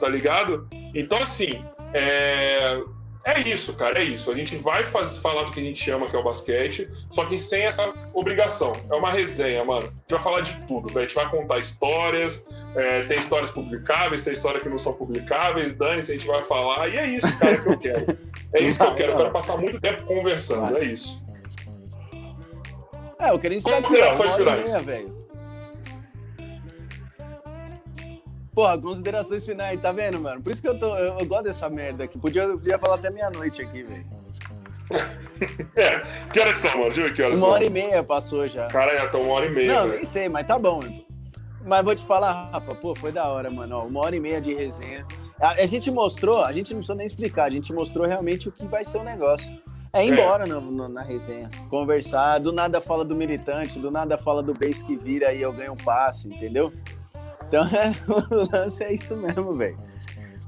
[0.00, 0.68] Tá ligado?
[0.94, 1.64] Então, assim,
[1.94, 2.80] é
[3.24, 4.30] é isso, cara, é isso.
[4.30, 7.24] A gente vai fazer, falar do que a gente ama, que é o basquete, só
[7.24, 8.72] que sem essa obrigação.
[8.90, 9.82] É uma resenha, mano.
[9.82, 11.00] A gente vai falar de tudo, velho.
[11.00, 15.74] A gente vai contar histórias, é, tem histórias publicáveis, tem histórias que não são publicáveis,
[15.74, 16.88] dane-se, a gente vai falar.
[16.88, 18.18] E é isso, cara, que eu quero.
[18.52, 19.12] É isso que eu quero.
[19.12, 21.22] Eu quero passar muito tempo conversando, é isso.
[23.20, 25.19] É, eu queria estar aqui, ó, velho.
[28.60, 30.42] Porra, considerações finais, tá vendo, mano?
[30.42, 32.18] Por isso que eu, tô, eu, eu gosto dessa merda aqui.
[32.18, 34.04] Podia, podia falar até meia-noite aqui, velho.
[35.76, 36.00] é,
[36.30, 36.84] que horas são, mano?
[36.84, 37.54] Deixa eu ver que horas Uma são.
[37.54, 38.66] hora e meia passou já.
[38.66, 39.72] Cara, já tô uma hora e meia.
[39.72, 39.94] Não, véio.
[39.94, 40.80] nem sei, mas tá bom.
[41.64, 43.78] Mas vou te falar, Rafa, pô, foi da hora, mano.
[43.78, 45.06] Ó, uma hora e meia de resenha.
[45.40, 48.52] A, a, gente mostrou, a gente não precisa nem explicar, a gente mostrou realmente o
[48.52, 49.50] que vai ser o negócio.
[49.90, 50.12] É ir é.
[50.12, 54.52] embora no, no, na resenha, conversar, do nada fala do militante, do nada fala do
[54.52, 56.70] base que vira e eu ganho um passe, entendeu?
[57.50, 59.76] Então, é, o lance é isso mesmo, velho.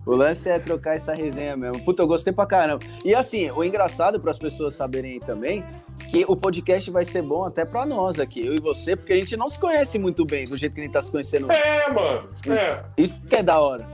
[0.07, 1.83] O lance é trocar essa resenha mesmo.
[1.85, 2.85] Puta, eu gostei pra caramba.
[3.05, 5.65] E assim, o engraçado para as pessoas saberem também,
[6.11, 9.17] que o podcast vai ser bom até para nós aqui, eu e você, porque a
[9.17, 11.51] gente não se conhece muito bem do jeito que a gente tá se conhecendo.
[11.51, 12.29] É, mano.
[12.49, 12.85] É.
[12.97, 13.87] Isso que é da hora.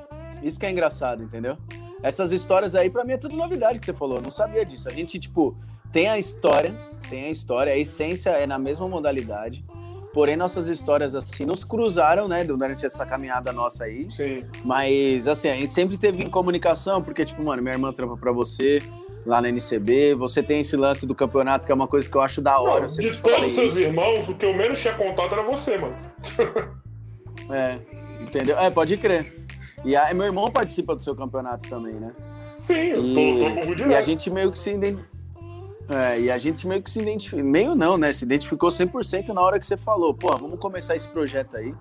[0.43, 1.56] Isso que é engraçado, entendeu?
[2.02, 4.16] Essas histórias aí, para mim, é tudo novidade que você falou.
[4.16, 4.86] Eu não sabia disso.
[4.86, 5.56] A gente, tipo,
[5.90, 6.74] tem a história,
[7.09, 9.64] tem a história, a essência é na mesma modalidade.
[10.19, 14.11] Porém, nossas histórias, assim, nos cruzaram, né, durante essa caminhada nossa aí.
[14.11, 14.43] Sim.
[14.65, 18.32] Mas, assim, a gente sempre teve em comunicação, porque, tipo, mano, minha irmã trampa pra
[18.32, 18.82] você
[19.24, 22.20] lá na NCB, você tem esse lance do campeonato, que é uma coisa que eu
[22.20, 22.81] acho da hora.
[22.81, 25.95] Não, de todos os seus irmãos, o que eu menos tinha contato era você, mano.
[27.55, 27.78] é,
[28.20, 28.59] entendeu?
[28.59, 29.47] É, pode crer.
[29.85, 32.11] E a, meu irmão participa do seu campeonato também, né?
[32.57, 35.18] Sim, eu tô, tô com E a gente meio que se identifica
[35.89, 38.12] é, e a gente meio que se identificou, meio não, né?
[38.12, 41.74] Se identificou 100% na hora que você falou, pô, vamos começar esse projeto aí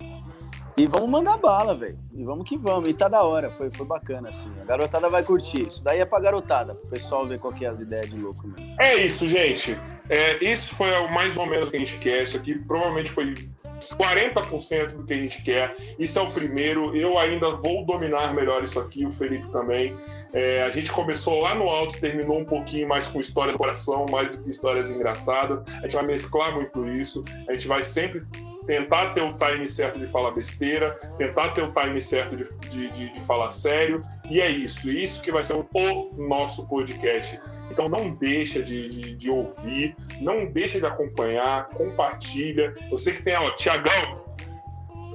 [0.78, 1.98] e vamos mandar bala, velho.
[2.14, 2.88] E vamos que vamos.
[2.88, 4.48] E tá da hora, foi, foi bacana, assim.
[4.62, 5.66] A garotada vai curtir.
[5.66, 8.46] Isso daí é pra garotada, pro pessoal ver qual que é as ideias de louco
[8.46, 8.76] mesmo.
[8.78, 9.76] É isso, gente.
[10.08, 12.22] É, isso foi mais ou menos o que a gente quer.
[12.22, 13.34] Isso aqui provavelmente foi
[13.78, 15.76] 40% do que a gente quer.
[15.98, 16.96] Isso é o primeiro.
[16.96, 19.96] Eu ainda vou dominar melhor isso aqui, o Felipe também.
[20.32, 24.04] É, a gente começou lá no alto, terminou um pouquinho mais com histórias do coração,
[24.10, 25.62] mais do que histórias engraçadas.
[25.78, 27.24] A gente vai mesclar muito isso.
[27.48, 28.22] A gente vai sempre
[28.66, 32.90] tentar ter o time certo de falar besteira, tentar ter o time certo de, de,
[32.90, 34.02] de, de falar sério.
[34.28, 34.90] E é isso.
[34.90, 37.40] Isso que vai ser o nosso podcast.
[37.70, 42.74] Então não deixa de, de, de, ouvir, não deixa de acompanhar, compartilha.
[42.90, 44.24] Eu sei que tem, ó, Tiagão,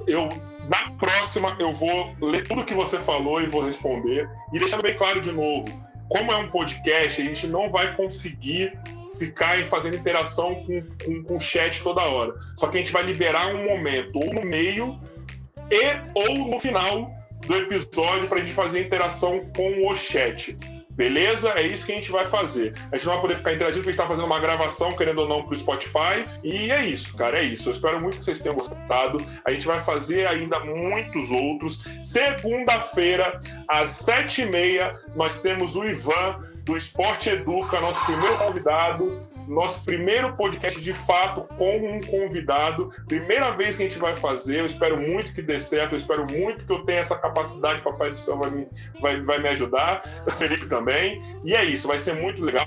[0.07, 0.29] eu
[0.69, 4.29] na próxima eu vou ler tudo que você falou e vou responder.
[4.53, 5.65] E deixando bem claro de novo,
[6.09, 8.77] como é um podcast, a gente não vai conseguir
[9.17, 12.33] ficar fazendo interação com, com, com o chat toda hora.
[12.57, 14.99] Só que a gente vai liberar um momento, ou no meio
[15.69, 17.11] e ou no final
[17.45, 20.57] do episódio, para a gente fazer interação com o chat.
[20.95, 21.49] Beleza?
[21.55, 22.73] É isso que a gente vai fazer.
[22.91, 25.21] A gente não vai poder ficar interagindo porque a gente tá fazendo uma gravação, querendo
[25.21, 26.25] ou não, pro Spotify.
[26.43, 27.69] E é isso, cara, é isso.
[27.69, 29.17] Eu espero muito que vocês tenham gostado.
[29.45, 31.83] A gente vai fazer ainda muitos outros.
[31.99, 39.32] Segunda-feira, às sete e meia, nós temos o Ivan do Esporte Educa, nosso primeiro convidado.
[39.47, 42.91] Nosso primeiro podcast de fato com um convidado.
[43.07, 44.59] Primeira vez que a gente vai fazer.
[44.59, 45.93] Eu espero muito que dê certo.
[45.93, 47.81] Eu espero muito que eu tenha essa capacidade.
[47.81, 48.67] Papai do céu vai me,
[48.99, 50.03] vai, vai me ajudar.
[50.25, 51.21] O Felipe também.
[51.43, 52.65] E é isso, vai ser muito legal.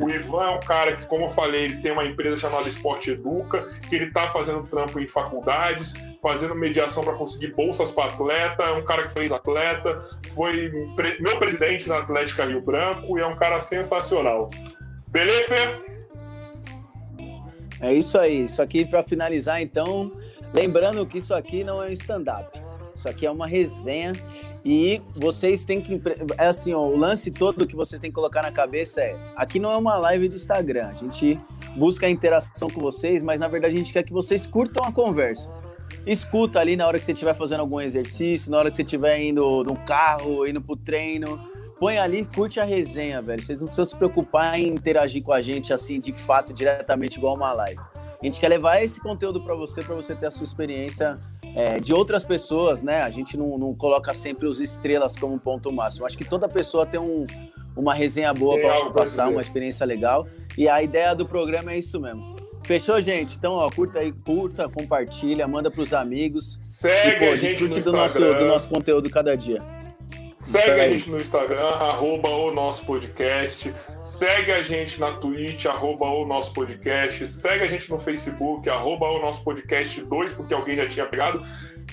[0.00, 3.12] O Ivan é um cara que, como eu falei, ele tem uma empresa chamada Esporte
[3.12, 8.64] Educa, que ele está fazendo trampo em faculdades, fazendo mediação para conseguir bolsas para atleta.
[8.64, 10.04] É um cara que fez atleta,
[10.34, 10.70] foi
[11.20, 14.50] meu presidente na Atlética Rio Branco e é um cara sensacional.
[15.08, 15.95] Beleza, Fê?
[17.80, 18.44] É isso aí.
[18.44, 20.12] Isso aqui para finalizar, então,
[20.52, 22.58] lembrando que isso aqui não é um stand-up.
[22.94, 24.14] Isso aqui é uma resenha
[24.64, 26.00] e vocês têm que.
[26.38, 29.60] É assim, ó, o lance todo que vocês têm que colocar na cabeça é: aqui
[29.60, 30.88] não é uma live de Instagram.
[30.88, 31.38] A gente
[31.76, 34.90] busca a interação com vocês, mas na verdade a gente quer que vocês curtam a
[34.90, 35.50] conversa.
[36.06, 39.20] Escuta ali na hora que você estiver fazendo algum exercício, na hora que você estiver
[39.20, 41.38] indo no carro, indo pro treino
[41.78, 43.42] põe ali, curte a resenha, velho.
[43.42, 47.34] Vocês não precisam se preocupar em interagir com a gente assim, de fato, diretamente igual
[47.34, 47.80] uma live.
[48.20, 51.18] A gente quer levar esse conteúdo para você, para você ter a sua experiência
[51.54, 53.02] é, de outras pessoas, né?
[53.02, 56.06] A gente não, não coloca sempre os estrelas como ponto máximo.
[56.06, 57.26] Acho que toda pessoa tem um,
[57.76, 60.26] uma resenha boa para passar, uma experiência legal.
[60.56, 62.36] E a ideia do programa é isso mesmo.
[62.64, 63.36] Fechou, gente?
[63.36, 66.56] Então, ó, curta aí, curta, compartilha, manda pros amigos.
[66.58, 69.62] Segue e, pô, a gente no do nosso, do nosso conteúdo cada dia.
[70.36, 73.72] Segue a gente no Instagram, arroba o nosso podcast.
[74.04, 77.26] Segue a gente na Twitch, arroba o nosso podcast.
[77.26, 81.42] Segue a gente no Facebook, arroba o nosso podcast 2, porque alguém já tinha pegado.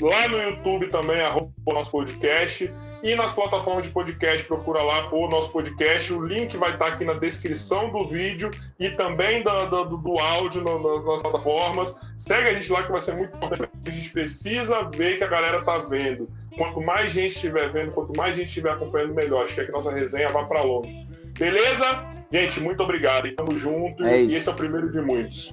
[0.01, 2.69] Lá no YouTube também, arroba o nosso podcast.
[3.01, 6.13] E nas plataformas de podcast, procura lá o nosso podcast.
[6.13, 8.49] O link vai estar aqui na descrição do vídeo
[8.79, 11.95] e também do, do, do áudio no, nas plataformas.
[12.17, 13.69] Segue a gente lá que vai ser muito importante.
[13.85, 16.29] A gente precisa ver que a galera tá vendo.
[16.57, 19.43] Quanto mais gente estiver vendo, quanto mais gente estiver acompanhando, melhor.
[19.43, 21.07] Acho que, é que nossa resenha vá para longe.
[21.37, 21.85] Beleza?
[22.31, 23.27] Gente, muito obrigado.
[23.27, 24.03] E tamo junto.
[24.03, 25.51] É e esse é o primeiro de muitos.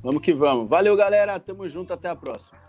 [0.00, 0.68] Vamos que vamos.
[0.68, 1.38] Valeu, galera.
[1.38, 1.92] Tamo junto.
[1.92, 2.67] Até a próxima.